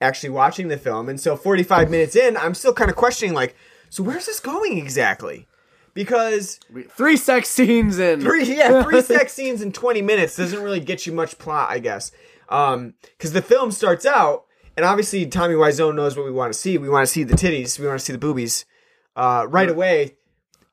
[0.00, 3.56] actually watching the film, and so 45 minutes in, I'm still kind of questioning, like,
[3.90, 5.46] so where's this going exactly?
[5.94, 6.60] Because
[6.90, 11.06] Three sex scenes and three, yeah, three sex scenes in 20 minutes doesn't really get
[11.06, 12.12] you much plot, I guess.
[12.48, 14.44] Um, because the film starts out,
[14.76, 16.76] and obviously Tommy Wiseau knows what we want to see.
[16.76, 17.78] We want to see the titties.
[17.78, 18.66] We want to see the boobies.
[19.16, 20.16] Uh, right away,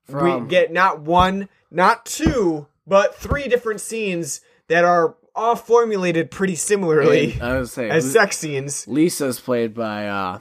[0.10, 6.30] From- we get not one, not two, but three different scenes that are all formulated
[6.30, 8.88] pretty similarly I was saying as sex scenes.
[8.88, 10.40] Lisa's played by uh,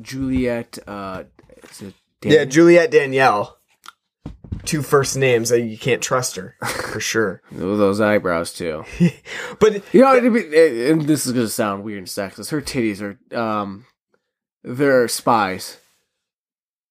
[0.00, 0.78] Juliet.
[0.86, 1.24] Uh,
[1.70, 3.56] is it Yeah, Dan- Juliet Danielle.
[4.64, 7.40] Two first names that you can't trust her for sure.
[7.52, 8.84] those eyebrows too.
[9.60, 12.50] But You know, it'd be- and this is gonna sound weird and sexist.
[12.50, 13.86] Her titties are um,
[14.62, 15.78] they're spies.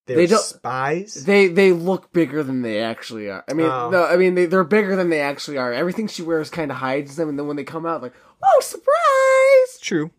[0.06, 1.26] they're They don't- spies.
[1.26, 3.44] They they look bigger than they actually are.
[3.48, 3.90] I mean, Oh.
[3.92, 5.72] no, I mean they they're bigger than they actually are.
[5.74, 8.14] Everything she wears kind of hides them, and then when they come out, like,
[8.44, 9.80] oh, surprise!
[9.82, 10.12] True.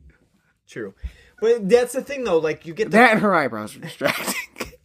[0.69, 0.95] True.
[1.41, 4.35] But that's the thing though, like you get the That and her eyebrows are distracting.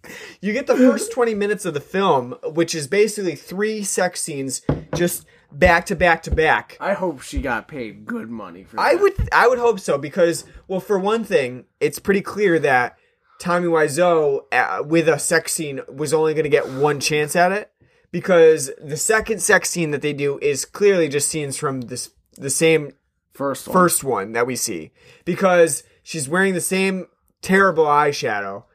[0.43, 4.61] you get the first 20 minutes of the film, which is basically three sex scenes
[4.93, 6.75] just back to back to back.
[6.81, 8.77] I hope she got paid good money for.
[8.77, 9.01] I that.
[9.01, 12.97] would I would hope so because well for one thing, it's pretty clear that
[13.39, 17.53] Tommy Wiseau uh, with a sex scene was only going to get one chance at
[17.53, 17.71] it
[18.11, 22.49] because the second sex scene that they do is clearly just scenes from this the
[22.49, 22.91] same
[23.31, 23.73] first one.
[23.73, 24.91] first one that we see
[25.23, 27.07] because she's wearing the same
[27.41, 28.65] terrible eyeshadow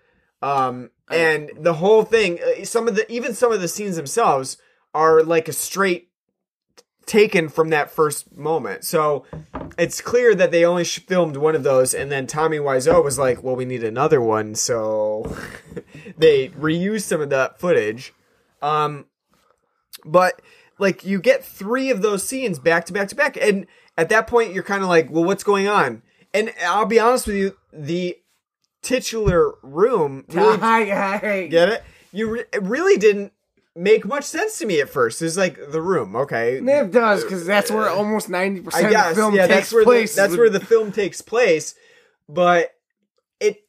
[0.43, 4.59] um and the whole thing uh, some of the even some of the scenes themselves
[4.95, 6.09] are like a straight
[7.09, 8.85] taken from that first moment.
[8.85, 9.25] So
[9.79, 13.43] it's clear that they only filmed one of those and then tommy wiseau was like
[13.43, 14.55] well we need another one.
[14.55, 15.35] So
[16.17, 18.13] they reused some of that footage.
[18.63, 19.07] Um
[20.05, 20.41] but
[20.79, 23.67] like you get three of those scenes back to back to back and
[23.97, 26.03] at that point you're kind of like well what's going on?
[26.35, 28.19] And i'll be honest with you the
[28.89, 30.25] titular room.
[31.23, 31.85] Really, get it?
[32.13, 33.33] You re- really didn't
[33.77, 35.23] make much sense to me at first.
[35.23, 36.57] It's like the room okay.
[36.59, 40.15] It does because that's where almost ninety percent of the film yeah takes that's place.
[40.15, 41.75] the, that's where the film takes place
[42.29, 42.75] but
[43.41, 43.63] it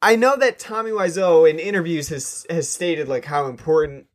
[0.00, 4.06] i know that tommy wiseau in interviews has has stated like how important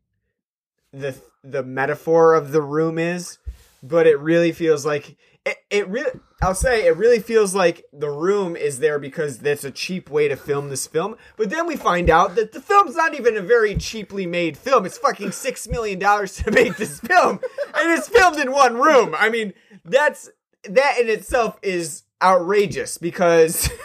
[0.92, 3.38] the the metaphor of the room is
[3.84, 6.12] but it really feels like it, it really
[6.42, 10.28] i'll say it really feels like the room is there because that's a cheap way
[10.28, 13.42] to film this film but then we find out that the film's not even a
[13.42, 14.86] very cheaply made film.
[14.86, 17.40] It's fucking six million dollars to make this film
[17.74, 19.16] and it's filmed in one room.
[19.18, 20.30] I mean that's
[20.64, 23.70] that in itself is outrageous because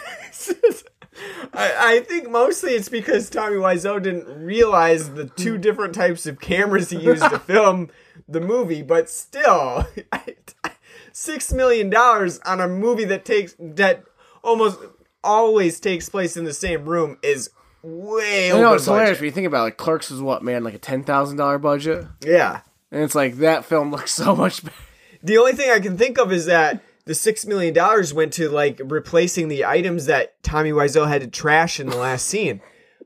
[1.53, 6.39] I, I think mostly it's because Tommy Wiseau didn't realize the two different types of
[6.39, 7.89] cameras he used to film
[8.27, 9.87] the movie, but still,
[11.17, 14.03] six million dollars on a movie that takes that
[14.43, 14.79] almost
[15.23, 17.49] always takes place in the same room is
[17.81, 19.63] way I know it's hilarious when you think about it.
[19.63, 22.61] Like Clerks was what man, like a ten thousand dollar budget, Yeah,
[22.91, 24.75] and it's like that film looks so much better.
[25.23, 28.47] the only thing I can think of is that the six million dollars went to
[28.49, 32.61] like replacing the items that Tommy Wiseau had to trash in the last scene.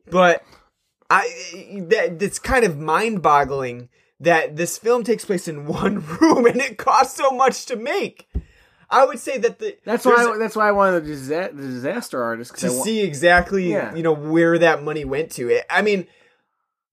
[0.10, 0.44] But
[1.10, 3.88] I that that's kind of mind boggling
[4.22, 8.28] that this film takes place in one room and it costs so much to make.
[8.90, 10.36] I would say that the That's why.
[10.38, 13.96] that's why I wanted the, disa- the disaster artist to I wa- see exactly Yeah.
[13.96, 15.50] you know where that money went to.
[15.50, 16.08] It, I mean,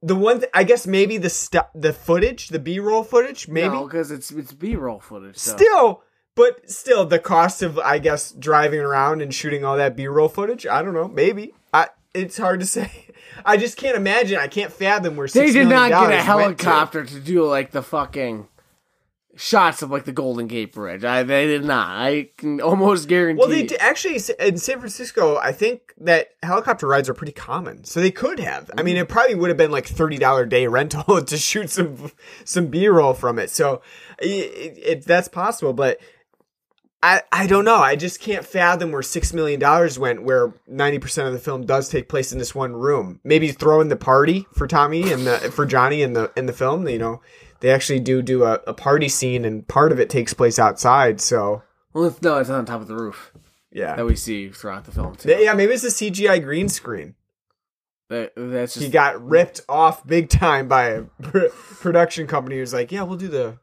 [0.01, 3.77] the one th- I guess maybe the stu- the footage, the B roll footage, maybe
[3.77, 5.39] because it's it's B roll footage.
[5.39, 5.57] So.
[5.57, 6.03] still,
[6.37, 10.29] but still the cost of I guess driving around and shooting all that B roll
[10.29, 10.67] footage.
[10.69, 11.53] I don't know, maybe.
[12.15, 12.91] It's hard to say.
[13.45, 14.39] I just can't imagine.
[14.39, 16.23] I can't fathom where they $6 did not get a went to.
[16.25, 17.21] helicopter to.
[17.21, 18.49] do like the fucking
[19.39, 21.05] shots of like the Golden Gate Bridge.
[21.05, 21.89] I they did not.
[21.89, 23.39] I can almost guarantee.
[23.39, 25.37] Well, they d- actually in San Francisco.
[25.37, 28.71] I think that helicopter rides are pretty common, so they could have.
[28.77, 29.11] I mean, it mm.
[29.11, 32.11] probably would have been like thirty dollar day rental to shoot some
[32.45, 33.51] some B roll from it.
[33.51, 33.83] So
[34.19, 35.99] it, it, that's possible, but
[37.03, 37.77] I I don't know.
[37.77, 40.23] I just can't fathom where six million dollars went.
[40.25, 43.21] Where ninety percent of the film does take place in this one room.
[43.23, 46.53] Maybe throw in the party for Tommy and the for Johnny in the in the
[46.53, 46.89] film.
[46.89, 47.21] You know,
[47.61, 51.21] they actually do do a, a party scene, and part of it takes place outside.
[51.21, 53.33] So Well, it's, no, it's on top of the roof
[53.71, 53.95] yeah.
[53.95, 55.29] that we see throughout the film too.
[55.31, 57.15] Yeah, maybe it's a CGI green screen.
[58.09, 61.03] That- that's just He got ripped off big time by a
[61.81, 63.59] production company who's like, "Yeah, we'll do the,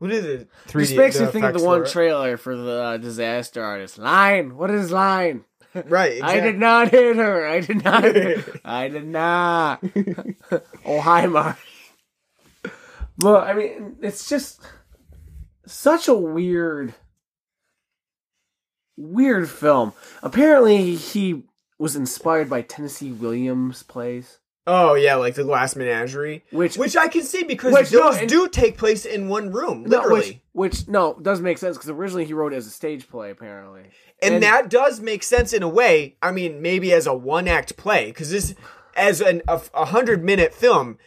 [0.00, 2.56] we'll do the 3D." This makes the me think of the one it." trailer for
[2.56, 3.98] the uh, disaster artist.
[3.98, 4.56] Line.
[4.56, 5.44] What is line?
[5.86, 6.22] right?
[6.22, 7.46] I did not hit her.
[7.46, 8.04] I did not.
[8.04, 8.60] hit her.
[8.64, 9.82] I did not.
[10.84, 11.58] oh hi, Mark.
[13.20, 14.60] Well, I mean, it's just
[15.66, 16.94] such a weird,
[18.96, 19.92] weird film.
[20.22, 21.44] Apparently, he
[21.78, 24.38] was inspired by Tennessee Williams plays.
[24.70, 28.18] Oh yeah, like the Glass Menagerie, Which- which I can see because Which, no, those
[28.18, 31.78] and- do take place in one room, No, literally, which, which no does make sense
[31.78, 33.30] because originally he wrote it as a stage play.
[33.30, 33.84] Apparently,
[34.20, 36.16] and, that does make sense in a way.
[36.22, 38.54] I mean, maybe as a one act play because this,
[38.94, 40.98] as an a, a hundred minute film.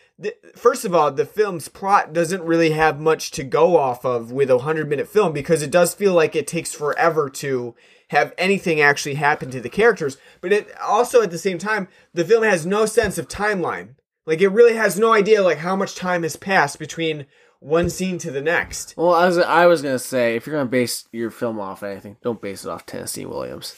[0.55, 4.49] First of all, the film's plot doesn't really have much to go off of with
[4.49, 7.75] a hundred minute film because it does feel like it takes forever to
[8.09, 10.17] have anything actually happen to the characters.
[10.41, 13.95] But it also at the same time, the film has no sense of timeline.
[14.25, 17.25] Like it really has no idea like how much time has passed between
[17.59, 18.95] one scene to the next.
[18.97, 22.17] Well, I was I was gonna say if you're gonna base your film off anything,
[22.21, 23.75] don't base it off Tennessee Williams.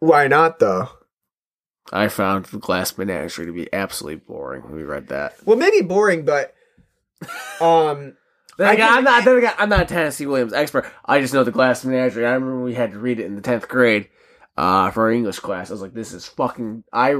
[0.00, 0.90] Why not though?
[1.92, 5.34] I found the Glass Menagerie to be absolutely boring when we read that.
[5.44, 6.54] Well, maybe boring, but
[7.60, 8.16] um,
[8.58, 9.24] I again, I'm not.
[9.24, 10.90] Then again, I'm not a Tennessee Williams expert.
[11.04, 12.26] I just know the Glass Menagerie.
[12.26, 14.08] I remember we had to read it in the tenth grade
[14.56, 15.70] uh, for our English class.
[15.70, 17.14] I was like, "This is fucking I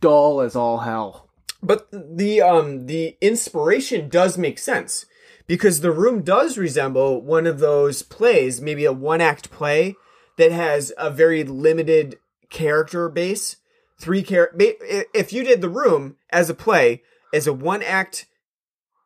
[0.00, 1.30] dull as all hell."
[1.62, 5.06] but the um the inspiration does make sense
[5.46, 9.94] because the room does resemble one of those plays, maybe a one act play
[10.38, 13.56] that has a very limited character base.
[14.02, 18.26] Three char- ba- if you did the room as a play as a one act,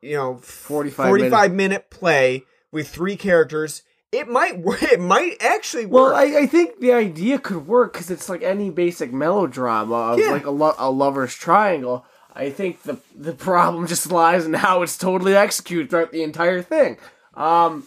[0.01, 4.55] you know, 45 45 minute play with three characters, it might.
[4.93, 6.13] It might actually work.
[6.13, 10.19] Well, I, I think the idea could work because it's like any basic melodrama of
[10.19, 10.31] Yeah.
[10.31, 12.07] like a, lo- a lover's triangle.
[12.35, 16.63] I think the the problem just lies in how it's totally executed throughout the entire
[16.63, 16.97] thing.
[17.35, 17.87] Um,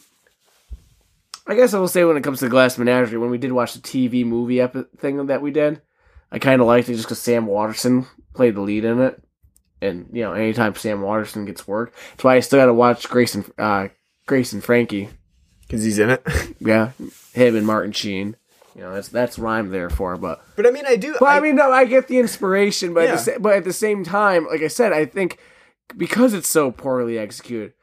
[1.48, 3.74] I guess I will say when it comes to Glass Menagerie, when we did watch
[3.74, 5.82] the TV movie epi- thing that we did,
[6.32, 9.22] I kind of liked it just because Sam Waterston played the lead in it,
[9.82, 13.10] and you know, anytime Sam Waterston gets work, that's why I still got to watch
[13.10, 13.88] Grace and uh,
[14.26, 15.10] Grace and Frankie.
[15.62, 16.26] because he's in it.
[16.60, 16.92] Yeah,
[17.34, 18.36] him and Martin Sheen.
[18.76, 20.18] You know, that's that's what I'm there for.
[20.18, 21.16] But but I mean, I do.
[21.20, 24.04] but I, mean, no, I get the inspiration, but at the but at the same
[24.04, 25.40] time, like I said, I think
[25.98, 27.74] because it's so poorly executed,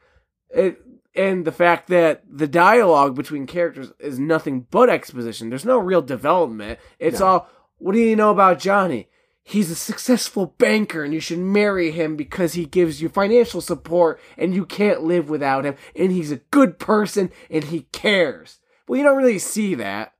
[0.49, 0.79] it
[1.17, 5.49] and the fact that the dialogue between characters is nothing but exposition.
[5.49, 6.79] There's no real development.
[6.99, 9.07] It's all, what do you know about Johnny?
[9.43, 14.19] He's a successful banker and you should marry him because he gives you financial support
[14.37, 18.59] and you can't live without him and he's a good person and he cares.
[18.87, 20.13] Well, you don't really see that.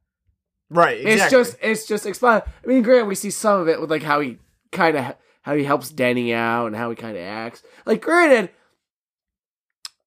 [0.70, 0.98] right.
[1.00, 1.22] Exactly.
[1.22, 2.42] It's just it's just explain.
[2.64, 4.38] I mean, granted, we see some of it with like how he
[4.72, 7.64] kind of how he helps Denny out and how he kind of acts.
[7.86, 8.50] Like, granted,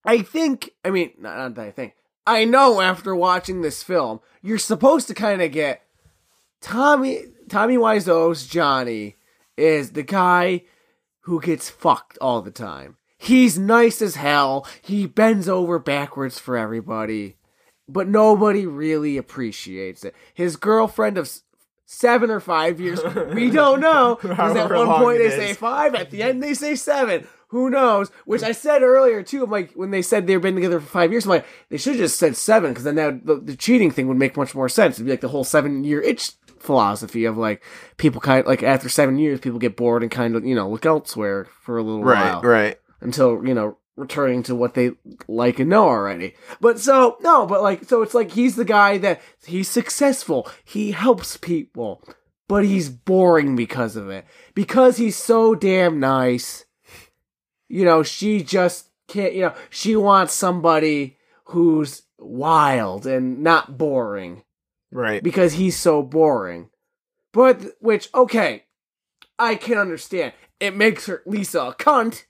[0.05, 0.71] I think.
[0.85, 1.95] I mean, not, not that I think.
[2.27, 5.83] I know after watching this film, you're supposed to kind of get
[6.61, 9.17] Tommy Tommy Wiseau's Johnny
[9.57, 10.63] is the guy
[11.23, 12.97] who gets fucked all the time.
[13.19, 14.67] He's nice as hell.
[14.81, 17.37] He bends over backwards for everybody
[17.93, 20.15] but nobody really appreciates it.
[20.33, 21.31] His girlfriend of
[21.85, 23.01] seven or five years,
[23.35, 24.19] we don't know.
[24.23, 27.27] Because at one point they say five, at the end they say seven.
[27.49, 28.11] who knows?
[28.25, 29.45] Which I said earlier too.
[29.45, 31.95] I'm like, when they said they've been together for five years, I'm like, they should
[31.95, 34.69] have just said seven because then now the, the cheating thing would make much more
[34.69, 34.97] sense.
[34.97, 37.63] It'd be like the whole seven year itch philosophy of like
[37.97, 40.69] people kind of like after seven years, people get bored and kind of you know
[40.69, 42.79] look elsewhere for a little while right.
[43.01, 44.93] until you know returning to what they
[45.29, 46.35] like and know already.
[46.61, 50.49] But so no, but like so it's like he's the guy that he's successful.
[50.65, 52.03] He helps people,
[52.49, 54.25] but he's boring because of it.
[54.55, 56.65] Because he's so damn nice.
[57.69, 64.43] You know, she just can't, you know, she wants somebody who's wild and not boring
[64.93, 65.23] Right.
[65.23, 66.71] because he's so boring.
[67.33, 68.65] But which okay,
[69.39, 70.33] I can understand.
[70.59, 72.25] It makes her Lisa a cunt.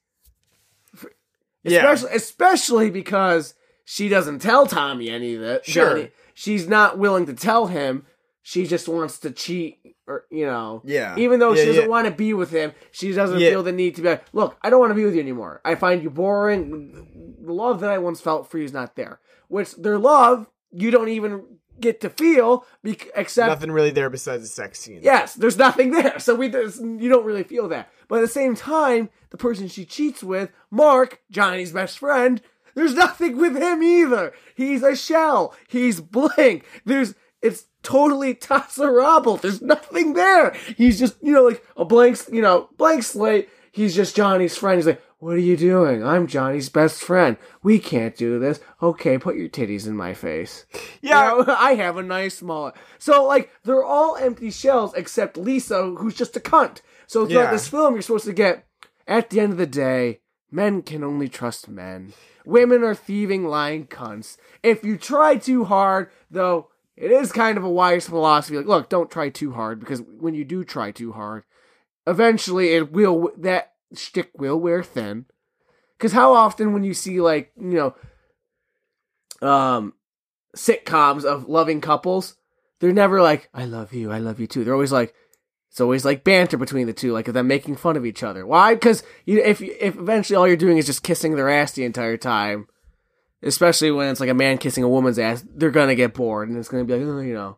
[1.63, 1.79] Yeah.
[1.93, 3.55] Especially especially because
[3.85, 5.65] she doesn't tell Tommy any of it.
[5.65, 5.91] Sure.
[5.97, 8.07] Johnny- she's not willing to tell him.
[8.43, 10.81] She just wants to cheat or you know.
[10.85, 11.17] Yeah.
[11.19, 11.89] Even though Yeah, she doesn't yeah.
[11.89, 14.71] want to be with him, she doesn't feel the need to be like, look, I
[14.71, 15.61] don't want to be with you anymore.
[15.65, 17.37] I find you boring.
[17.45, 19.21] The love that I once felt for you is not there.
[19.49, 21.45] Which their love, you don't even
[21.81, 25.01] get to feel bec- except Nothing really there besides the sex scene.
[25.03, 26.19] Yes, there's nothing there.
[26.19, 27.91] So we you don't really feel that.
[28.09, 32.41] But at the same time, the person she cheats with, Mark, Johnny's best friend,
[32.75, 34.33] there's nothing with him either.
[34.55, 35.55] He's a shell.
[35.69, 36.65] He's blank.
[36.85, 39.37] There's it's totally tolerable.
[39.37, 40.51] There's nothing there.
[40.77, 43.49] He's just, you know, like a blank, you know, blank slate.
[43.73, 44.79] He's just Johnny's friend.
[44.79, 46.05] He's like, "What are you doing?
[46.05, 47.37] I'm Johnny's best friend.
[47.63, 48.59] We can't do this.
[48.83, 50.67] Okay, put your titties in my face."
[51.01, 51.37] Yeah.
[51.39, 52.75] You know, I have a nice mullet.
[52.99, 56.81] So like they're all empty shells except Lisa, who's just a cunt.
[57.07, 57.51] So throughout Yeah.
[57.53, 58.67] this film, you're supposed to get
[59.07, 62.13] at the end of the day, men can only trust men.
[62.45, 64.37] Women are thieving, lying cunts.
[64.63, 68.57] If you try too hard, though, it is kind of a wise philosophy.
[68.57, 71.45] Like, look, don't try too hard because when you do try too hard,
[72.07, 75.27] eventually it will that stick will wear thin.
[75.97, 77.95] Because how often when you see like you
[79.43, 79.95] know, um,
[80.57, 82.37] sitcoms of loving couples,
[82.81, 84.65] they're never like, I love you, I love you too.
[84.65, 85.15] They're always like,
[85.71, 88.45] it's always like banter between the two, like them making fun of each other.
[88.45, 88.75] Why?
[88.75, 92.17] Because you, if if eventually all you're doing is just kissing their ass the entire
[92.17, 92.67] time,
[93.43, 96.59] especially when it's like a man kissing a woman's ass, they're gonna get bored and
[96.59, 97.57] it's gonna be like, oh, you know,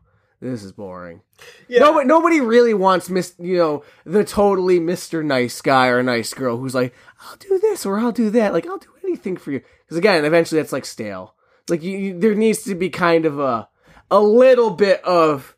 [0.51, 1.23] this is boring.
[1.69, 1.81] Yeah.
[1.81, 6.57] Nobody, nobody really wants Miss, you know, the totally Mister Nice guy or nice girl
[6.57, 8.53] who's like, I'll do this or I'll do that.
[8.53, 9.61] Like I'll do anything for you.
[9.85, 11.35] Because again, eventually that's like stale.
[11.69, 13.69] Like you, you, there needs to be kind of a,
[14.11, 15.57] a little bit of.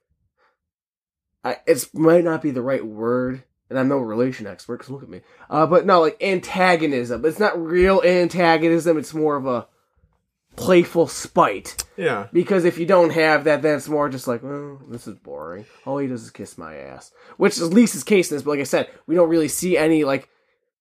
[1.43, 4.79] I, it's might not be the right word, and I'm no relation expert.
[4.81, 5.23] Cause look at me.
[5.49, 7.25] Uh, but no, like antagonism.
[7.25, 8.99] It's not real antagonism.
[8.99, 9.67] It's more of a
[10.57, 11.85] playful spite.
[11.97, 12.29] Yeah.
[12.33, 15.67] Because if you don't have that, then it's more just like, well, this is boring.
[15.85, 17.13] All he does is kiss my ass.
[17.37, 20.05] Which is Lisa's case in this, but like I said, we don't really see any
[20.05, 20.29] like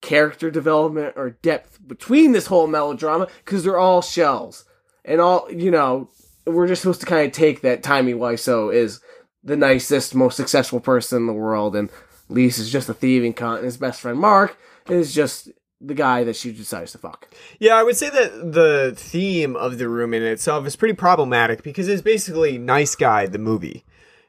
[0.01, 4.65] character development or depth between this whole melodrama because they're all shells.
[5.05, 6.09] And all, you know,
[6.45, 8.99] we're just supposed to kind of take that Tommy Wiseau is
[9.43, 11.89] the nicest, most successful person in the world, and
[12.29, 14.57] Lisa's just a thieving cunt, and his best friend Mark
[14.89, 15.49] is just
[15.83, 17.27] the guy that she decides to fuck.
[17.59, 21.61] Yeah, I would say that the theme of the room in itself is pretty problematic
[21.61, 23.83] because it's basically Nice Guy, the movie.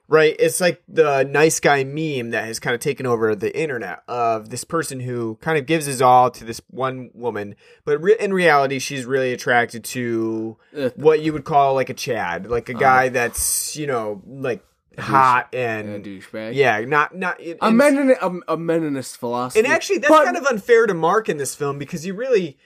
[0.06, 0.36] Right?
[0.38, 4.50] It's like the nice guy meme that has kind of taken over the internet of
[4.50, 8.34] this person who kind of gives his all to this one woman, but re- in
[8.34, 10.92] reality, she's really attracted to Ugh.
[10.96, 12.80] what you would call like a Chad, like a uh-huh.
[12.80, 14.62] guy that's, you know, like
[14.98, 16.04] hot and.
[16.04, 16.54] Douchebag.
[16.54, 17.40] yeah, not, not.
[17.40, 19.60] it- A, menin- a, a meninist philosophy.
[19.60, 22.56] and actually, that's But- kind of unfair to Mark in this film because he really,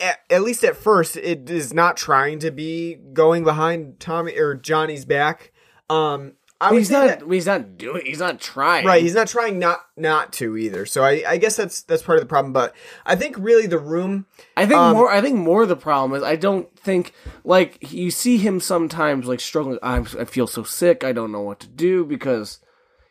[0.00, 4.54] at, at least at first, it is not trying to be going behind Tommy or
[4.54, 5.52] Johnny's back.
[5.90, 7.06] Um, I he's not.
[7.20, 8.04] that- he's not doing.
[8.04, 8.84] He's not trying.
[8.84, 9.00] right.
[9.02, 10.86] He's not trying not not to either.
[10.86, 12.52] So I, I guess that's that's part of the problem.
[12.52, 12.74] But
[13.06, 14.26] I think really the room.
[14.56, 15.08] I think um, more.
[15.10, 15.66] I think more.
[15.66, 17.12] The problem is I don't think
[17.44, 19.78] like you see him sometimes like struggling.
[19.82, 21.04] I'm, I feel so sick.
[21.04, 22.58] I don't know what to do because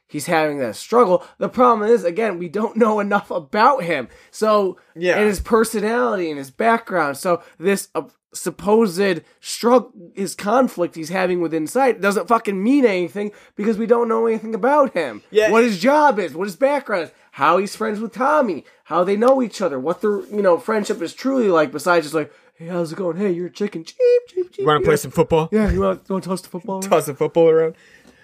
[0.07, 1.25] he's having that struggle.
[1.37, 4.09] The problem is again we don't know enough about him.
[4.29, 5.15] So Yeah.
[5.17, 7.15] and his personality and his background.
[7.17, 7.87] So this.
[7.95, 8.03] Uh,
[8.39, 14.07] supposed struggle his conflict he's having with inside doesn't fucking mean anything because we don't
[14.07, 17.75] know anything about him Yeah, what his job is what his background is how he's
[17.75, 21.49] friends with tommy how they know each other what their you know friendship is truly
[21.49, 24.59] like besides just like hey how's it going hey you're a chicken cheap cheap cheap
[24.59, 25.49] You want to play some football?
[25.51, 26.89] yeah you want, to toss the football around?
[26.89, 27.75] toss the football around.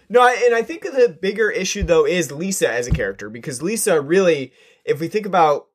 [0.10, 3.64] No, I, and I think the bigger issue though is Lisa as a character because
[3.64, 4.52] Lisa really,
[4.86, 5.68] if we think about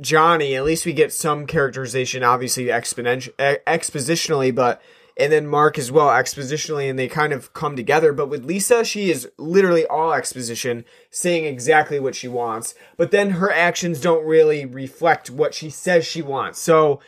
[0.00, 4.80] Johnny, at least we get some characterization, obviously exponential, expositionally, but
[5.16, 8.12] and then Mark as well expositionally, and they kind of come together.
[8.12, 13.30] But with Lisa, she is literally all exposition, saying exactly what she wants, but then
[13.32, 16.58] her actions don't really reflect what she says she wants.
[16.58, 17.00] So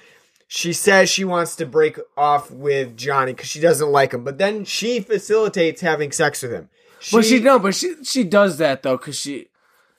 [0.47, 4.36] she says she wants to break off with Johnny because she doesn't like him, but
[4.36, 6.68] then she facilitates having sex with him.
[7.01, 9.49] She, Well, she no, but she she does that though because she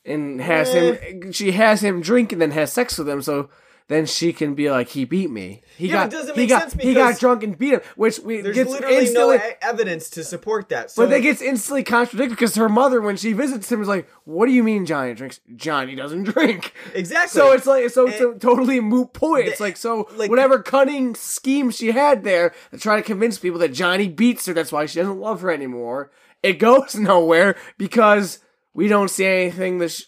[0.05, 1.27] and has him.
[1.27, 3.21] Uh, she has him drink and then has sex with him.
[3.21, 3.49] So
[3.89, 5.61] then she can be like, he beat me.
[5.77, 8.39] He Yeah, got it doesn't he got he got drunk and beat him, which we
[8.39, 9.37] there's gets literally instantly.
[9.37, 10.89] no evidence to support that.
[10.89, 14.09] So but that gets instantly contradicted because her mother, when she visits him, is like,
[14.23, 15.41] "What do you mean Johnny drinks?
[15.57, 17.37] Johnny doesn't drink." exactly.
[17.37, 19.47] So it's like so it's a totally moot point.
[19.47, 23.59] It's like so like- whatever cunning scheme she had there to try to convince people
[23.59, 26.09] that Johnny beats her, that's why she doesn't love her anymore.
[26.41, 28.39] It goes nowhere because
[28.73, 30.05] we don't see anything that sh-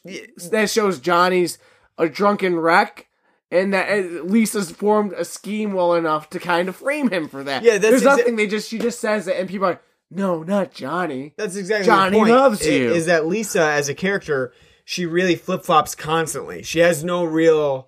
[0.52, 1.58] that shows Johnny's
[1.98, 3.08] a drunken wreck.
[3.52, 7.64] And that Lisa's formed a scheme well enough to kind of frame him for that.
[7.64, 8.36] Yeah, that's there's exa- nothing.
[8.36, 11.86] They just she just says it, and people are like, "No, not Johnny." That's exactly
[11.86, 12.32] Johnny the point.
[12.32, 12.92] loves you.
[12.92, 14.52] Is that Lisa as a character?
[14.84, 16.64] She really flip flops constantly.
[16.64, 17.88] She has no real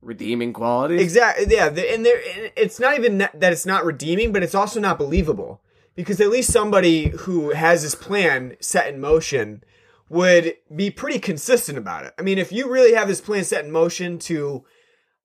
[0.00, 1.00] Redeeming qualities.
[1.00, 1.46] Exactly.
[1.48, 2.20] Yeah, and there,
[2.56, 5.60] it's not even that it's not redeeming, but it's also not believable
[5.96, 9.64] because at least somebody who has this plan set in motion
[10.08, 12.14] would be pretty consistent about it.
[12.18, 14.64] I mean, if you really have this plan set in motion to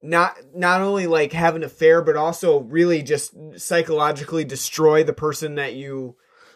[0.01, 5.55] not not only like have an affair, but also really just psychologically destroy the person
[5.55, 6.15] that you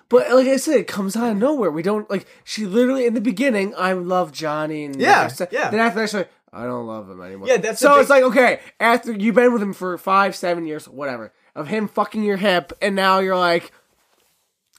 [0.09, 1.71] But like I said, it comes out of nowhere.
[1.71, 2.27] We don't like.
[2.43, 5.69] She literally in the beginning, I love Johnny, and Yeah, like yeah.
[5.69, 7.47] Then after that, she's like, I don't love him anymore.
[7.47, 7.93] Yeah, that's so.
[7.95, 11.67] big- It's like okay, after you've been with him for five, seven years, whatever, of
[11.69, 13.71] him fucking your hip, and now you're like,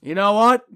[0.03, 0.66] you know what?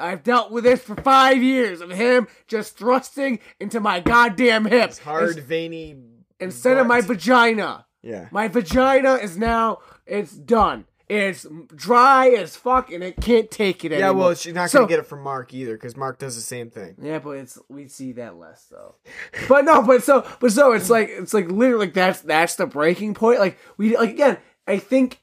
[0.00, 4.98] I've dealt with this for five years of him just thrusting into my goddamn hips.
[4.98, 5.96] hard, Ins- veiny
[6.40, 7.86] instead of my vagina.
[8.02, 8.28] Yeah.
[8.30, 10.86] My vagina is now it's done.
[11.08, 14.08] It's dry as fuck and it can't take it anymore.
[14.08, 16.40] Yeah, well, she's not So- gonna get it from Mark either because Mark does the
[16.42, 16.96] same thing.
[17.00, 18.96] Yeah, but it's we see that less though.
[19.48, 22.66] but no, but so but so it's like it's like literally like that's that's the
[22.66, 23.38] breaking point.
[23.38, 25.20] Like we like again, I think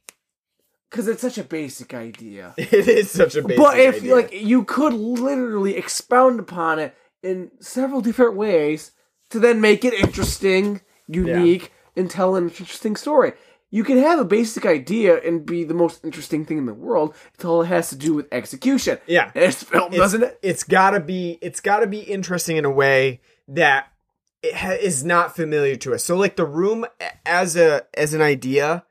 [0.94, 2.54] because it's such a basic idea.
[2.58, 4.16] It is such a basic but if idea.
[4.16, 8.92] like you could literally expound upon it in several different ways
[9.32, 13.34] to then make it interesting, unique, and tell an interesting story.
[13.72, 17.16] You can have a basic idea and be the most interesting thing in the world
[17.34, 19.00] until it has to do with execution.
[19.08, 19.32] Yeah.
[19.34, 20.38] And this film it's, doesn't it?
[20.44, 21.40] It's gotta be.
[21.42, 23.88] It's gotta be interesting in a way that
[24.44, 26.04] it ha- is not familiar to us.
[26.04, 26.86] So, like the room
[27.26, 28.86] as a as an idea,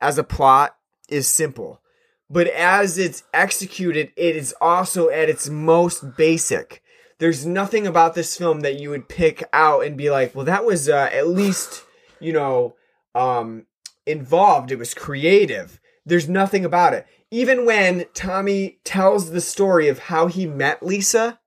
[0.00, 0.76] as a plot,
[1.10, 1.80] is simple,
[2.28, 6.82] but as it's executed, it is also at its most basic.
[7.18, 10.64] There's nothing about this film that you would pick out and be like, well, that
[10.64, 11.84] was uh, at least
[12.20, 12.76] you know
[13.14, 13.66] um,
[14.06, 14.70] involved.
[14.70, 15.80] It was creative.
[16.06, 17.06] There's nothing about it.
[17.30, 21.38] Even when Tommy tells the story of how he met Lisa,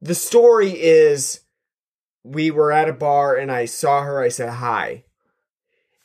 [0.00, 1.40] the story is
[2.22, 5.03] we were at a bar and I saw her, I said hi.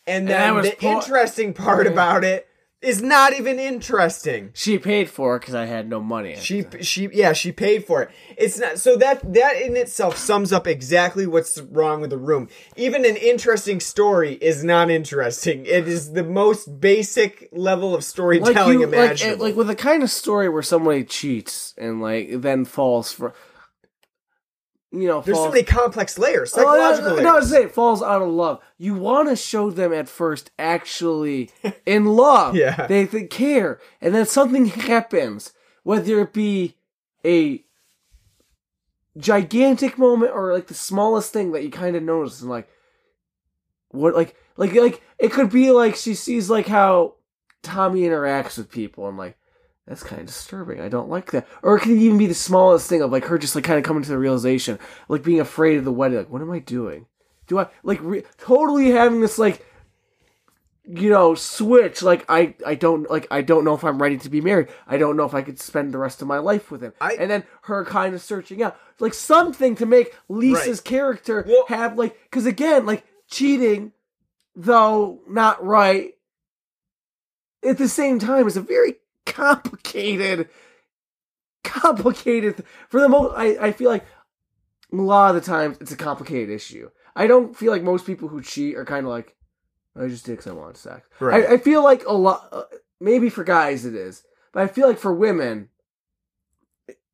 [0.10, 1.92] And And then was the po- interesting part Yeah.
[1.94, 2.46] about it
[2.82, 4.52] is not even interesting.
[4.54, 6.38] She paid for it because I had no money.
[6.40, 8.10] She she yeah, she paid for it.
[8.38, 12.48] It's not so that that in itself sums up exactly what's wrong with the room.
[12.78, 15.66] Even an interesting story is not interesting.
[15.66, 19.46] It is the most basic level of like storytelling you, like, imaginable.
[19.46, 23.34] like with the kind of story where somebody cheats and like then falls for,
[24.92, 28.02] you know, There's so many complex layers, Oh, no, psychological no, no, say it falls
[28.02, 28.60] out of love.
[28.78, 31.52] You want to show them at first actually
[31.86, 32.56] in love.
[32.56, 32.88] Yeah.
[32.88, 36.76] they, they care, and then something happens, whether it be
[37.24, 37.64] a
[39.18, 42.68] gigantic moment or like the smallest thing that you kind of notice, and like
[43.90, 47.16] what, like, like, like it could be like she sees like how
[47.62, 49.36] Tommy interacts with people, and like.
[49.90, 50.80] That's kind of disturbing.
[50.80, 51.48] I don't like that.
[51.64, 53.84] Or it could even be the smallest thing of like her just like kind of
[53.84, 54.78] coming to the realization,
[55.08, 56.20] like being afraid of the wedding.
[56.20, 57.08] Like, what am I doing?
[57.48, 59.66] Do I like re- totally having this like,
[60.86, 62.04] you know, switch?
[62.04, 64.68] Like, I I don't like I don't know if I'm ready to be married.
[64.86, 66.94] I don't know if I could spend the rest of my life with him.
[67.02, 70.84] I- and then her kind of searching out like something to make Lisa's Right.
[70.86, 73.94] character Well- have like because again like cheating,
[74.56, 76.14] though not right.
[77.64, 80.50] At the same time, is a very complicated
[81.64, 84.06] complicated for the most I, I feel like
[84.92, 88.28] a lot of the times it's a complicated issue i don't feel like most people
[88.28, 89.36] who cheat are kind of like
[89.96, 91.46] i just did because i wanted sex Right.
[91.48, 92.64] I, I feel like a lot uh,
[93.00, 95.70] maybe for guys it is but i feel like for women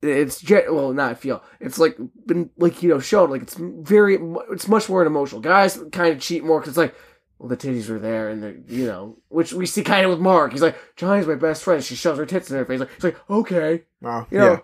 [0.02, 1.96] it's well not I feel it's like
[2.26, 4.18] been like you know shown like it's very
[4.50, 6.94] it's much more an emotional guys kind of cheat more because it's like
[7.38, 10.20] well, the titties were there, and the you know, which we see kind of with
[10.20, 10.52] Mark.
[10.52, 11.82] He's like, Johnny's my best friend.
[11.84, 12.80] She shoves her tits in her face.
[12.80, 14.26] Like, he's like, okay, Wow.
[14.30, 14.58] you know, yeah.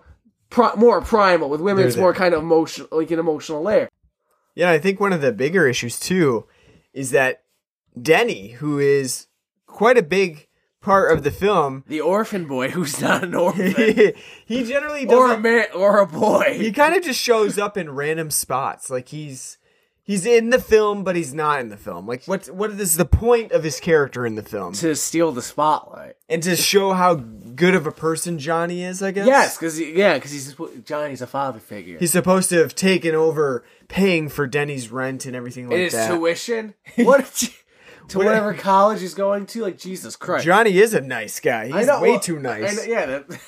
[0.49, 1.49] pri- more primal.
[1.49, 3.89] With women, They're it's more kind of emotional, like an emotional layer.
[4.55, 6.45] Yeah, I think one of the bigger issues too
[6.93, 7.43] is that
[7.99, 9.27] Denny, who is
[9.67, 10.47] quite a big
[10.81, 13.73] part of the film, The orphan boy who's not an orphan,
[14.45, 15.41] he generally or a doesn't.
[15.41, 16.55] man, or a boy.
[16.57, 19.57] He kind of just shows up in random spots, like he's
[20.03, 22.05] he's in the film, but he's not in the film.
[22.07, 24.73] Like, what what is the point of his character in the film?
[24.73, 26.15] to steal the spotlight.
[26.29, 29.27] And to show how good of a person Johnny is, I guess.
[29.27, 31.97] Yes, because yeah, because he's Johnny's a father figure.
[31.99, 35.93] He's supposed to have taken over paying for Denny's rent and everything like and his
[35.93, 36.07] that.
[36.09, 36.73] tuition.
[36.97, 37.41] What?
[37.43, 37.49] you-
[38.09, 40.43] to What- whatever college he's going to, like Jesus Christ.
[40.43, 41.67] Johnny is a nice guy.
[41.71, 42.75] He's know, way well, too I nice.
[42.75, 43.39] know- yeah, that,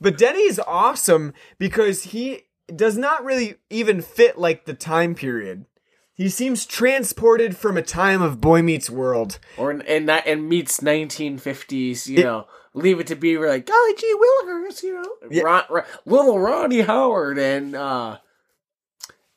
[0.00, 2.44] But Denny is awesome because he
[2.76, 5.66] does not really even fit like the time period.
[6.14, 9.38] He seems transported from a time of Boy Meets World.
[9.56, 12.06] or and that and meets 1950s.
[12.06, 13.36] You know, leave it to be.
[13.38, 15.42] We're like, golly gee willikers, you know, Yeah.
[15.44, 18.18] Ron, Ron- little Ronnie Howard and uh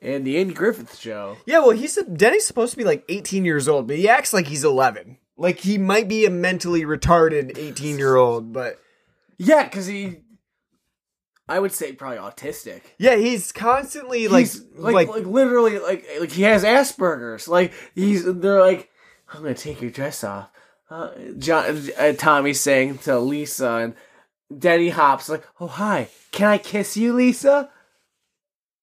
[0.02, 1.38] and the Andy Griffith show.
[1.46, 4.48] Yeah, well, he's Denny's supposed to be like 18 years old, but he acts like
[4.48, 5.18] he's 11.
[5.38, 8.78] Like he might be a mentally retarded 18 year old, but
[9.38, 10.18] Yeah, because he,
[11.48, 12.82] I would say probably autistic.
[12.98, 17.48] yeah, he's constantly like He's, like, like like, literally like like he has Asperger's.
[17.48, 18.90] Like he's they're like,
[19.34, 20.50] I'm gonna take your dress off.
[20.90, 23.96] Uh, John, uh, Tommy's saying to Lisa, and
[24.58, 27.70] Denny hops like, "Oh hi, can I kiss you, Lisa?"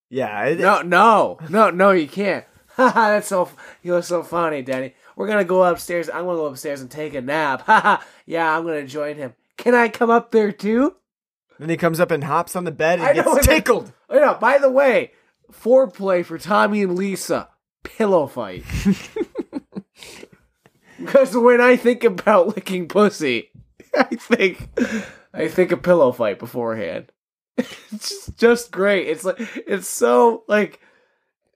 [0.09, 2.45] yeah, it- No, no, no, no, you can't.
[2.77, 3.49] Haha, that's so
[3.83, 4.95] you look so funny, Denny.
[5.17, 6.09] We're gonna go upstairs.
[6.09, 7.63] I'm gonna go upstairs and take a nap.
[7.67, 9.35] Haha, yeah, I'm gonna join him.
[9.57, 10.97] Can I come up there too?
[11.61, 13.93] Then he comes up and hops on the bed and I gets then- tickled.
[14.09, 15.13] Oh yeah, by the way,
[15.53, 17.51] foreplay for Tommy and Lisa,
[17.85, 18.65] pillow fight.
[20.99, 23.51] because when I think about licking pussy,
[23.95, 24.71] I think
[25.35, 27.13] I think a pillow fight beforehand.
[27.59, 29.09] It's just, just great.
[29.09, 29.37] It's like
[29.67, 30.81] it's so like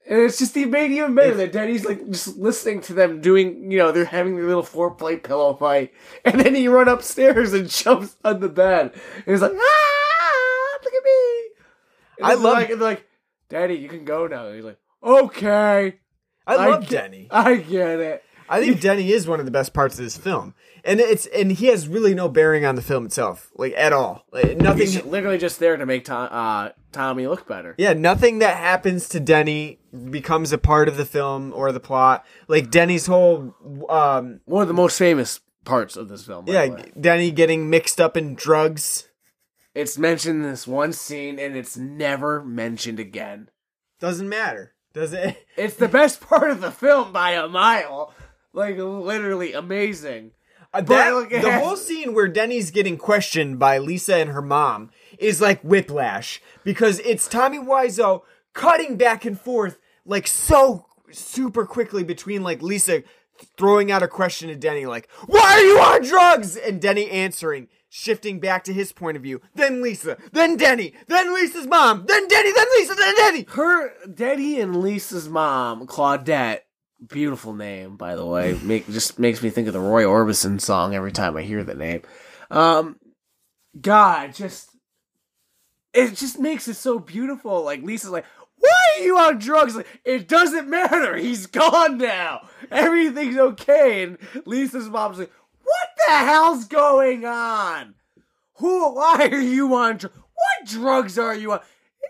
[0.09, 3.71] and it's just the made even better that Denny's like just listening to them doing,
[3.71, 5.93] you know, they're having their little foreplay pillow fight,
[6.25, 8.93] and then he run upstairs and jumps on the bed.
[8.93, 11.49] And he's like, ah, look at me.
[12.19, 13.07] And I love- like, and like,
[13.49, 14.47] Daddy, you can go now.
[14.47, 15.97] And he's like, okay,
[16.47, 17.29] I love get- Denny.
[17.31, 18.25] I get it.
[18.49, 20.55] I think Denny is one of the best parts of this film,
[20.85, 24.25] and it's and he has really no bearing on the film itself, like at all.
[24.33, 24.81] Like, nothing.
[24.87, 27.75] He's literally just there to make Tom, uh, Tommy look better.
[27.79, 29.81] Yeah, nothing that happens to Denny
[30.11, 32.25] becomes a part of the film or the plot.
[32.49, 33.55] Like Denny's whole,
[33.89, 36.45] um, One of the most famous parts of this film.
[36.47, 36.85] yeah.
[37.01, 39.09] Denny getting mixed up in drugs
[39.75, 43.49] it's mentioned in this one scene, and it's never mentioned again.
[43.99, 45.37] doesn't matter, does it?
[45.57, 48.15] It's the best part of the film by a mile.
[48.53, 50.31] Like literally amazing.
[50.75, 55.41] Uh, that, the whole scene where Denny's getting questioned by Lisa and her mom is
[55.41, 58.23] like whiplash because it's Tommy Wiseau
[58.55, 63.05] cutting back and forth like so super quickly between like Lisa
[63.57, 67.69] throwing out a question to Denny like, "Why are you on drugs?" and Denny answering,
[67.89, 69.41] shifting back to his point of view.
[69.55, 73.47] Then Lisa, then Denny, then Lisa's mom, then Denny, then Lisa, then Denny.
[73.51, 76.61] Her Denny and Lisa's mom, Claudette,
[77.09, 78.59] beautiful name by the way.
[78.63, 81.75] Make just makes me think of the Roy Orbison song every time I hear the
[81.75, 82.03] name.
[82.51, 82.97] Um,
[83.81, 84.71] God, just
[85.93, 87.63] it just makes it so beautiful.
[87.65, 88.25] Like Lisa's like,
[88.59, 91.17] "Why are you on drugs?" Like, it doesn't matter.
[91.17, 92.49] He's gone now.
[92.71, 94.03] Everything's okay.
[94.03, 95.33] And Lisa's mom's like,
[95.63, 97.95] "What the hell's going on?
[98.59, 98.95] Who?
[98.95, 100.17] Why are you on drugs?
[100.17, 101.61] What drugs are you on?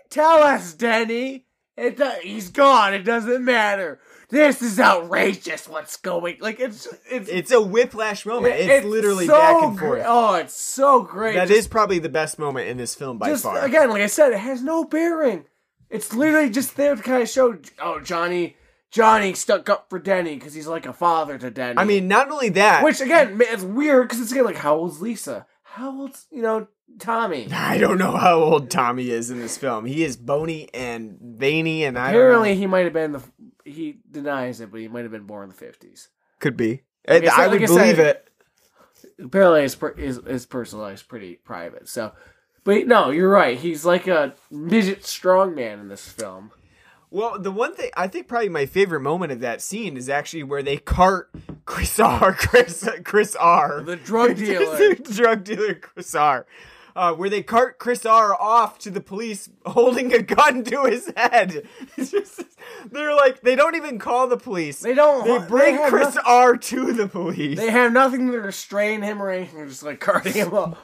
[0.09, 1.45] Tell us, Denny.
[1.77, 2.93] It do- he's gone.
[2.93, 3.99] It doesn't matter.
[4.29, 5.67] This is outrageous.
[5.67, 6.37] What's going?
[6.39, 8.55] Like it's it's It's a whiplash moment.
[8.55, 10.03] It's, literally so back and gr- forth.
[10.05, 11.35] Oh, it's so great.
[11.35, 13.63] That Just- is probably the best moment in this film by just far.
[13.63, 15.45] again, like I said, it has no bearing.
[15.89, 18.57] It's literally just there to kind of show, oh, Johnny,
[18.91, 21.77] Johnny stuck up for Denny because he's like a father to Denny.
[21.77, 25.01] I mean, not only that, which again, it's weird because it's again like how old's
[25.01, 25.45] Lisa?
[25.61, 26.67] How old's you know
[26.99, 27.49] Tommy?
[27.53, 29.85] I don't know how old Tommy is in this film.
[29.85, 33.21] He is bony and veiny, and I don't Apparently, he might have been the.
[33.65, 36.07] He denies it, but he might have been born in the fifties.
[36.39, 36.83] could be.
[37.07, 38.29] Like I I, said- would like I believe said- it.
[39.21, 41.87] Apparently, his his, his personal life is pretty private.
[41.89, 42.13] So,
[42.63, 43.57] but no, you're right.
[43.57, 46.51] He's like a midget strongman in this film.
[47.11, 50.43] Well, the one thing I think probably my favorite moment of that scene is actually
[50.43, 51.29] where they cart
[51.65, 52.33] Chris R.
[52.37, 53.81] Chris Chris R.
[53.81, 54.95] The drug dealer.
[54.95, 56.45] drug dealer Chris R.
[56.95, 61.11] uh, where they cart Chris R off to the police holding a gun to his
[61.15, 61.67] head.
[61.97, 62.41] It's just,
[62.91, 64.79] they're like, they don't even call the police.
[64.81, 67.57] They don't- They they bring have Chris nothing- R to the police.
[67.57, 69.57] They have nothing to restrain him or anything.
[69.57, 70.77] They're just like carting him up.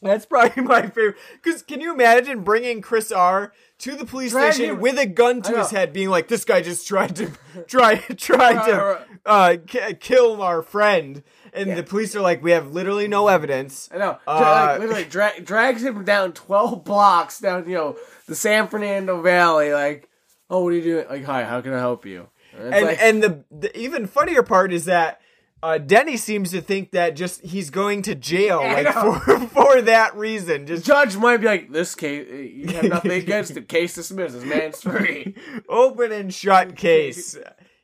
[0.00, 1.16] That's probably my favorite.
[1.42, 5.58] Because can you imagine bringing Chris R to the police station with a gun to
[5.58, 7.30] his head, being like, "This guy just tried to
[7.66, 11.22] try tried to uh, ki- kill our friend,"
[11.52, 14.18] and the police are like, "We have literally no evidence." I know.
[14.26, 14.40] Uh,
[14.70, 17.96] like, literally dra- drags him down 12 blocks down, you know,
[18.26, 19.72] the San Fernando Valley.
[19.72, 20.08] Like,
[20.50, 21.06] oh, what are you doing?
[21.08, 22.28] Like, hi, how can I help you?
[22.56, 25.20] And, and like, and the, the even funnier part is that
[25.62, 29.82] uh, Denny seems to think that just he's going to jail I like for for
[29.82, 30.66] that reason.
[30.66, 34.34] Just judge might be like, this case, you have nothing against the Case dismissed.
[34.34, 35.34] This man's free.
[35.68, 37.36] open and shut case.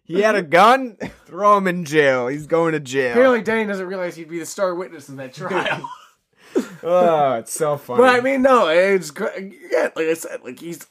[0.04, 0.98] He had a gun.
[1.26, 2.28] Throw him in jail.
[2.28, 3.12] He's going to jail.
[3.12, 5.90] Apparently, Denny doesn't realize he'd be the star witness in that trial.
[6.82, 8.02] Oh, it's so funny.
[8.02, 9.54] but I mean, no, it's great.
[9.70, 10.86] Yeah, like I said, like he's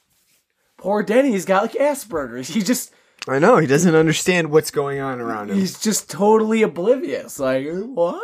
[0.77, 1.31] poor Denny.
[1.31, 2.49] He's got like Asperger's.
[2.49, 2.91] He just
[3.27, 5.57] I know he doesn't understand what's going on around him.
[5.57, 7.39] he's just totally oblivious.
[7.39, 8.21] Like what?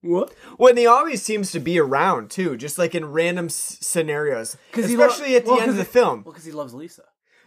[0.00, 0.34] What?
[0.58, 4.56] Well, and he always seems to be around too, just like in random s- scenarios,
[4.72, 6.22] Because he lo- especially at the well, end of the film.
[6.24, 7.04] Well, because he loves Lisa.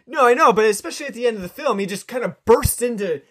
[0.07, 2.35] No, I know, but especially at the end of the film, he just kind of
[2.45, 3.21] bursts into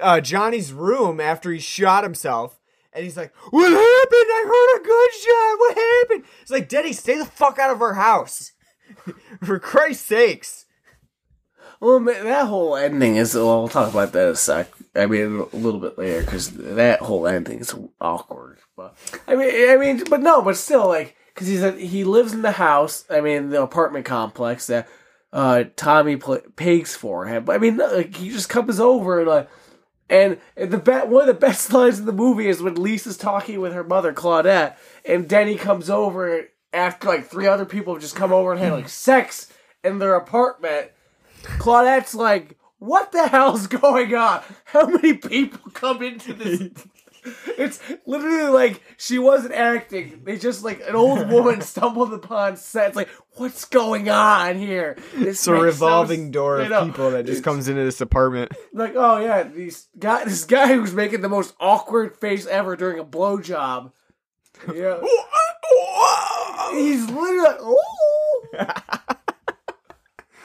[0.00, 2.60] uh, Johnny's room after he shot himself,
[2.94, 3.76] and he's like, "What happened?
[3.82, 5.58] I heard a gunshot.
[5.58, 8.52] What happened?" It's like, Denny, stay the fuck out of our house,
[9.44, 10.64] for Christ's sakes.
[11.82, 13.34] Well, that whole ending is.
[13.34, 14.68] Well, we'll talk about that a sec.
[14.94, 18.58] I mean, a little bit later because that whole ending is awkward.
[18.76, 22.34] But I mean, I mean, but no, but still, like, because he's a, he lives
[22.34, 23.04] in the house.
[23.10, 24.88] I mean, the apartment complex that
[25.32, 27.44] uh Tommy pl- pays for him.
[27.46, 29.50] But I mean, like, he just comes over and like.
[30.08, 33.16] And and the be- one of the best lines in the movie is when Lisa's
[33.16, 38.02] talking with her mother Claudette, and Denny comes over after like three other people have
[38.02, 39.52] just come over and had like sex
[39.82, 40.92] in their apartment.
[41.58, 44.42] Claudette's like, "What the hell's going on?
[44.64, 46.70] How many people come into this?"
[47.56, 50.22] It's literally like she wasn't acting.
[50.24, 52.88] They just like an old woman stumbled upon set.
[52.88, 54.96] It's like, what's going on here?
[55.14, 56.84] This It's a makes no revolving door of know.
[56.86, 58.50] people that just comes into this apartment.
[58.72, 62.98] like, oh yeah, these guy, this guy who's making the most awkward face ever during
[62.98, 63.92] a blowjob.
[64.74, 65.00] Yeah,
[66.72, 67.76] he's literally
[68.58, 69.18] like.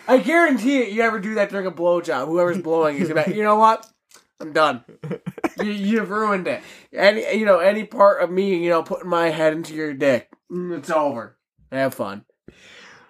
[0.08, 0.91] I guarantee it.
[0.91, 2.28] You ever do that during a blowjob?
[2.28, 3.26] Whoever's blowing is gonna.
[3.28, 3.86] You know what?
[4.39, 4.84] I'm done.
[5.60, 6.62] you, you've ruined it.
[6.93, 10.30] Any, you know, any part of me, you know, putting my head into your dick,
[10.51, 11.36] mm, it's over.
[11.72, 12.24] Have fun.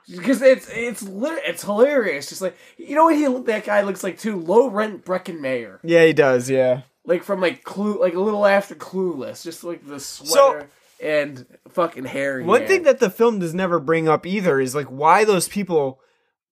[0.10, 2.30] Because it's it's it's hilarious.
[2.30, 4.40] Just like you know what he that guy looks like too.
[4.40, 6.50] Low rent Breckin Meyer, Yeah, he does.
[6.50, 6.84] Yeah.
[7.06, 10.70] like from like Clue, like a little after Clueless, just like the sweater
[11.04, 12.42] and fucking hair.
[12.42, 12.68] One yeah.
[12.68, 16.00] thing that the film does never bring up either is like why those people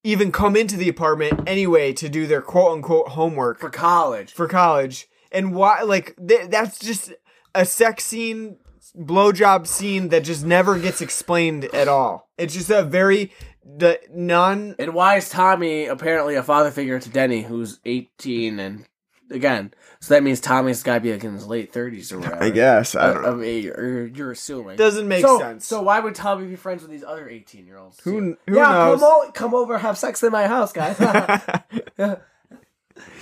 [0.05, 4.47] even come into the apartment anyway to do their quote unquote homework for college, for
[4.47, 7.11] college, and why like th- that's just
[7.55, 8.57] a sex scene,
[8.95, 12.29] blowjob scene that just never gets explained at all.
[12.37, 13.33] It's just a very
[13.65, 14.75] the non.
[14.77, 18.85] And why is Tommy apparently a father figure to Denny, who's 18 and
[19.31, 19.73] again,
[20.05, 22.43] so that means Tommy's got to be like in his late 30s or whatever.
[22.43, 24.77] I guess Uh, of age, or you're assuming.
[24.77, 25.65] Doesn't make so, sense.
[25.65, 27.99] So why would Tommy be friends with these other 18 year olds?
[28.03, 28.99] Who- who yeah, knows?
[28.99, 30.95] Come, o- come over, have sex in my house, guys.
[31.97, 31.97] it's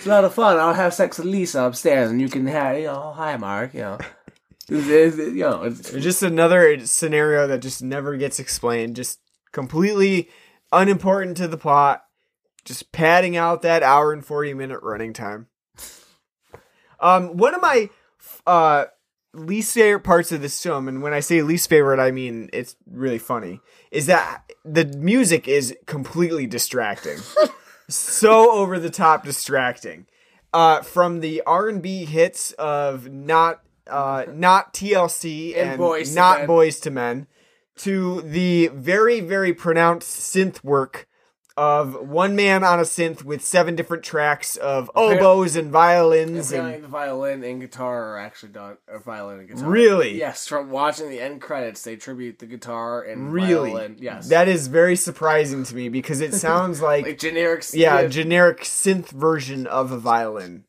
[0.05, 0.57] a lot of fun.
[0.59, 3.73] I'll have sex with Lisa upstairs, and you can have, you know, hi, Mark.
[3.73, 3.97] You know,
[4.69, 8.95] It's- it's- you know, it's, It's just another scenario that just never gets explained.
[8.97, 9.19] Just
[9.51, 10.29] completely
[10.71, 12.03] unimportant to the plot.
[12.65, 15.47] Just padding out that hour and forty minute running time.
[17.03, 17.89] Um, one of my
[18.47, 18.85] uh
[19.33, 22.75] least favorite parts of this film, and when I say least favorite, I mean it's
[22.89, 23.59] really funny,
[23.91, 27.19] is that the music is completely distracting.
[27.89, 30.07] so over the top distracting.
[30.53, 36.09] Uh, from the R and B hits of not uh not TLC And and, Boyz
[36.09, 36.39] II not.
[36.41, 37.27] Boyz II Men
[37.77, 41.07] to the very very pronounced synth work
[41.55, 46.75] of one man on a synth with seven different tracks of oboes and violins apparently
[46.75, 49.69] and the violin and guitar are actually done, or violin and guitar.
[49.69, 50.17] Really?
[50.17, 53.97] Yes, from watching the end credits, they tribute the guitar and really violin.
[53.99, 57.63] Yes, that is very surprising to me because it sounds like like generic.
[57.73, 60.63] yeah, a generic synth version of a violin.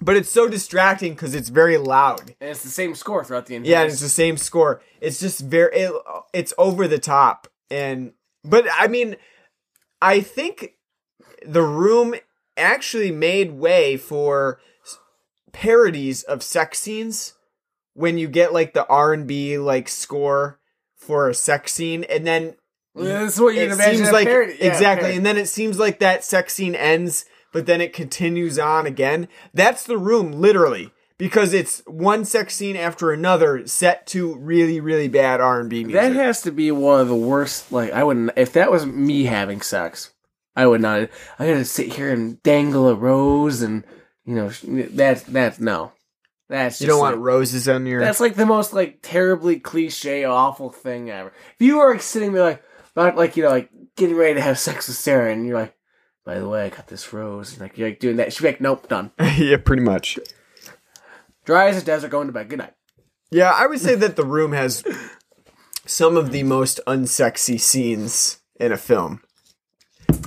[0.00, 2.34] But it's so distracting because it's very loud.
[2.40, 3.70] and it's the same score throughout the entire.
[3.72, 4.82] Yeah, and it's the same score.
[5.00, 5.92] It's just very it,
[6.34, 8.12] it's over the top and
[8.44, 9.16] but I mean
[10.00, 10.72] I think
[11.46, 12.14] the room
[12.56, 14.58] actually made way for
[15.52, 17.34] parodies of sex scenes
[17.94, 20.58] when you get like the R&B like score
[20.96, 22.54] for a sex scene, and then
[22.94, 23.96] That's what you'd it imagine.
[23.98, 25.16] seems like parody- yeah, exactly, parody.
[25.16, 29.28] and then it seems like that sex scene ends, but then it continues on again.
[29.54, 35.08] That's the room, literally, because it's one sex scene after another, set to really, really
[35.08, 36.00] bad R and B music.
[36.00, 37.72] That has to be one of the worst.
[37.72, 38.32] Like I wouldn't.
[38.36, 40.12] If that was me having sex,
[40.54, 41.08] I would not.
[41.38, 43.84] I gotta sit here and dangle a rose, and
[44.24, 45.92] you know that's that's no.
[46.48, 48.00] That's you don't like, want roses on your.
[48.00, 51.32] That's like the most like terribly cliche, awful thing ever.
[51.54, 52.62] If you were like, sitting there like,
[52.94, 55.74] about like you know like getting ready to have sex with Sarah, and you're like,
[56.24, 58.48] by the way, I got this rose, and like you're like doing that, she'd be
[58.48, 59.10] like, nope, done.
[59.38, 60.18] yeah, pretty much.
[61.46, 62.48] Dry as a desert, going to bed.
[62.48, 62.74] Good night.
[63.30, 64.84] Yeah, I would say that the room has
[65.86, 69.22] some of the most unsexy scenes in a film.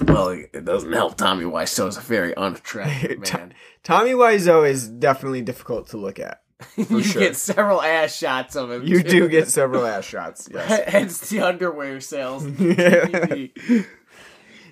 [0.03, 1.17] Well, it doesn't help.
[1.17, 3.53] Tommy Wiseau is a very unattractive man.
[3.83, 6.41] Tommy Wiseau is definitely difficult to look at.
[6.77, 7.21] you sure.
[7.21, 8.85] get several ass shots of him.
[8.85, 9.09] You too.
[9.09, 10.49] do get several ass shots.
[10.51, 10.89] Yes.
[10.89, 12.45] Hence the underwear sales.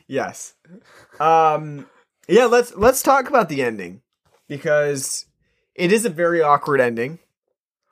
[0.08, 0.54] yes.
[1.20, 1.88] Um
[2.28, 4.02] yeah, let's let's talk about the ending
[4.50, 5.27] because
[5.78, 7.20] it is a very awkward ending.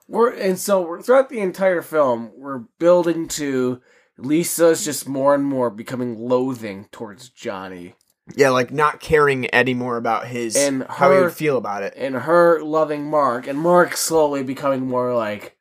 [0.08, 3.80] we're and so we're throughout the entire film, we're building to
[4.18, 7.94] Lisa's just more and more becoming loathing towards Johnny,
[8.34, 11.94] Yeah, like not caring anymore about his And how he would feel about it.
[11.96, 15.56] and her loving Mark, and Mark slowly becoming more like,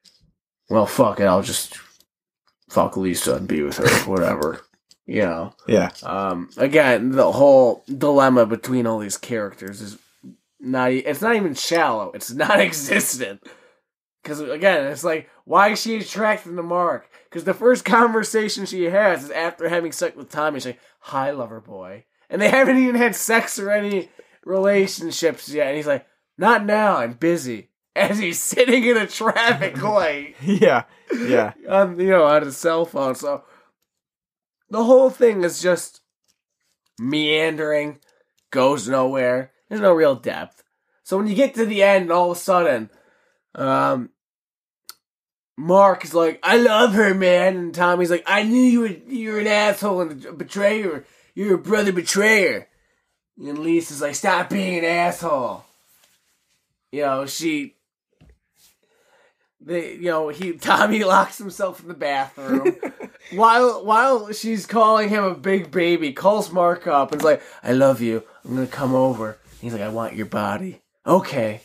[0.70, 1.78] well, fuck it, I'll just
[2.70, 4.62] fuck Lisa and be with her, whatever,
[5.06, 5.54] you know.
[5.68, 5.92] Yeah.
[6.04, 9.98] Um, again, the whole dilemma between all these characters is
[10.66, 10.92] not.
[10.92, 12.12] It's not even shallow.
[12.14, 13.42] It's non-existent.
[14.24, 17.08] Because again, it's like, why is she attracted to Mark?
[17.30, 20.60] Because the first conversation she has is after having sex with Tommy.
[20.60, 24.10] She's like, "Hi, lover boy," and they haven't even had sex or any
[24.44, 25.68] relationships yet.
[25.68, 26.08] And he's like,
[26.40, 26.98] "Not now.
[26.98, 30.86] I'm busy." As he's sitting in a traffic light Yeah.
[31.14, 31.54] Yeah.
[31.70, 33.14] on you know on his cell phone.
[33.14, 33.44] So
[34.72, 36.02] the whole thing is just
[37.00, 38.00] meandering,
[38.52, 39.52] goes nowhere.
[39.76, 40.64] There's no real depth.
[41.04, 42.90] So when you get to the end, all of a sudden,
[43.56, 44.10] um,
[45.58, 49.40] Mark is like, "I love her, man," and Tommy's like, "I knew you were you're
[49.40, 51.04] an asshole and a betrayer.
[51.34, 52.70] You're a brother betrayer."
[53.38, 55.66] And Lisa's like, "Stop being an asshole."
[56.94, 57.76] You know, she
[59.60, 62.78] they, you know, he Tommy locks himself in the bathroom
[63.34, 66.14] while while she's calling him a big baby.
[66.14, 68.24] Calls Mark up and's like, "I love you.
[68.46, 71.62] I'm gonna come over." He's like, "I want your body." Okay,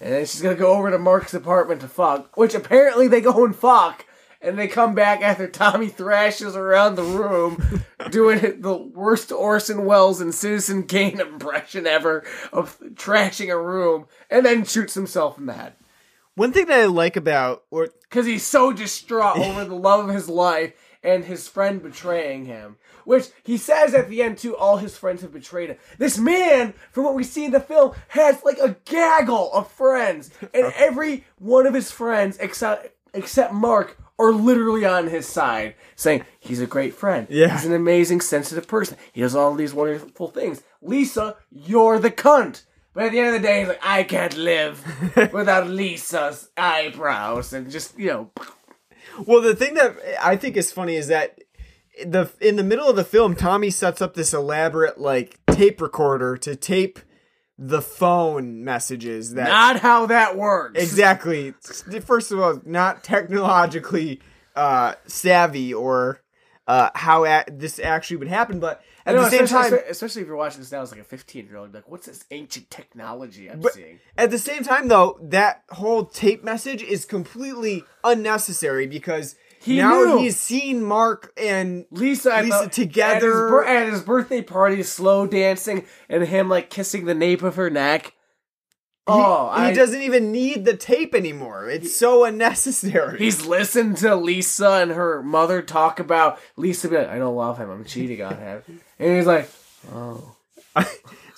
[0.00, 3.44] and then she's gonna go over to Mark's apartment to fuck, which apparently they go
[3.44, 4.04] and fuck.
[4.40, 10.20] And they come back after Tommy thrashes around the room, doing the worst Orson Welles
[10.20, 12.22] and Citizen Kane impression ever
[12.52, 15.72] of trashing a room, and then shoots himself in the head
[16.36, 20.14] One thing that I like about or because he's so distraught over the love of
[20.14, 20.72] his life
[21.02, 22.76] and his friend betraying him.
[23.08, 25.78] Which he says at the end too, all his friends have betrayed him.
[25.96, 30.28] This man, from what we see in the film, has like a gaggle of friends,
[30.52, 36.26] and every one of his friends, except except Mark, are literally on his side, saying
[36.38, 37.26] he's a great friend.
[37.30, 37.50] Yeah.
[37.50, 38.98] he's an amazing, sensitive person.
[39.10, 40.62] He does all these wonderful things.
[40.82, 42.64] Lisa, you're the cunt.
[42.92, 44.84] But at the end of the day, he's like, I can't live
[45.32, 48.30] without Lisa's eyebrows, and just you know,
[49.24, 51.38] Well, the thing that I think is funny is that
[52.06, 56.36] the in the middle of the film, Tommy sets up this elaborate like tape recorder
[56.38, 56.98] to tape
[57.58, 60.80] the phone messages that not how that works.
[60.80, 61.52] exactly.
[62.04, 64.20] First of all, not technologically
[64.54, 66.20] uh, savvy or
[66.68, 70.28] uh, how a- this actually would happen, but at know, the same time, especially if
[70.28, 73.50] you're watching this now as like a 15 year old, like, what's this ancient technology
[73.50, 74.00] I'm seeing?
[74.18, 80.02] at the same time, though, that whole tape message is completely unnecessary because He now
[80.02, 80.18] knew.
[80.18, 83.64] he's seen Mark and Lisa, Lisa the- together.
[83.64, 87.56] at his, at his birthday party, slow dancing, and him like kissing the nape of
[87.56, 88.14] her neck.
[89.10, 91.68] Oh, he I, doesn't even need the tape anymore.
[91.70, 93.18] It's so unnecessary.
[93.18, 96.88] He's listened to Lisa and her mother talk about Lisa.
[96.88, 97.70] Like, I don't love him.
[97.70, 98.62] I'm cheating on him,
[98.98, 99.50] and he's like,
[99.92, 100.36] oh.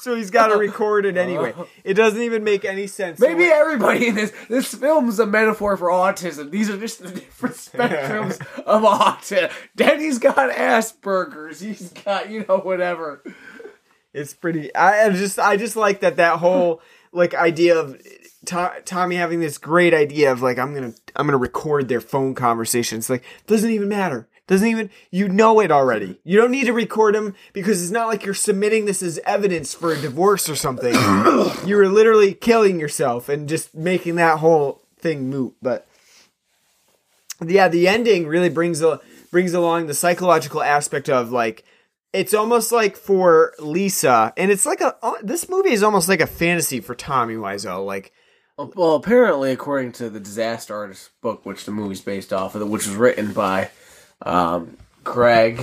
[0.02, 1.54] so he's got to record it anyway.
[1.60, 1.66] Oh.
[1.84, 3.18] It doesn't even make any sense.
[3.20, 6.50] Maybe So, everybody in this this film's a metaphor for autism.
[6.50, 9.50] These are just the different spectrums of autism.
[9.76, 11.60] Denny's got Asperger's.
[11.60, 13.22] He's got you know whatever.
[14.14, 14.74] it's pretty.
[14.74, 16.80] I, I just, I just like that that whole
[17.12, 18.00] like idea of
[18.46, 22.34] To- Tommy having this great idea of like I'm gonna, I'm gonna record their phone
[22.34, 23.10] conversations.
[23.10, 24.28] Like doesn't even matter.
[24.50, 26.18] Doesn't even you know it already.
[26.24, 29.74] You don't need to record them because it's not like you're submitting this as evidence
[29.74, 30.92] for a divorce or something.
[31.64, 35.54] You're literally killing yourself and just making that whole thing moot.
[35.62, 35.86] But
[37.46, 39.00] yeah, the ending really brings a
[39.30, 41.62] brings along the psychological aspect of like
[42.12, 46.20] it's almost like for Lisa, and it's like a uh, this movie is almost like
[46.20, 47.86] a fantasy for Tommy Wiseau.
[47.86, 48.12] Like,
[48.58, 52.88] Well, apparently, according to the Disaster Artist book, which the movie's based off of, which
[52.88, 53.70] was written by
[54.22, 55.62] um, Greg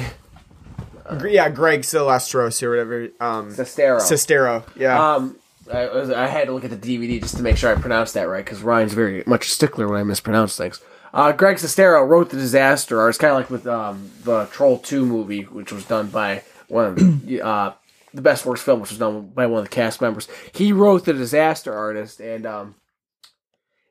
[1.30, 3.04] yeah, Greg Silastros or whatever.
[3.20, 4.00] Um, Sestero.
[4.00, 4.64] Sestero.
[4.76, 5.16] Yeah.
[5.16, 5.38] Um,
[5.72, 8.14] I, was, I had to look at the DVD just to make sure I pronounced
[8.14, 10.82] that right because Ryan's very much a stickler when I mispronounce things.
[11.14, 15.06] Uh, Greg Sestero wrote the Disaster Artist, kind of like with um, the Troll Two
[15.06, 17.74] movie, which was done by one of the, uh,
[18.14, 20.28] the best worst film, which was done by one of the cast members.
[20.54, 22.76] He wrote the Disaster Artist, and um,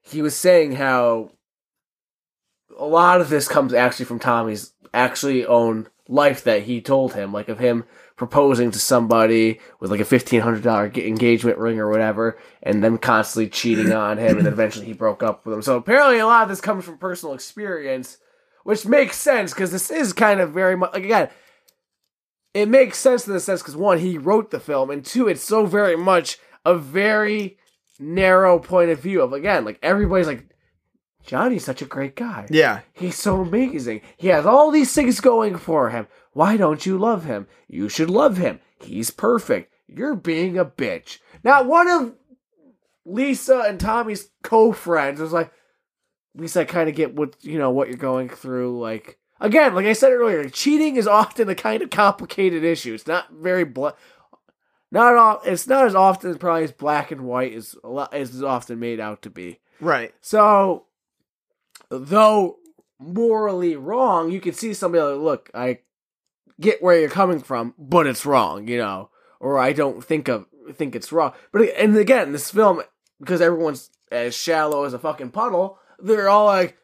[0.03, 1.31] he was saying how
[2.77, 7.33] a lot of this comes actually from Tommy's actually own life that he told him,
[7.33, 7.85] like of him
[8.17, 12.99] proposing to somebody with like a fifteen hundred dollar engagement ring or whatever, and them
[12.99, 15.63] constantly cheating on him, and eventually he broke up with him.
[15.63, 18.19] So apparently, a lot of this comes from personal experience,
[18.65, 21.29] which makes sense because this is kind of very much like again.
[22.55, 25.43] It makes sense in the sense because one, he wrote the film, and two, it's
[25.43, 27.59] so very much a very
[27.99, 30.47] narrow point of view of again, like everybody's like,
[31.27, 32.47] Johnny's such a great guy.
[32.51, 32.81] yeah.
[32.93, 34.01] He's so amazing.
[34.17, 36.07] He has all these things going for him.
[36.33, 37.47] Why don't you love him?
[37.69, 38.61] You should love him.
[38.81, 39.73] He's perfect.
[39.89, 41.19] You're being a bitch.
[41.43, 42.15] Now, one of
[43.05, 45.51] Lisa and Tommy's co-friends was like,
[46.35, 48.79] Lisa, I kind of get what you know what you're going through.
[48.79, 52.95] Like again, like I said earlier, cheating is often a kind of complicated issue.
[52.95, 53.95] It's not very bla-
[54.91, 55.41] not all.
[55.45, 58.79] It's not as often probably as black and white as a lot as is often
[58.79, 59.61] made out to be.
[59.81, 60.15] Right.
[60.21, 60.86] So,
[61.91, 62.57] though
[62.99, 65.81] morally wrong, you can see somebody like, look, I
[66.61, 69.11] get where you're coming from, but it's wrong, you know,
[69.41, 71.33] or I don't think of think it's wrong.
[71.53, 72.83] But and again, this film
[73.21, 76.77] because everyone's as shallow as a fucking puddle, they're all like,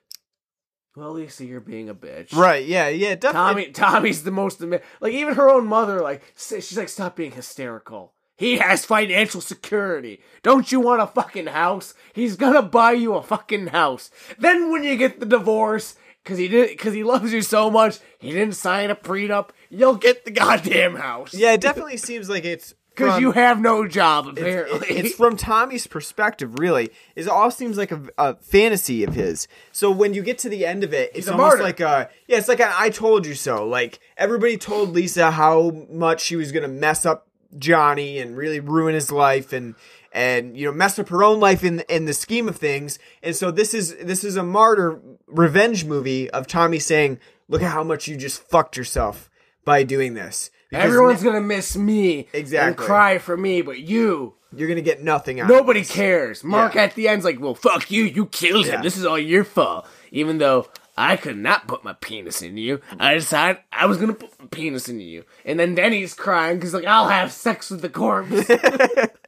[0.96, 2.66] "Well, Lisa, you're being a bitch." Right.
[2.66, 2.88] Yeah.
[2.88, 3.14] Yeah.
[3.14, 3.72] Definitely.
[3.72, 4.60] Tommy, Tommy's the most
[5.00, 8.14] like even her own mother like she's like stop being hysterical.
[8.42, 10.20] He has financial security.
[10.42, 11.94] Don't you want a fucking house?
[12.12, 14.10] He's gonna buy you a fucking house.
[14.36, 15.94] Then when you get the divorce,
[16.24, 19.50] cause he did, cause he loves you so much, he didn't sign a prenup.
[19.70, 21.32] You'll get the goddamn house.
[21.34, 21.52] Yeah.
[21.52, 24.88] It definitely seems like it's cause you have no job it's, apparently.
[24.88, 26.90] it's from Tommy's perspective, really.
[27.14, 29.46] It all seems like a, a fantasy of his.
[29.70, 31.62] So when you get to the end of it, it's almost martyr.
[31.62, 35.86] like a yeah, it's like an "I told you so." Like everybody told Lisa how
[35.88, 37.28] much she was gonna mess up
[37.58, 39.74] Johnny and really ruin his life and
[40.12, 42.98] and you know mess up her own life in in the scheme of things.
[43.22, 47.18] And so this is this is a martyr revenge movie of Tommy saying,
[47.48, 49.30] "Look at how much you just fucked yourself
[49.64, 52.86] by doing this." Because Everyone's gonna miss me and Exactly.
[52.86, 54.34] cry for me, but you.
[54.54, 55.50] you're gonna get nothing out.
[55.50, 56.42] of Nobody cares.
[56.42, 56.84] Mark Yeah.
[56.84, 58.04] at the end's like, well, fuck you.
[58.04, 58.74] You killed him.
[58.76, 58.82] Yeah.
[58.82, 59.86] This is all your fault.
[60.10, 64.12] Even though I could not put my penis in you, I decided I was gonna
[64.14, 65.24] put my penis in you.
[65.44, 68.50] And then Denny's crying because like I'll have sex with the corpse.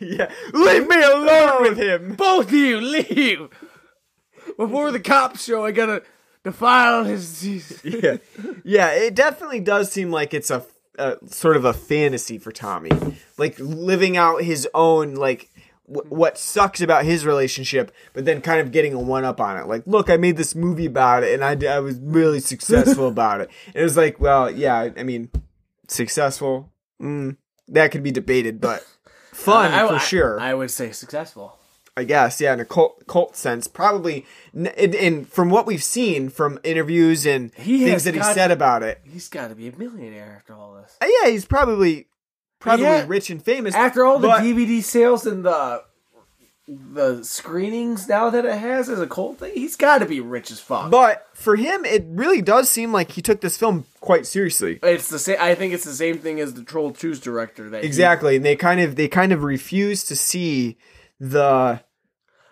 [0.00, 2.14] Yeah, leave me alone with him.
[2.16, 3.48] Both of you leave
[4.56, 5.64] before the cops show.
[5.64, 6.02] I gotta
[6.42, 7.44] defile his.
[7.84, 8.16] yeah,
[8.64, 8.90] yeah.
[8.90, 10.66] It definitely does seem like it's a,
[10.98, 12.90] a sort of a fantasy for Tommy,
[13.38, 15.48] like living out his own like
[15.90, 19.56] w- what sucks about his relationship, but then kind of getting a one up on
[19.56, 19.66] it.
[19.66, 23.08] Like, look, I made this movie about it, and I, d- I was really successful
[23.08, 23.50] about it.
[23.66, 25.30] And it was like, well, yeah, I mean,
[25.88, 26.70] successful.
[27.00, 27.36] Mm,
[27.68, 28.84] that could be debated, but
[29.32, 30.40] fun I- for I- sure.
[30.40, 31.58] I would say successful.
[31.94, 34.24] I guess, yeah, in a cult cult sense, probably.
[34.54, 38.82] And, and from what we've seen from interviews and He things that he said about
[38.82, 40.96] it, He's got to be a millionaire after all this.
[41.02, 42.06] uh, yeah, he's probably
[42.62, 43.04] probably Yeah.
[43.06, 43.74] rich and famous.
[43.74, 45.82] After all the DVD sales and the
[46.68, 50.50] the screenings now that it has as a cult thing, he's got to be rich
[50.52, 50.90] as fuck.
[50.90, 54.78] But for him, it really does seem like he took this film quite seriously.
[54.82, 55.36] it's the same.
[55.40, 57.68] I think it's the same thing as the Troll 2's director.
[57.68, 60.78] That he- Exactly, and they kind of they kind of refuse to see
[61.18, 61.80] the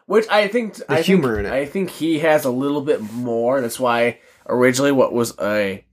[0.07, 1.57] which I think the I humor think, in it.
[1.57, 3.61] I think he has a little bit more.
[3.61, 4.19] That's why
[4.49, 5.85] originally what was a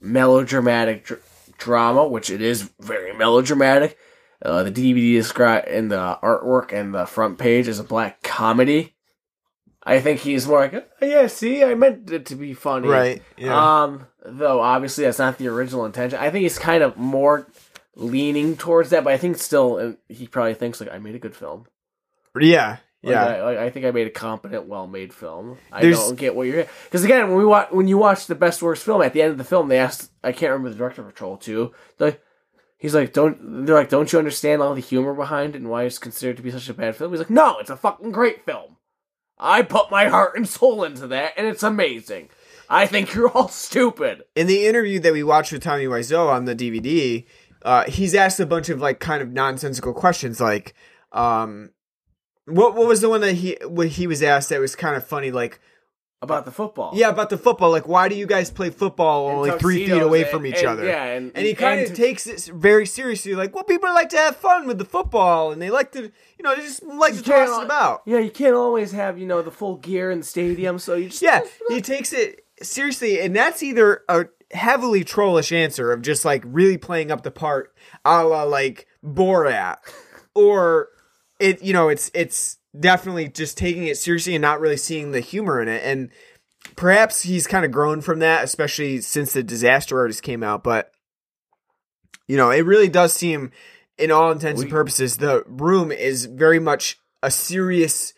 [0.00, 1.20] melodramatic dr-
[1.58, 3.96] drama, which it is very melodramatic.
[4.44, 8.94] Uh, the DVD describe in the artwork and the front page is a black comedy.
[9.82, 12.88] I think he's more like, oh, yeah, see, I meant it to be funny.
[12.88, 13.22] right.
[13.38, 16.18] Yeah, Um, though obviously that's not the original intention.
[16.18, 17.46] I think he's kind of more
[17.94, 21.20] leaning towards that, but I think still uh, he probably thinks like I made a
[21.20, 21.66] good film.
[22.38, 23.24] yeah, Like, yeah.
[23.24, 25.58] I, like, I think I made a competent, well-made film.
[25.70, 28.34] I There's- don't get what you're because again, when we watch when you watch the
[28.34, 30.76] best worst film at the end of the film, they asked I can't remember the
[30.76, 31.72] director of Troll two.
[31.98, 32.20] Like
[32.78, 35.84] he's like, don't they're like, don't you understand all the humor behind it and why
[35.84, 37.12] it's considered to be such a bad film?
[37.12, 38.76] He's like, no, it's a fucking great film.
[39.38, 42.30] I put my heart and soul into that, and it's amazing.
[42.70, 44.24] I think you're all stupid.
[44.34, 47.26] in the interview that we watched with Tommy Wiseau on the DVD,
[47.62, 50.74] uh, he's asked a bunch of like kind of nonsensical questions, like,
[51.12, 51.70] um,
[52.46, 55.06] what what was the one that he what he was asked that was kind of
[55.06, 55.60] funny, like,
[56.22, 56.92] About the football.
[56.94, 60.00] yeah, about the football, like, why do you guys play football And only three feet
[60.00, 60.86] away and- from each and- other?
[60.86, 64.16] yeah, and- and he kind of takes it very seriously, like, well, people like to
[64.16, 67.22] have fun with the football, and they like to, you know, they just like to
[67.22, 68.02] toss al- it about.
[68.06, 71.08] Yeah, you can't always have, you know, the full gear in the stadium, so you
[71.10, 71.22] just.
[71.22, 76.42] Yeah, he takes it seriously, and that's either a heavily trollish answer of just like
[76.46, 77.74] really playing up the part,
[78.04, 79.76] a la like Borat,
[80.34, 80.88] or
[81.38, 85.20] it, you know, it's it's definitely just taking it seriously and not really seeing the
[85.20, 86.10] humor in it, and
[86.76, 90.62] perhaps he's kind of grown from that, especially since the Disaster Artist came out.
[90.62, 90.92] But
[92.26, 93.52] you know, it really does seem,
[93.98, 98.12] in all intents and purposes, the room is very much a serious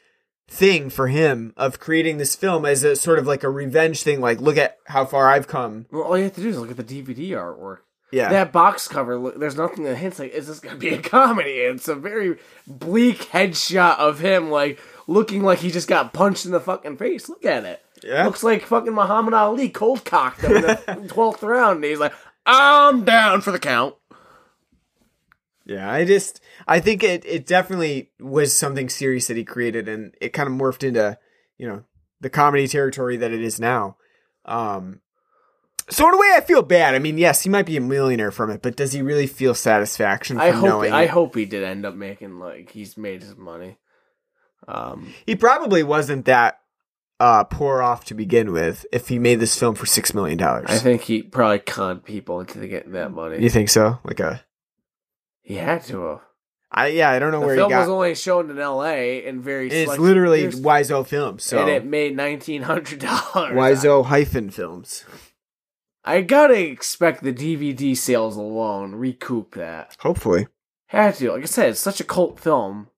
[0.51, 4.21] thing for him of creating this film as a sort of like a revenge thing.
[4.21, 5.87] Like, look at how far I've come.
[5.91, 7.79] Well, all you have to do is look at the DVD artwork.
[8.11, 8.31] Yeah.
[8.31, 11.03] That box cover, look, there's nothing that hints like, is this going to be a
[11.03, 11.51] comedy?
[11.51, 16.53] It's a very bleak headshot of him, like, looking like he just got punched in
[16.53, 17.29] the fucking face.
[17.29, 17.83] Look at it.
[18.03, 18.25] Yeah.
[18.25, 20.77] Looks like fucking Muhammad Ali cold cocked him in the
[21.09, 21.77] 12th round.
[21.77, 22.15] And he's like,
[22.47, 23.95] I'm down for the count.
[25.67, 30.15] Yeah, I just I think it it definitely was something serious that he created and
[30.19, 31.19] it kind of morphed into,
[31.59, 31.85] you know,
[32.23, 33.99] the comedy territory that it is now.
[34.47, 35.03] Um
[35.91, 36.95] so in a way I feel bad.
[36.95, 39.55] I mean, yes, he might be a millionaire from it, but does he really feel
[39.55, 43.23] satisfaction from I hope knowing I hope he did end up making, like, he's made
[43.23, 43.79] his money.
[44.67, 46.61] Um, he probably wasn't that
[47.21, 50.67] uh poor off to begin with if he made this film for 6 million dollars.
[50.69, 53.43] I think he probably conned people into getting that money.
[53.43, 53.99] You think so?
[54.05, 54.45] Like a
[55.43, 56.21] He had to have.
[56.71, 59.27] I yeah, I don't know The where film he got was only shown in L.A.
[59.27, 59.71] and very.
[59.71, 61.43] It's literally theaters, Wiseau Films.
[61.43, 63.55] So and it made nineteen hundred dollars.
[63.57, 65.05] Wiseau hyphen films.
[66.09, 69.95] I gotta expect the DVD sales alone recoup that.
[70.01, 70.49] Hopefully.
[70.87, 71.33] Had to.
[71.33, 72.89] Like I said, it's such a cult film.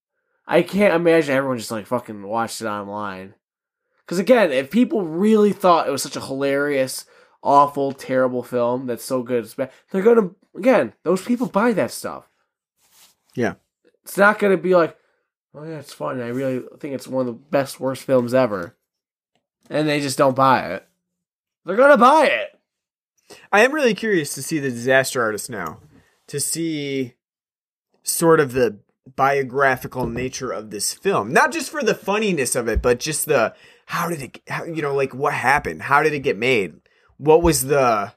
[0.47, 3.35] I can't imagine everyone just like fucking watched it online.
[3.99, 7.05] Because again, if people really thought it was such a hilarious,
[7.43, 10.93] awful, terrible film that's so good it's bad, they're gonna again.
[11.03, 12.29] Those people buy that stuff.
[13.35, 13.55] Yeah.
[14.05, 14.97] It's not gonna be like,
[15.53, 16.21] oh yeah, it's fun.
[16.21, 18.77] I really think it's one of the best, worst films ever,
[19.69, 20.87] and they just don't buy it.
[21.65, 22.60] They're gonna buy it.
[23.53, 25.81] I am really curious to see the disaster artist now,
[26.29, 27.15] to see
[28.03, 28.79] sort of the
[29.17, 33.55] biographical nature of this film, not just for the funniness of it, but just the
[33.87, 36.75] how did it, how, you know, like what happened, how did it get made,
[37.17, 38.13] what was the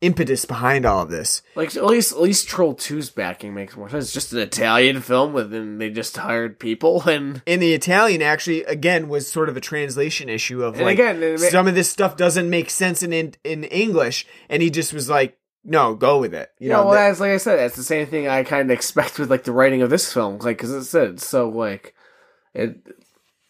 [0.00, 1.42] impetus behind all of this.
[1.54, 4.04] Like at least at least Troll 2's backing makes more sense.
[4.04, 8.22] It's just an Italian film with and they just hired people and In the Italian,
[8.22, 11.90] actually, again, was sort of a translation issue of And like again, some of this
[11.90, 16.20] stuff doesn't make sense in, in in English, and he just was like, "No, go
[16.20, 18.44] with it." You know, well, that- that's like I said, that's the same thing I
[18.44, 21.26] kind of expect with like the writing of this film, like because it said it's
[21.26, 21.94] so like
[22.54, 22.76] it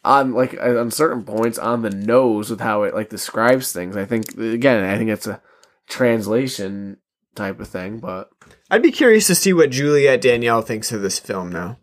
[0.05, 3.97] on like on certain points on the nose with how it like describes things.
[3.97, 5.43] I think again, I think it's a
[5.89, 6.99] translation
[7.35, 8.31] type of thing, but
[8.71, 11.79] I'd be curious to see what Juliette Danielle thinks of this film now.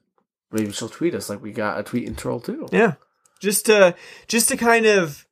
[0.52, 2.68] maybe she'll tweet us like we got a tweet in Troll 2.
[2.72, 2.94] Yeah,
[3.40, 3.96] just to
[4.28, 5.26] just to kind of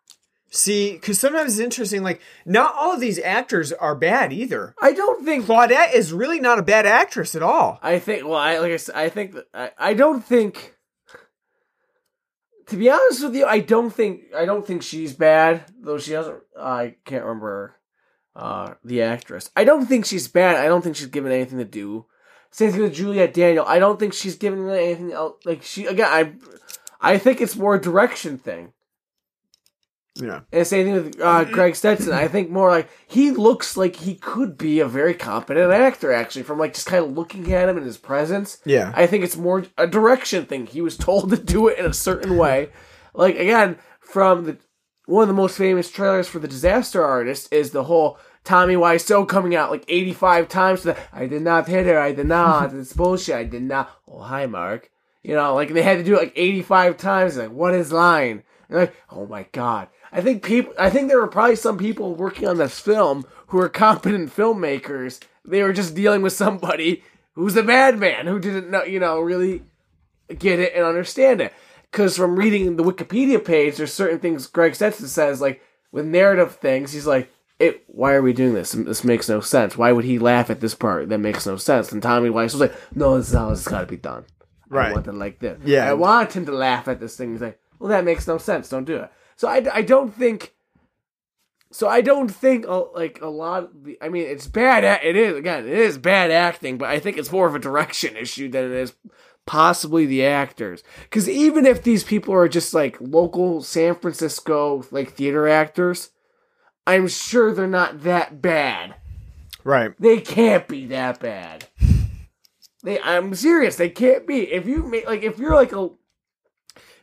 [0.49, 2.03] see, because sometimes it's interesting.
[2.03, 4.73] Like, not all of these actors are bad either.
[4.81, 7.79] I don't think Claudette is really not a bad actress at all.
[7.81, 8.25] I think.
[8.25, 10.75] Well, I like I said, I think I, I don't think.
[12.67, 15.65] To be honest with you, I don't think I don't think she's bad.
[15.81, 16.39] Though she doesn't.
[16.57, 17.75] I can't remember
[18.35, 19.49] uh, the actress.
[19.55, 20.55] I don't think she's bad.
[20.55, 22.05] I don't think she's given anything to do.
[22.51, 23.65] Same thing with Juliette Danielle.
[23.67, 25.43] I don't think she's given anything else.
[25.45, 26.07] Like she again.
[26.09, 26.33] I
[27.01, 28.73] I think it's more a direction thing.
[30.15, 32.13] Yeah, And same thing with uh, Greg Stetson.
[32.13, 36.43] I think more like he looks like he could be a very competent actor, actually,
[36.43, 38.59] from like just kind of looking at him and his presence.
[38.63, 38.93] Yeah.
[38.95, 40.67] I think it's more a direction thing.
[40.67, 42.69] He was told to do it in a certain way.
[43.15, 44.57] Like again, from the
[45.05, 49.27] one of the most famous trailers for the Disaster Artist is the whole Tommy Wiseau
[49.27, 50.81] coming out like eighty five times.
[50.81, 51.99] To the, I did not hit her.
[51.99, 52.73] I did not.
[52.73, 53.35] It's bullshit.
[53.35, 53.89] I did not.
[54.07, 54.89] Oh hi, Mark.
[55.21, 57.37] You know, like they had to do it like eighty five times.
[57.37, 58.43] Like what is line?
[58.69, 59.87] And like, oh my god.
[60.11, 60.73] I think people.
[60.77, 65.21] I think there were probably some people working on this film who are competent filmmakers.
[65.45, 67.03] They were just dealing with somebody
[67.33, 69.63] who's a madman who didn't know, you know, really
[70.37, 71.53] get it and understand it.
[71.93, 75.61] Because from reading the Wikipedia page, there's certain things Greg Stetson says, like
[75.91, 76.91] with narrative things.
[76.91, 77.83] He's like, "It.
[77.87, 78.71] Why are we doing this?
[78.71, 79.77] This makes no sense.
[79.77, 81.09] Why would he laugh at this part?
[81.09, 83.81] That makes no sense." And Tommy Wiseau was like, "No, this is how it's got
[83.81, 84.25] to be done.
[84.73, 84.89] Right.
[84.89, 85.59] I want it like this.
[85.63, 85.89] Yeah.
[85.89, 87.31] I want him to laugh at this thing.
[87.31, 88.69] He's like, Well, that makes no sense.
[88.69, 89.11] Don't do it.
[89.35, 90.53] So I, I don't think.
[91.71, 93.63] So I don't think like a lot.
[93.63, 94.83] Of the, I mean, it's bad.
[95.03, 95.67] It is again.
[95.67, 98.71] It is bad acting, but I think it's more of a direction issue than it
[98.71, 98.93] is
[99.45, 100.83] possibly the actors.
[101.03, 106.11] Because even if these people are just like local San Francisco like theater actors,
[106.85, 108.95] I'm sure they're not that bad.
[109.63, 109.91] Right.
[109.99, 111.67] They can't be that bad.
[112.83, 113.77] They, I'm serious.
[113.77, 114.51] They can't be.
[114.51, 115.89] If you make like, if you're like a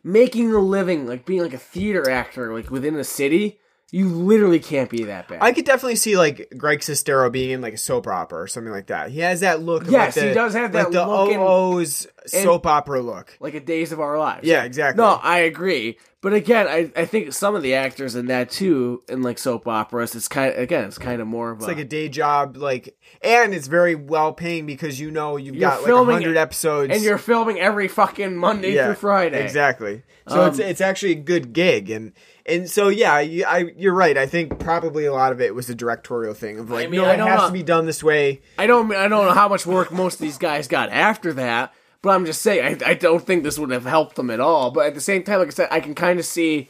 [0.04, 3.59] making a living, like being like a theater actor, like within a city,
[3.92, 5.42] you literally can't be that bad.
[5.42, 8.72] I could definitely see like Greg Sestero being in like a soap opera or something
[8.72, 9.10] like that.
[9.10, 9.84] He has that look.
[9.88, 13.36] Yes, like, the, he does have like that the look OO's soap opera look.
[13.40, 14.46] like a Days of Our Lives.
[14.46, 15.02] Yeah, exactly.
[15.02, 15.98] No, I agree.
[16.22, 19.66] But again, I, I think some of the actors in that too, in like soap
[19.66, 22.58] operas, it's kind of, again, it's kind of more of It's like a day job,
[22.58, 27.02] like, and it's very well paying because you know you've got like hundred episodes, and
[27.02, 29.42] you're filming every fucking Monday through Friday.
[29.42, 30.02] Exactly.
[30.28, 32.12] So it's Um, it's actually a good gig, and
[32.44, 34.18] and so yeah, you, I you're right.
[34.18, 37.00] I think probably a lot of it was a directorial thing of like, I mean,
[37.00, 37.46] no, I it don't has know.
[37.46, 38.42] to be done this way.
[38.58, 41.72] I don't I don't know how much work most of these guys got after that,
[42.02, 44.70] but I'm just saying I, I don't think this would have helped them at all.
[44.70, 46.68] But at the same time, like I said, I can kind of see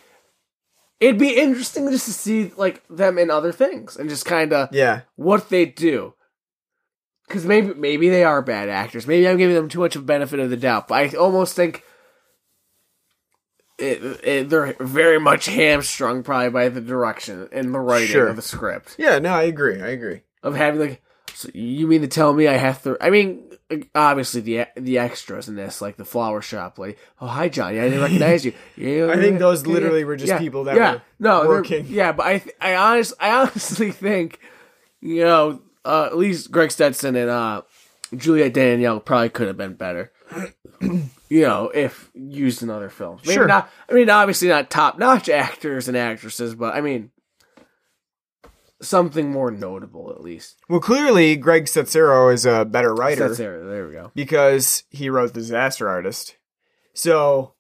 [1.01, 4.69] it'd be interesting just to see like them in other things and just kind of
[4.73, 6.15] Yeah, what they do.
[7.29, 9.07] Because maybe maybe they are bad actors.
[9.07, 10.89] Maybe I'm giving them too much of benefit of the doubt.
[10.89, 11.85] But I almost think
[13.79, 18.27] it, it, they're very much hamstrung probably by the direction and the writing Sure.
[18.27, 19.19] of the script yeah.
[19.19, 19.81] No, I agree.
[19.81, 20.23] I agree.
[20.43, 21.03] of having like.
[21.41, 22.99] So you mean to tell me I have to?
[23.01, 23.43] I mean,
[23.95, 26.99] obviously the the extras in this, like the flower shop lady.
[27.19, 27.81] Oh, hi, Johnny.
[27.81, 28.53] I didn't recognize you.
[28.77, 31.87] Yeah, I think those literally were just yeah, people that yeah, were no, working.
[31.89, 34.39] Yeah, but I th- I honest I honestly think
[35.01, 37.63] you know uh, at least Greg Stetson and uh,
[38.15, 40.13] Juliette Danielle probably could have been better.
[40.83, 41.01] you
[41.31, 43.23] know, if used in other films.
[43.25, 43.47] Maybe Sure.
[43.47, 43.71] not.
[43.89, 47.11] I mean, obviously not top notch actors and actresses, but I mean
[48.83, 50.59] something more notable at least.
[50.69, 53.87] Well, clearly Greg Setsero is a better writer That's there.
[53.87, 54.11] We go.
[54.15, 56.37] because he wrote The Disaster Artist.
[56.95, 57.55] So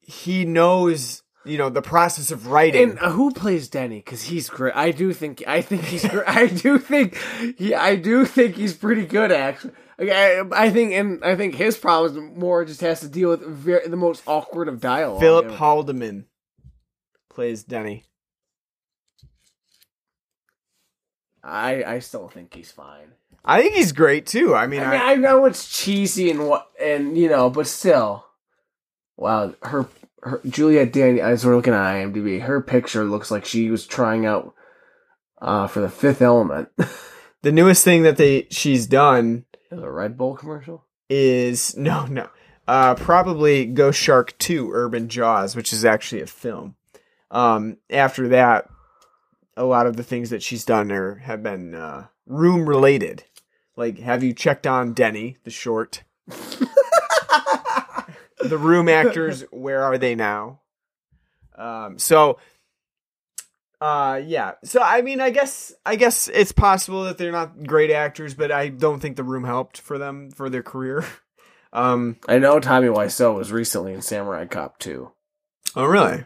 [0.00, 2.90] he knows, you know, the process of writing.
[2.90, 3.98] And uh, who plays Denny?
[3.98, 4.74] Because he's great.
[4.74, 5.42] I do think.
[5.46, 6.24] I think he's great.
[6.28, 7.16] I do think.
[7.58, 7.74] He.
[7.74, 9.32] I do think he's pretty good.
[9.32, 13.42] Actually, I, I think, and I think his problems more just has to deal with
[13.42, 15.20] very, the most awkward of dialogue.
[15.20, 15.56] Philip ever.
[15.56, 16.26] Haldiman
[17.30, 18.04] plays Denny.
[21.46, 21.84] I.
[21.84, 23.12] I still think he's fine.
[23.44, 24.54] I think he's great too.
[24.54, 27.68] I mean, I mean, I, I know it's cheesy and what, and you know, but
[27.68, 28.26] still,
[29.16, 29.86] wow, her,
[30.22, 30.96] her Juliette.
[30.96, 34.52] As we're looking at IMDb, her picture looks like she was trying out
[35.40, 36.68] uh, for the Fifth Element.
[37.42, 40.84] the newest thing that they she's done Is a Red Bull commercial?
[41.08, 42.28] is no, no,
[42.66, 46.74] uh, probably Ghost Shark Two: Urban Jaws, which is actually a film.
[47.30, 48.68] Um, after that,
[49.56, 53.24] a lot of the things that she's done are have been uh, room related.
[53.76, 56.02] Like, have you checked on Denny, the short?
[56.26, 56.68] the
[58.58, 60.60] room actors, where are they now?
[61.56, 62.38] Um, so,
[63.80, 64.52] uh, yeah.
[64.64, 68.50] So, I mean, I guess, I guess it's possible that they're not great actors, but
[68.50, 71.04] I don't think the room helped for them for their career.
[71.72, 75.12] Um, I know Tommy Wiseau was recently in Samurai Cop 2.
[75.74, 76.24] oh, really?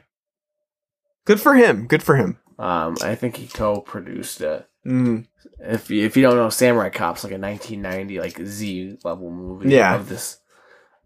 [1.25, 1.89] Good for him.
[1.89, 2.39] Good for him.
[2.61, 4.69] Um, I think he co-produced it.
[4.87, 5.27] Mm.
[5.61, 9.71] If you, if you don't know, Samurai Cop's like a 1990 like Z level movie.
[9.71, 9.95] Yeah.
[9.97, 10.39] Of this.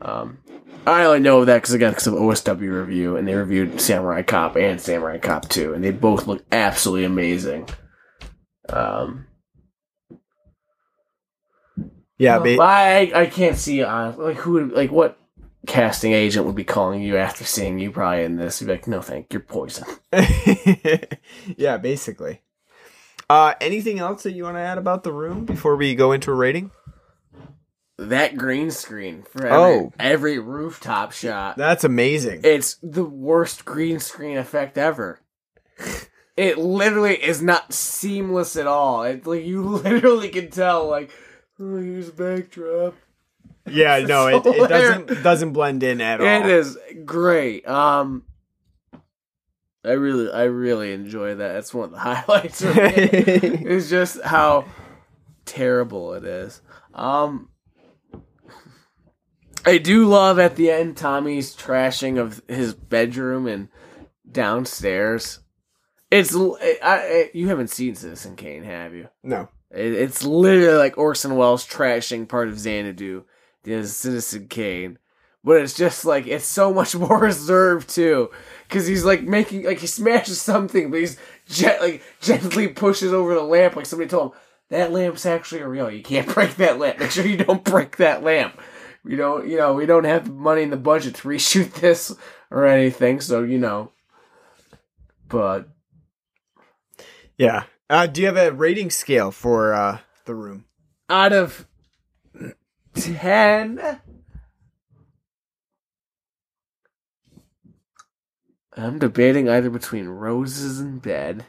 [0.01, 0.39] Um,
[0.86, 4.56] I only know that because again, because of OSW review, and they reviewed Samurai Cop
[4.56, 7.68] and Samurai Cop 2, and they both look absolutely amazing.
[8.68, 9.26] Um,
[12.18, 15.18] Yeah, but I I can't see uh, like who like what
[15.66, 18.61] casting agent would be calling you after seeing you probably in this.
[18.61, 19.86] You'd be like, no, thank you're poison.
[21.57, 22.41] yeah, basically.
[23.31, 26.31] Uh, anything else that you want to add about the room before we go into
[26.31, 26.70] a rating?
[27.97, 29.93] That green screen for every, Oh.
[29.99, 31.57] every rooftop shot.
[31.57, 32.41] That's amazing.
[32.45, 35.20] It's the worst green screen effect ever.
[36.36, 39.05] it literally is not seamless at all.
[39.05, 41.11] It like you literally can tell like
[41.61, 42.95] oh, here's a backdrop.
[43.66, 46.27] Yeah, no, it, it doesn't doesn't blend in at all.
[46.27, 47.66] It is great.
[47.66, 48.24] Um
[49.85, 51.53] I really I really enjoy that.
[51.53, 53.61] That's one of the highlights of it.
[53.66, 54.66] It's just how
[55.45, 56.61] terrible it is.
[56.95, 57.49] Um
[59.66, 63.69] I do love at the end Tommy's trashing of his bedroom and
[64.31, 65.41] downstairs.
[66.11, 69.09] It's I, I, you haven't seen Citizen Kane, have you?
[69.23, 69.49] No.
[69.70, 73.24] It, it's literally like Orson Welles trashing part of Xanadu,
[73.65, 74.99] the Citizen Kane,
[75.43, 78.31] but it's just like it's so much more reserved too,
[78.69, 81.16] because he's like making like he smashes something, but he's
[81.49, 84.39] gen- like gently pushes over the lamp, like somebody told him
[84.70, 85.91] that lamp's actually real.
[85.91, 86.99] You can't break that lamp.
[86.99, 88.59] Make sure you don't break that lamp.
[89.05, 92.16] We don't, you know, we don't have the money in the budget to reshoot this
[92.51, 93.93] or anything, so you know.
[95.28, 95.69] But
[97.36, 97.65] Yeah.
[97.91, 100.65] Uh, do you have a rating scale for uh, the room?
[101.11, 101.66] out of
[102.95, 104.01] ten,
[108.77, 111.47] I'm debating either between roses in bed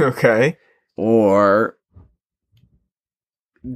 [0.00, 0.58] Okay.
[0.96, 1.76] or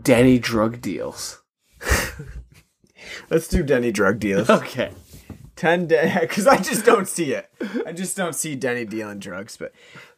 [0.02, 1.42] Denny drug deals.
[3.30, 4.50] Let's do Denny drug deals.
[4.50, 4.92] Okay.
[5.56, 7.48] Ten Denny, because I just don't see it.
[7.86, 9.56] I just don't see Denny dealing drugs.
[9.56, 9.72] But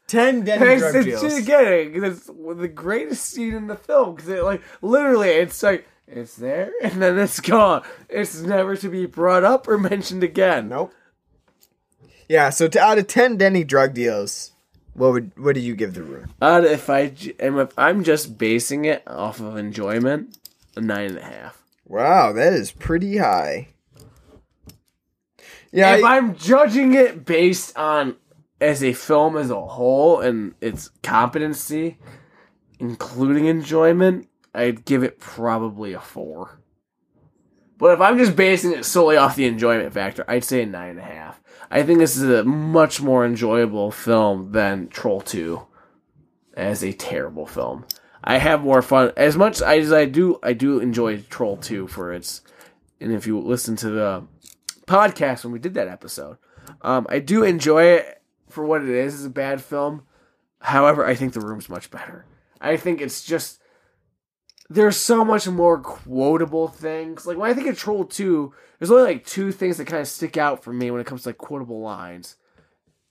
[0.07, 1.23] ten Denny drug It's, deals.
[1.23, 5.87] it's, again, it's the greatest scene in the film because it like literally it's like
[6.11, 7.83] it's there and then it's gone.
[8.09, 10.69] It's never to be brought up or mentioned again.
[10.69, 10.93] Nope.
[12.29, 12.51] Yeah.
[12.51, 14.53] So to, out of ten Denny drug deals,
[14.95, 16.33] what would what do you give the room?
[16.41, 20.37] Uh, if I am if I'm just basing it off of enjoyment,
[20.77, 21.63] a nine and a half.
[21.87, 23.69] Wow, that is pretty high.
[25.73, 25.97] Yeah.
[25.97, 28.17] if I- I'm judging it based on
[28.61, 31.97] as a film as a whole and its competency,
[32.79, 36.61] including enjoyment, I'd give it probably a four.
[37.79, 40.91] But if I'm just basing it solely off the enjoyment factor, I'd say a nine
[40.91, 41.41] and a half.
[41.71, 45.67] I think this is a much more enjoyable film than Troll 2
[46.55, 47.87] as a terrible film.
[48.23, 52.13] I have more fun as much as I do I do enjoy Troll 2 for
[52.13, 52.43] its
[53.01, 54.27] and if you listen to the
[54.87, 56.37] podcast when we did that episode.
[56.83, 59.15] Um, I do enjoy it for what it is.
[59.15, 60.03] It's a bad film.
[60.61, 62.27] However, I think The Room's much better.
[62.61, 63.60] I think it's just
[64.71, 67.27] there's so much more quotable things.
[67.27, 70.07] Like when I think of Troll 2, there's only like two things that kind of
[70.07, 72.37] stick out for me when it comes to like quotable lines.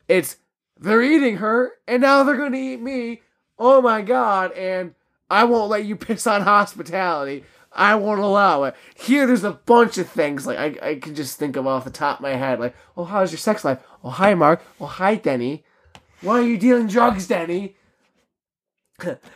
[0.07, 0.37] It's
[0.79, 3.21] they're eating her and now they're going to eat me.
[3.59, 4.95] Oh my god, and
[5.29, 7.43] I won't let you piss on hospitality.
[7.73, 8.75] I won't allow it.
[8.95, 11.91] Here, there's a bunch of things like I, I can just think of off the
[11.91, 12.59] top of my head.
[12.59, 13.79] Like, oh, how's your sex life?
[14.03, 14.63] Oh, hi, Mark.
[14.81, 15.65] Oh, hi, Denny.
[16.21, 17.75] Why are you dealing drugs, Denny?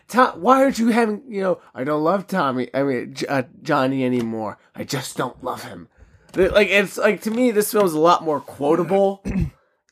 [0.08, 1.24] Tom, why aren't you having?
[1.28, 2.70] You know, I don't love Tommy.
[2.74, 4.58] I mean, J- uh, Johnny anymore.
[4.76, 5.88] I just don't love him.
[6.36, 9.52] Like it's like to me, this film's a lot more quotable, and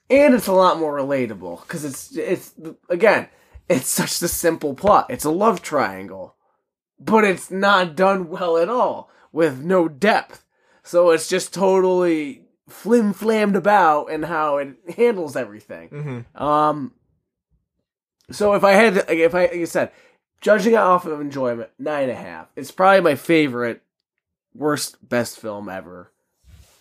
[0.09, 2.53] it's a lot more relatable because it's it's
[2.89, 3.27] again,
[3.69, 5.07] it's such the simple plot.
[5.09, 6.35] It's a love triangle
[7.03, 10.45] but it's not done well at all with no depth.
[10.83, 16.25] So it's just totally flim flammed about and how it handles everything.
[16.35, 16.93] Um,
[18.35, 19.91] so if I had, to, if I, like I said,
[20.41, 22.47] judging it off of enjoyment, nine and a half.
[22.55, 23.81] It's probably my favorite,
[24.53, 26.11] worst, best film ever.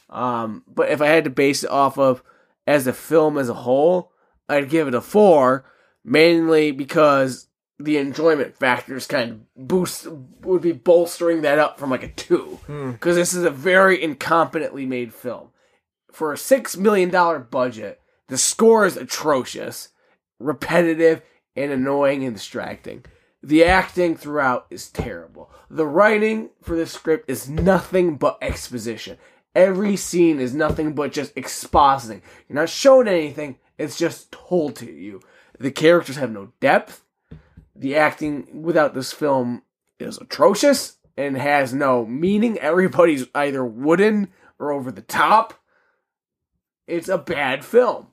[0.09, 2.23] Um, but if I had to base it off of
[2.67, 4.13] as a film as a whole,
[4.49, 5.65] I'd give it a four,
[6.05, 7.47] mainly because
[7.79, 10.07] the enjoyment factors kind of boost
[10.43, 14.87] would be bolstering that up from like a two because this is a very incompetently
[14.87, 15.49] made film
[16.13, 18.01] for a six million dollar budget.
[18.29, 19.89] The score is atrocious,
[20.39, 21.23] repetitive,
[21.57, 23.05] and annoying and distracting.
[23.43, 25.51] The acting throughout is terrible.
[25.71, 29.17] The writing for this script is nothing but exposition.
[29.55, 32.23] Every scene is nothing but just expositing.
[32.49, 35.21] You're not shown anything, it's just told to you.
[35.59, 37.03] The characters have no depth.
[37.75, 39.63] The acting without this film
[39.99, 42.59] is atrocious and has no meaning.
[42.59, 44.29] Everybody's either wooden
[44.59, 45.55] or over the top.
[46.87, 48.09] It's a bad film.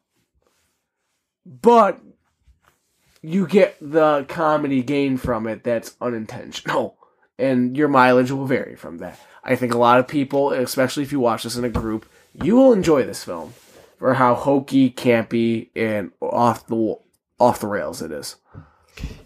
[1.45, 1.99] But
[3.27, 6.97] you get the comedy gain from it that's unintentional.
[7.37, 9.19] And your mileage will vary from that.
[9.43, 12.55] I think a lot of people, especially if you watch this in a group, you
[12.55, 13.53] will enjoy this film
[13.99, 16.95] for how hokey, campy, and off the
[17.39, 18.37] off the rails it is.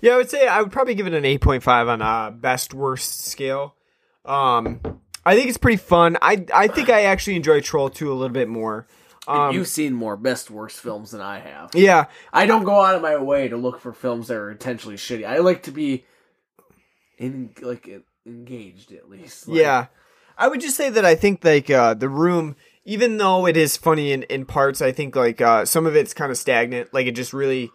[0.01, 3.25] Yeah, I would say I would probably give it an 8.5 on a best worst
[3.25, 3.75] scale.
[4.25, 4.81] Um,
[5.25, 6.17] I think it's pretty fun.
[6.21, 8.87] I I think I actually enjoy Troll 2 a little bit more.
[9.27, 11.75] Um, You've seen more best worst films than I have.
[11.75, 14.97] yeah, I don't go out of my way to look for films that are intentionally
[14.97, 15.27] shitty.
[15.27, 16.05] I like to be
[17.17, 17.87] in like
[18.25, 19.47] engaged at least.
[19.47, 19.85] Like, yeah.
[20.37, 23.77] I would just say that I think like uh, the room, even though it is
[23.77, 26.93] funny in, in parts, I think like uh, some of it's kind of stagnant.
[26.93, 27.69] Like it just really,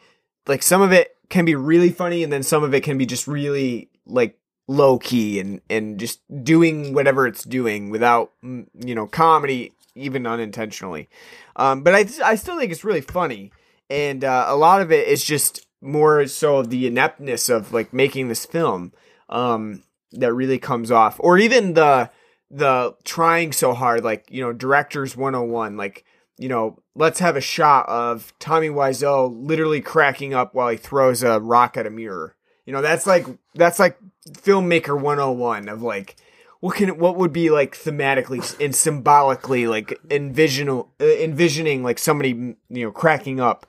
[0.48, 3.06] like some of it can be really funny, and then some of it can be
[3.06, 4.36] just really like
[4.68, 10.26] low key and and just doing whatever it's doing without mm, you know comedy even
[10.26, 11.08] unintentionally.
[11.56, 13.52] Um, but I I still think it's really funny,
[13.90, 18.28] and uh, a lot of it is just more so the ineptness of like making
[18.28, 18.92] this film
[19.28, 19.82] um,
[20.12, 22.10] that really comes off, or even the
[22.50, 26.04] the trying so hard, like you know, directors 101, like
[26.38, 31.22] you know, let's have a shot of Tommy Wiseau literally cracking up while he throws
[31.22, 32.36] a rock at a mirror.
[32.66, 33.98] You know, that's like that's like
[34.28, 36.16] filmmaker 101 of like
[36.60, 42.30] what can what would be like thematically and symbolically like envision uh, envisioning like somebody
[42.30, 43.66] you know cracking up.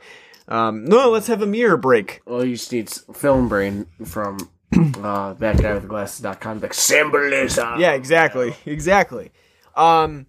[0.48, 2.22] Um, no, let's have a mirror break.
[2.26, 4.38] Well, you just need film brain from
[5.04, 6.62] uh, that guy with the glasses.com.
[6.62, 7.80] Like, symbolism.
[7.80, 9.32] Yeah, exactly, exactly.
[9.76, 10.26] Um,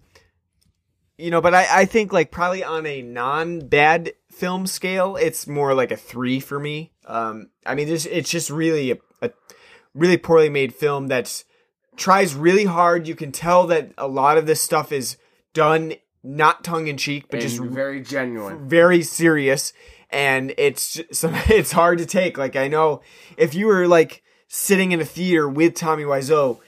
[1.17, 5.47] you know, but I, I think like probably on a non bad film scale, it's
[5.47, 6.91] more like a three for me.
[7.05, 9.31] Um, I mean, this it's just really a, a
[9.93, 11.45] really poorly made film that's
[11.99, 13.07] tries really hard.
[13.07, 15.17] You can tell that a lot of this stuff is
[15.53, 15.93] done
[16.23, 18.67] not tongue in cheek, but And just very genuine.
[18.67, 19.71] very serious
[20.11, 22.99] and it's just, it's hard to take like i know
[23.37, 26.59] if you were like sitting in a theater with tommy wiseau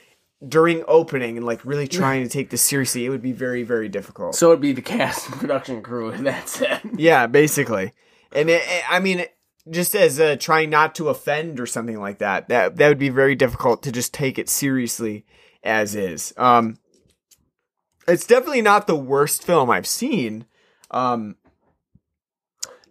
[0.46, 3.88] during opening and like really trying to take this seriously it would be very very
[3.88, 6.80] difficult So it'd be the cast and production crew, and that's it.
[6.96, 7.92] yeah basically
[8.32, 9.24] and it- i mean
[9.70, 13.08] just as uh, trying not to offend or something like that that that would be
[13.08, 15.24] very difficult to just take it seriously
[15.62, 16.76] as is um
[18.08, 20.44] it's definitely not the worst film i've seen
[20.90, 21.36] um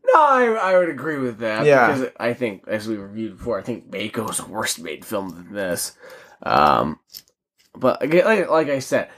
[0.06, 1.65] No, I, I would agree with that.
[1.65, 1.88] Yeah.
[1.88, 5.53] Because I think, as we reviewed before, I think Mako's a worse made film than
[5.53, 5.95] this.
[6.43, 6.99] Um,
[7.76, 9.10] but again, like, like I said,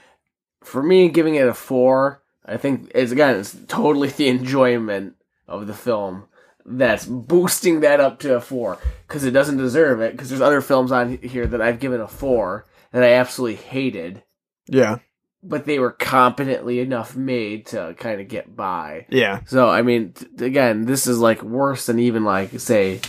[0.64, 5.16] for me, giving it a four, I think it's again, it's totally the enjoyment
[5.48, 6.26] of the film
[6.66, 8.78] that's boosting that up to a four
[9.08, 10.12] because it doesn't deserve it.
[10.14, 14.24] Because there's other films on here that I've given a four that I absolutely hated,
[14.68, 14.98] yeah
[15.46, 19.06] but they were competently enough made to kind of get by.
[19.10, 23.02] yeah So I mean, t- again, this is like worse than even like say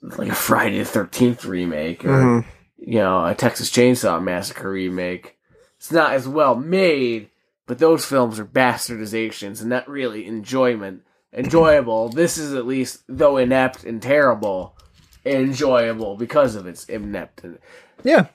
[0.00, 2.44] like a Friday the Thirteenth remake or Mhm.
[2.78, 5.36] you know a Texas Chainsaw Massacre remake.
[5.78, 7.30] It's not as well made,
[7.66, 11.02] but those films are bastardizations and not really enjoyment.
[11.32, 12.08] Enjoyable.
[12.08, 14.76] this is at least, though inept and terrible,
[15.24, 17.44] enjoyable because of its inept.
[17.44, 17.58] And
[18.02, 18.26] yeah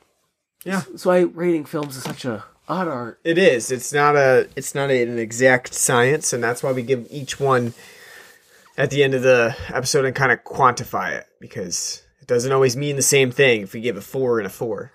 [0.66, 3.20] that's why rating films is such a odd art.
[3.24, 3.72] It is.
[3.72, 4.50] It's not a.
[4.56, 7.74] It's not a, an exact science, and that's why we give each one
[8.78, 12.76] at the end of the episode and kind of quantify it because it doesn't always
[12.76, 14.92] mean the same thing if we give a four and a four.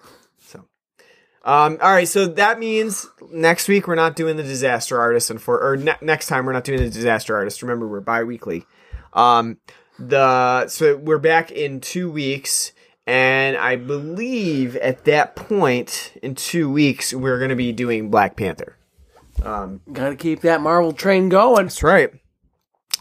[1.43, 2.09] Um, all right.
[2.09, 5.97] So that means next week we're not doing the disaster artist, and for or ne-
[6.03, 7.62] next time we're not doing the disaster artist.
[7.62, 8.67] Remember, we're bi-weekly.
[9.12, 9.59] Um,
[9.99, 12.73] the so we're back in two weeks.
[13.07, 18.37] And I believe at that point in two weeks we're going to be doing Black
[18.37, 18.77] Panther.
[19.43, 21.65] Um, Got to keep that Marvel train going.
[21.65, 22.11] That's right.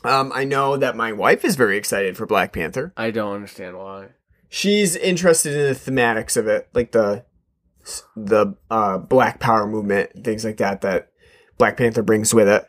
[0.03, 2.91] Um, I know that my wife is very excited for Black Panther.
[2.97, 4.07] I don't understand why.
[4.47, 7.25] She's interested in the thematics of it, like the
[8.15, 11.09] the uh, Black Power movement, things like that that
[11.57, 12.65] Black Panther brings with it.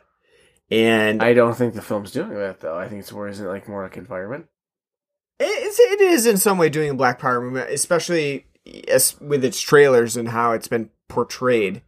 [0.69, 2.77] And I don't think the film's doing that though.
[2.77, 4.45] I think it's more isn't it like more like environment.
[5.39, 8.45] it's, it is in some way doing a Black Power movement, especially
[8.87, 11.81] as, with its trailers and how it's been portrayed.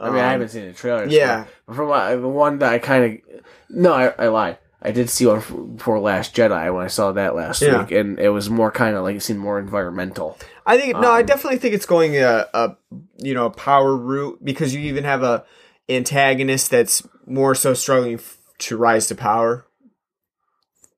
[0.00, 1.06] I mean, I Um, haven't seen the trailer.
[1.06, 1.44] yeah.
[1.66, 3.04] but from uh, the one that I kind
[3.34, 3.40] of
[3.70, 4.58] no, I, I lied.
[4.84, 7.80] I did see one for Last Jedi when I saw that last Yeah.
[7.82, 10.38] week, and it was more kind of like it seemed more environmental.
[10.66, 12.76] I think no, I Um, definitely think it's going a, a
[13.18, 15.44] you know a power route because you even have a
[15.88, 19.64] antagonist that's more so struggling f- to rise to power,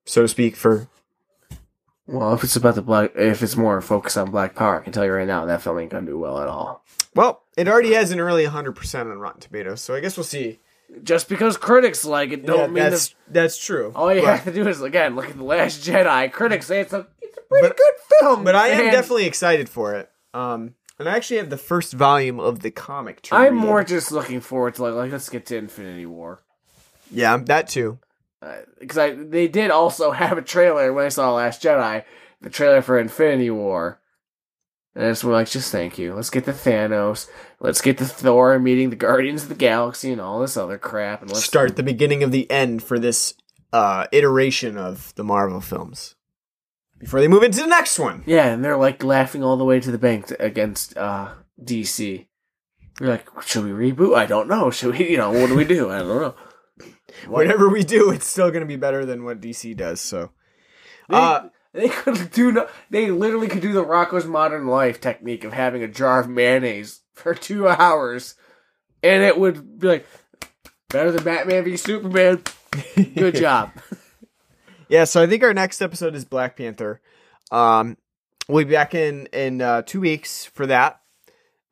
[0.05, 0.55] so to speak.
[0.55, 0.87] For
[2.07, 4.93] Well, if it's about the black, if it's more focused on Black Power, I can
[4.93, 6.83] tell you right now that film ain't gonna do well at all.
[7.15, 10.23] well, it already has an early 100 percent on Rotten Tomatoes, so I guess we'll
[10.23, 10.59] see.
[11.03, 13.15] Just because critics like it, don't Yeah, mean that's that.
[13.33, 13.91] that's true.
[13.95, 16.31] All you but, have to do is again look at the Last Jedi.
[16.31, 19.25] Critics say it's a it's a pretty But- good film, but I am and definitely
[19.25, 20.09] excited for it.
[20.33, 23.21] Um, and I actually have the first volume of the comic.
[23.23, 23.65] To I'm read.
[23.65, 26.41] more just looking forward to like, like let's get to Infinity War.
[27.11, 27.99] yeah, that too.
[28.79, 32.03] because I they did also have a trailer when I saw Last Jedi,
[32.41, 33.99] the trailer for Infinity War,
[34.97, 36.15] and I just like, just thank you.
[36.15, 37.29] Let's get the Thanos.
[37.59, 41.21] Let's get the Thor meeting the Guardians of the Galaxy and all this other crap,
[41.21, 43.35] and let's Start the beginning of the end for this
[43.71, 46.15] uh, iteration of the Marvel films
[46.97, 48.23] before they move into the next one.
[48.25, 51.29] Yeah, and they're like laughing all the way to the bank to, against uh,
[51.63, 52.25] DC.
[52.99, 54.17] You're like, should we reboot?
[54.17, 54.71] I don't know.
[54.71, 55.11] Should we?
[55.11, 55.91] You know, what do we do?
[55.91, 56.35] I don't know.
[57.27, 60.01] Whatever we do, it's still going to be better than what DC does.
[60.01, 60.31] So,
[61.07, 65.43] They, uh, they could do no, they literally could do the Rocko's Modern Life technique
[65.43, 68.33] of having a jar of mayonnaise for two hours,
[69.03, 70.07] and it would be like
[70.89, 72.41] better than Batman v Superman.
[72.95, 73.71] Good job.
[74.89, 75.03] yeah.
[75.03, 76.99] So I think our next episode is Black Panther.
[77.51, 77.95] Um,
[78.47, 80.99] we'll be back in in uh, two weeks for that.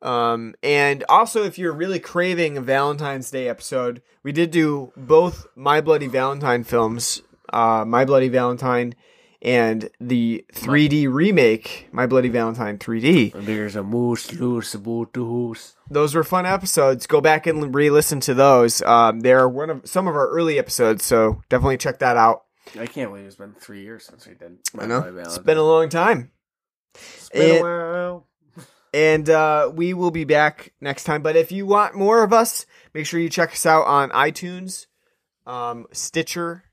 [0.02, 5.48] Um, and also, if you're really craving a Valentine's Day episode, we did do both
[5.56, 7.22] My Bloody Valentine films,
[7.52, 8.94] uh, My Bloody Valentine
[9.42, 13.32] and the 3D remake, My Bloody Valentine 3D.
[13.44, 15.76] There's a moose loose about the hoose.
[15.90, 17.06] Those were fun episodes.
[17.06, 18.82] Go back and re-listen to those.
[18.82, 22.44] Um, they're one of some of our early episodes, so definitely check that out.
[22.78, 24.58] I can't believe it's been three years since we did.
[24.74, 26.32] My I know it's been a long time.
[26.94, 28.26] It's been and- a while.
[28.92, 31.22] and uh, we will be back next time.
[31.22, 34.86] But if you want more of us, make sure you check us out on iTunes,
[35.46, 36.64] um, Stitcher,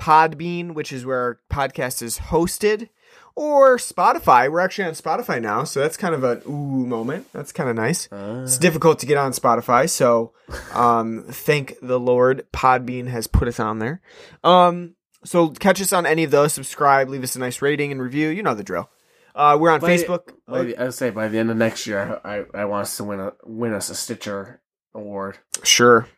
[0.00, 2.88] Podbean, which is where our podcast is hosted,
[3.36, 4.50] or Spotify.
[4.50, 7.26] We're actually on Spotify now, so that's kind of an ooh moment.
[7.32, 8.08] That's kind of nice.
[8.10, 10.32] It's difficult to get on Spotify, so
[10.74, 14.00] um, thank the Lord, Podbean has put us on there.
[14.42, 16.54] Um, so catch us on any of those.
[16.54, 18.28] Subscribe, leave us a nice rating and review.
[18.28, 18.88] You know the drill.
[19.34, 20.32] Uh, we're on By- Facebook.
[20.48, 23.04] The- I would say by the end of next year, I I want us to
[23.04, 24.60] win a win us a Stitcher
[24.94, 26.08] award Sure.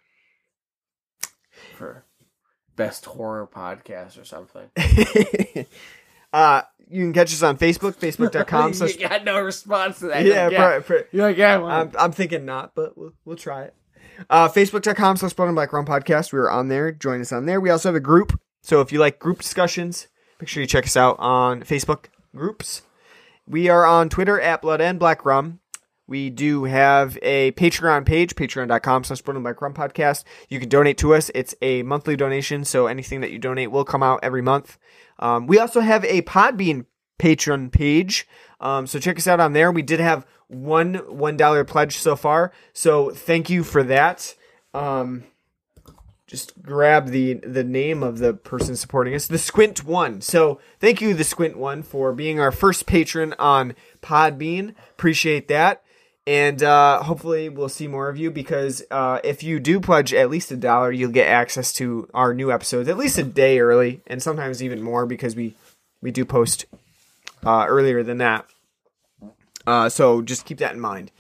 [1.76, 2.04] for
[2.76, 4.68] best horror podcast or something.
[6.32, 8.72] uh, you can catch us on Facebook, facebook.com.
[8.88, 10.24] you got no response to that.
[10.24, 13.12] yeah, You're like, pro- pro- You're like, yeah, well, I'm, I'm thinking not, but we'll,
[13.24, 13.74] we'll try it.
[14.28, 16.32] Uh, Facebook.com slash Blood and Black Rum Podcast.
[16.32, 16.92] We are on there.
[16.92, 17.60] Join us on there.
[17.60, 18.38] We also have a group.
[18.62, 20.08] So if you like group discussions,
[20.40, 22.82] make sure you check us out on Facebook groups.
[23.46, 25.60] We are on Twitter at Blood and Black Rum.
[26.12, 30.24] We do have a Patreon page, patreon.com slash and Black Rum Podcast.
[30.50, 31.30] You can donate to us.
[31.34, 34.76] It's a monthly donation, so anything that you donate will come out every month.
[35.18, 36.84] Um, we also have a Podbean
[37.18, 38.28] Patreon page.
[38.60, 39.72] Um, so check us out on there.
[39.72, 42.52] We did have one one dollar pledge so far.
[42.74, 44.34] So thank you for that.
[44.74, 45.24] Um,
[46.26, 50.20] just grab the the name of the person supporting us, the Squint One.
[50.20, 54.74] So thank you, the Squint One, for being our first patron on Podbean.
[54.90, 55.81] Appreciate that.
[56.26, 60.30] And uh, hopefully we'll see more of you because uh, if you do pledge at
[60.30, 64.02] least a dollar, you'll get access to our new episodes at least a day early,
[64.06, 65.56] and sometimes even more because we
[66.00, 66.66] we do post
[67.44, 68.46] uh, earlier than that.
[69.66, 71.10] Uh, so just keep that in mind.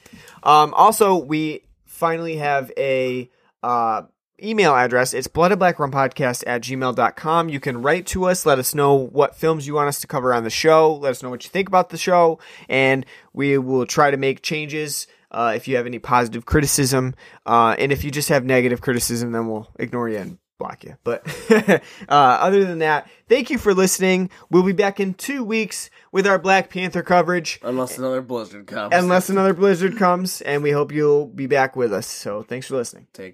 [0.44, 3.28] Um, also, we finally have a
[3.62, 4.02] uh,
[4.42, 5.14] email address.
[5.14, 7.48] It's bloodandblackrumpodcast at gmail.com.
[7.48, 8.44] You can write to us.
[8.44, 10.94] Let us know what films you want us to cover on the show.
[10.94, 12.38] Let us know what you think about the show.
[12.68, 17.14] And we will try to make changes uh, if you have any positive criticism.
[17.46, 20.96] Uh, and if you just have negative criticism, then we'll ignore you and block you.
[21.02, 24.30] But uh, other than that, thank you for listening.
[24.50, 27.58] We'll be back in two weeks with our Black Panther coverage.
[27.62, 28.94] unless another blizzard comes.
[28.94, 32.06] Unless another blizzard comes, and we hope you'll be back with us.
[32.06, 33.08] So thanks for listening.
[33.12, 33.30] Take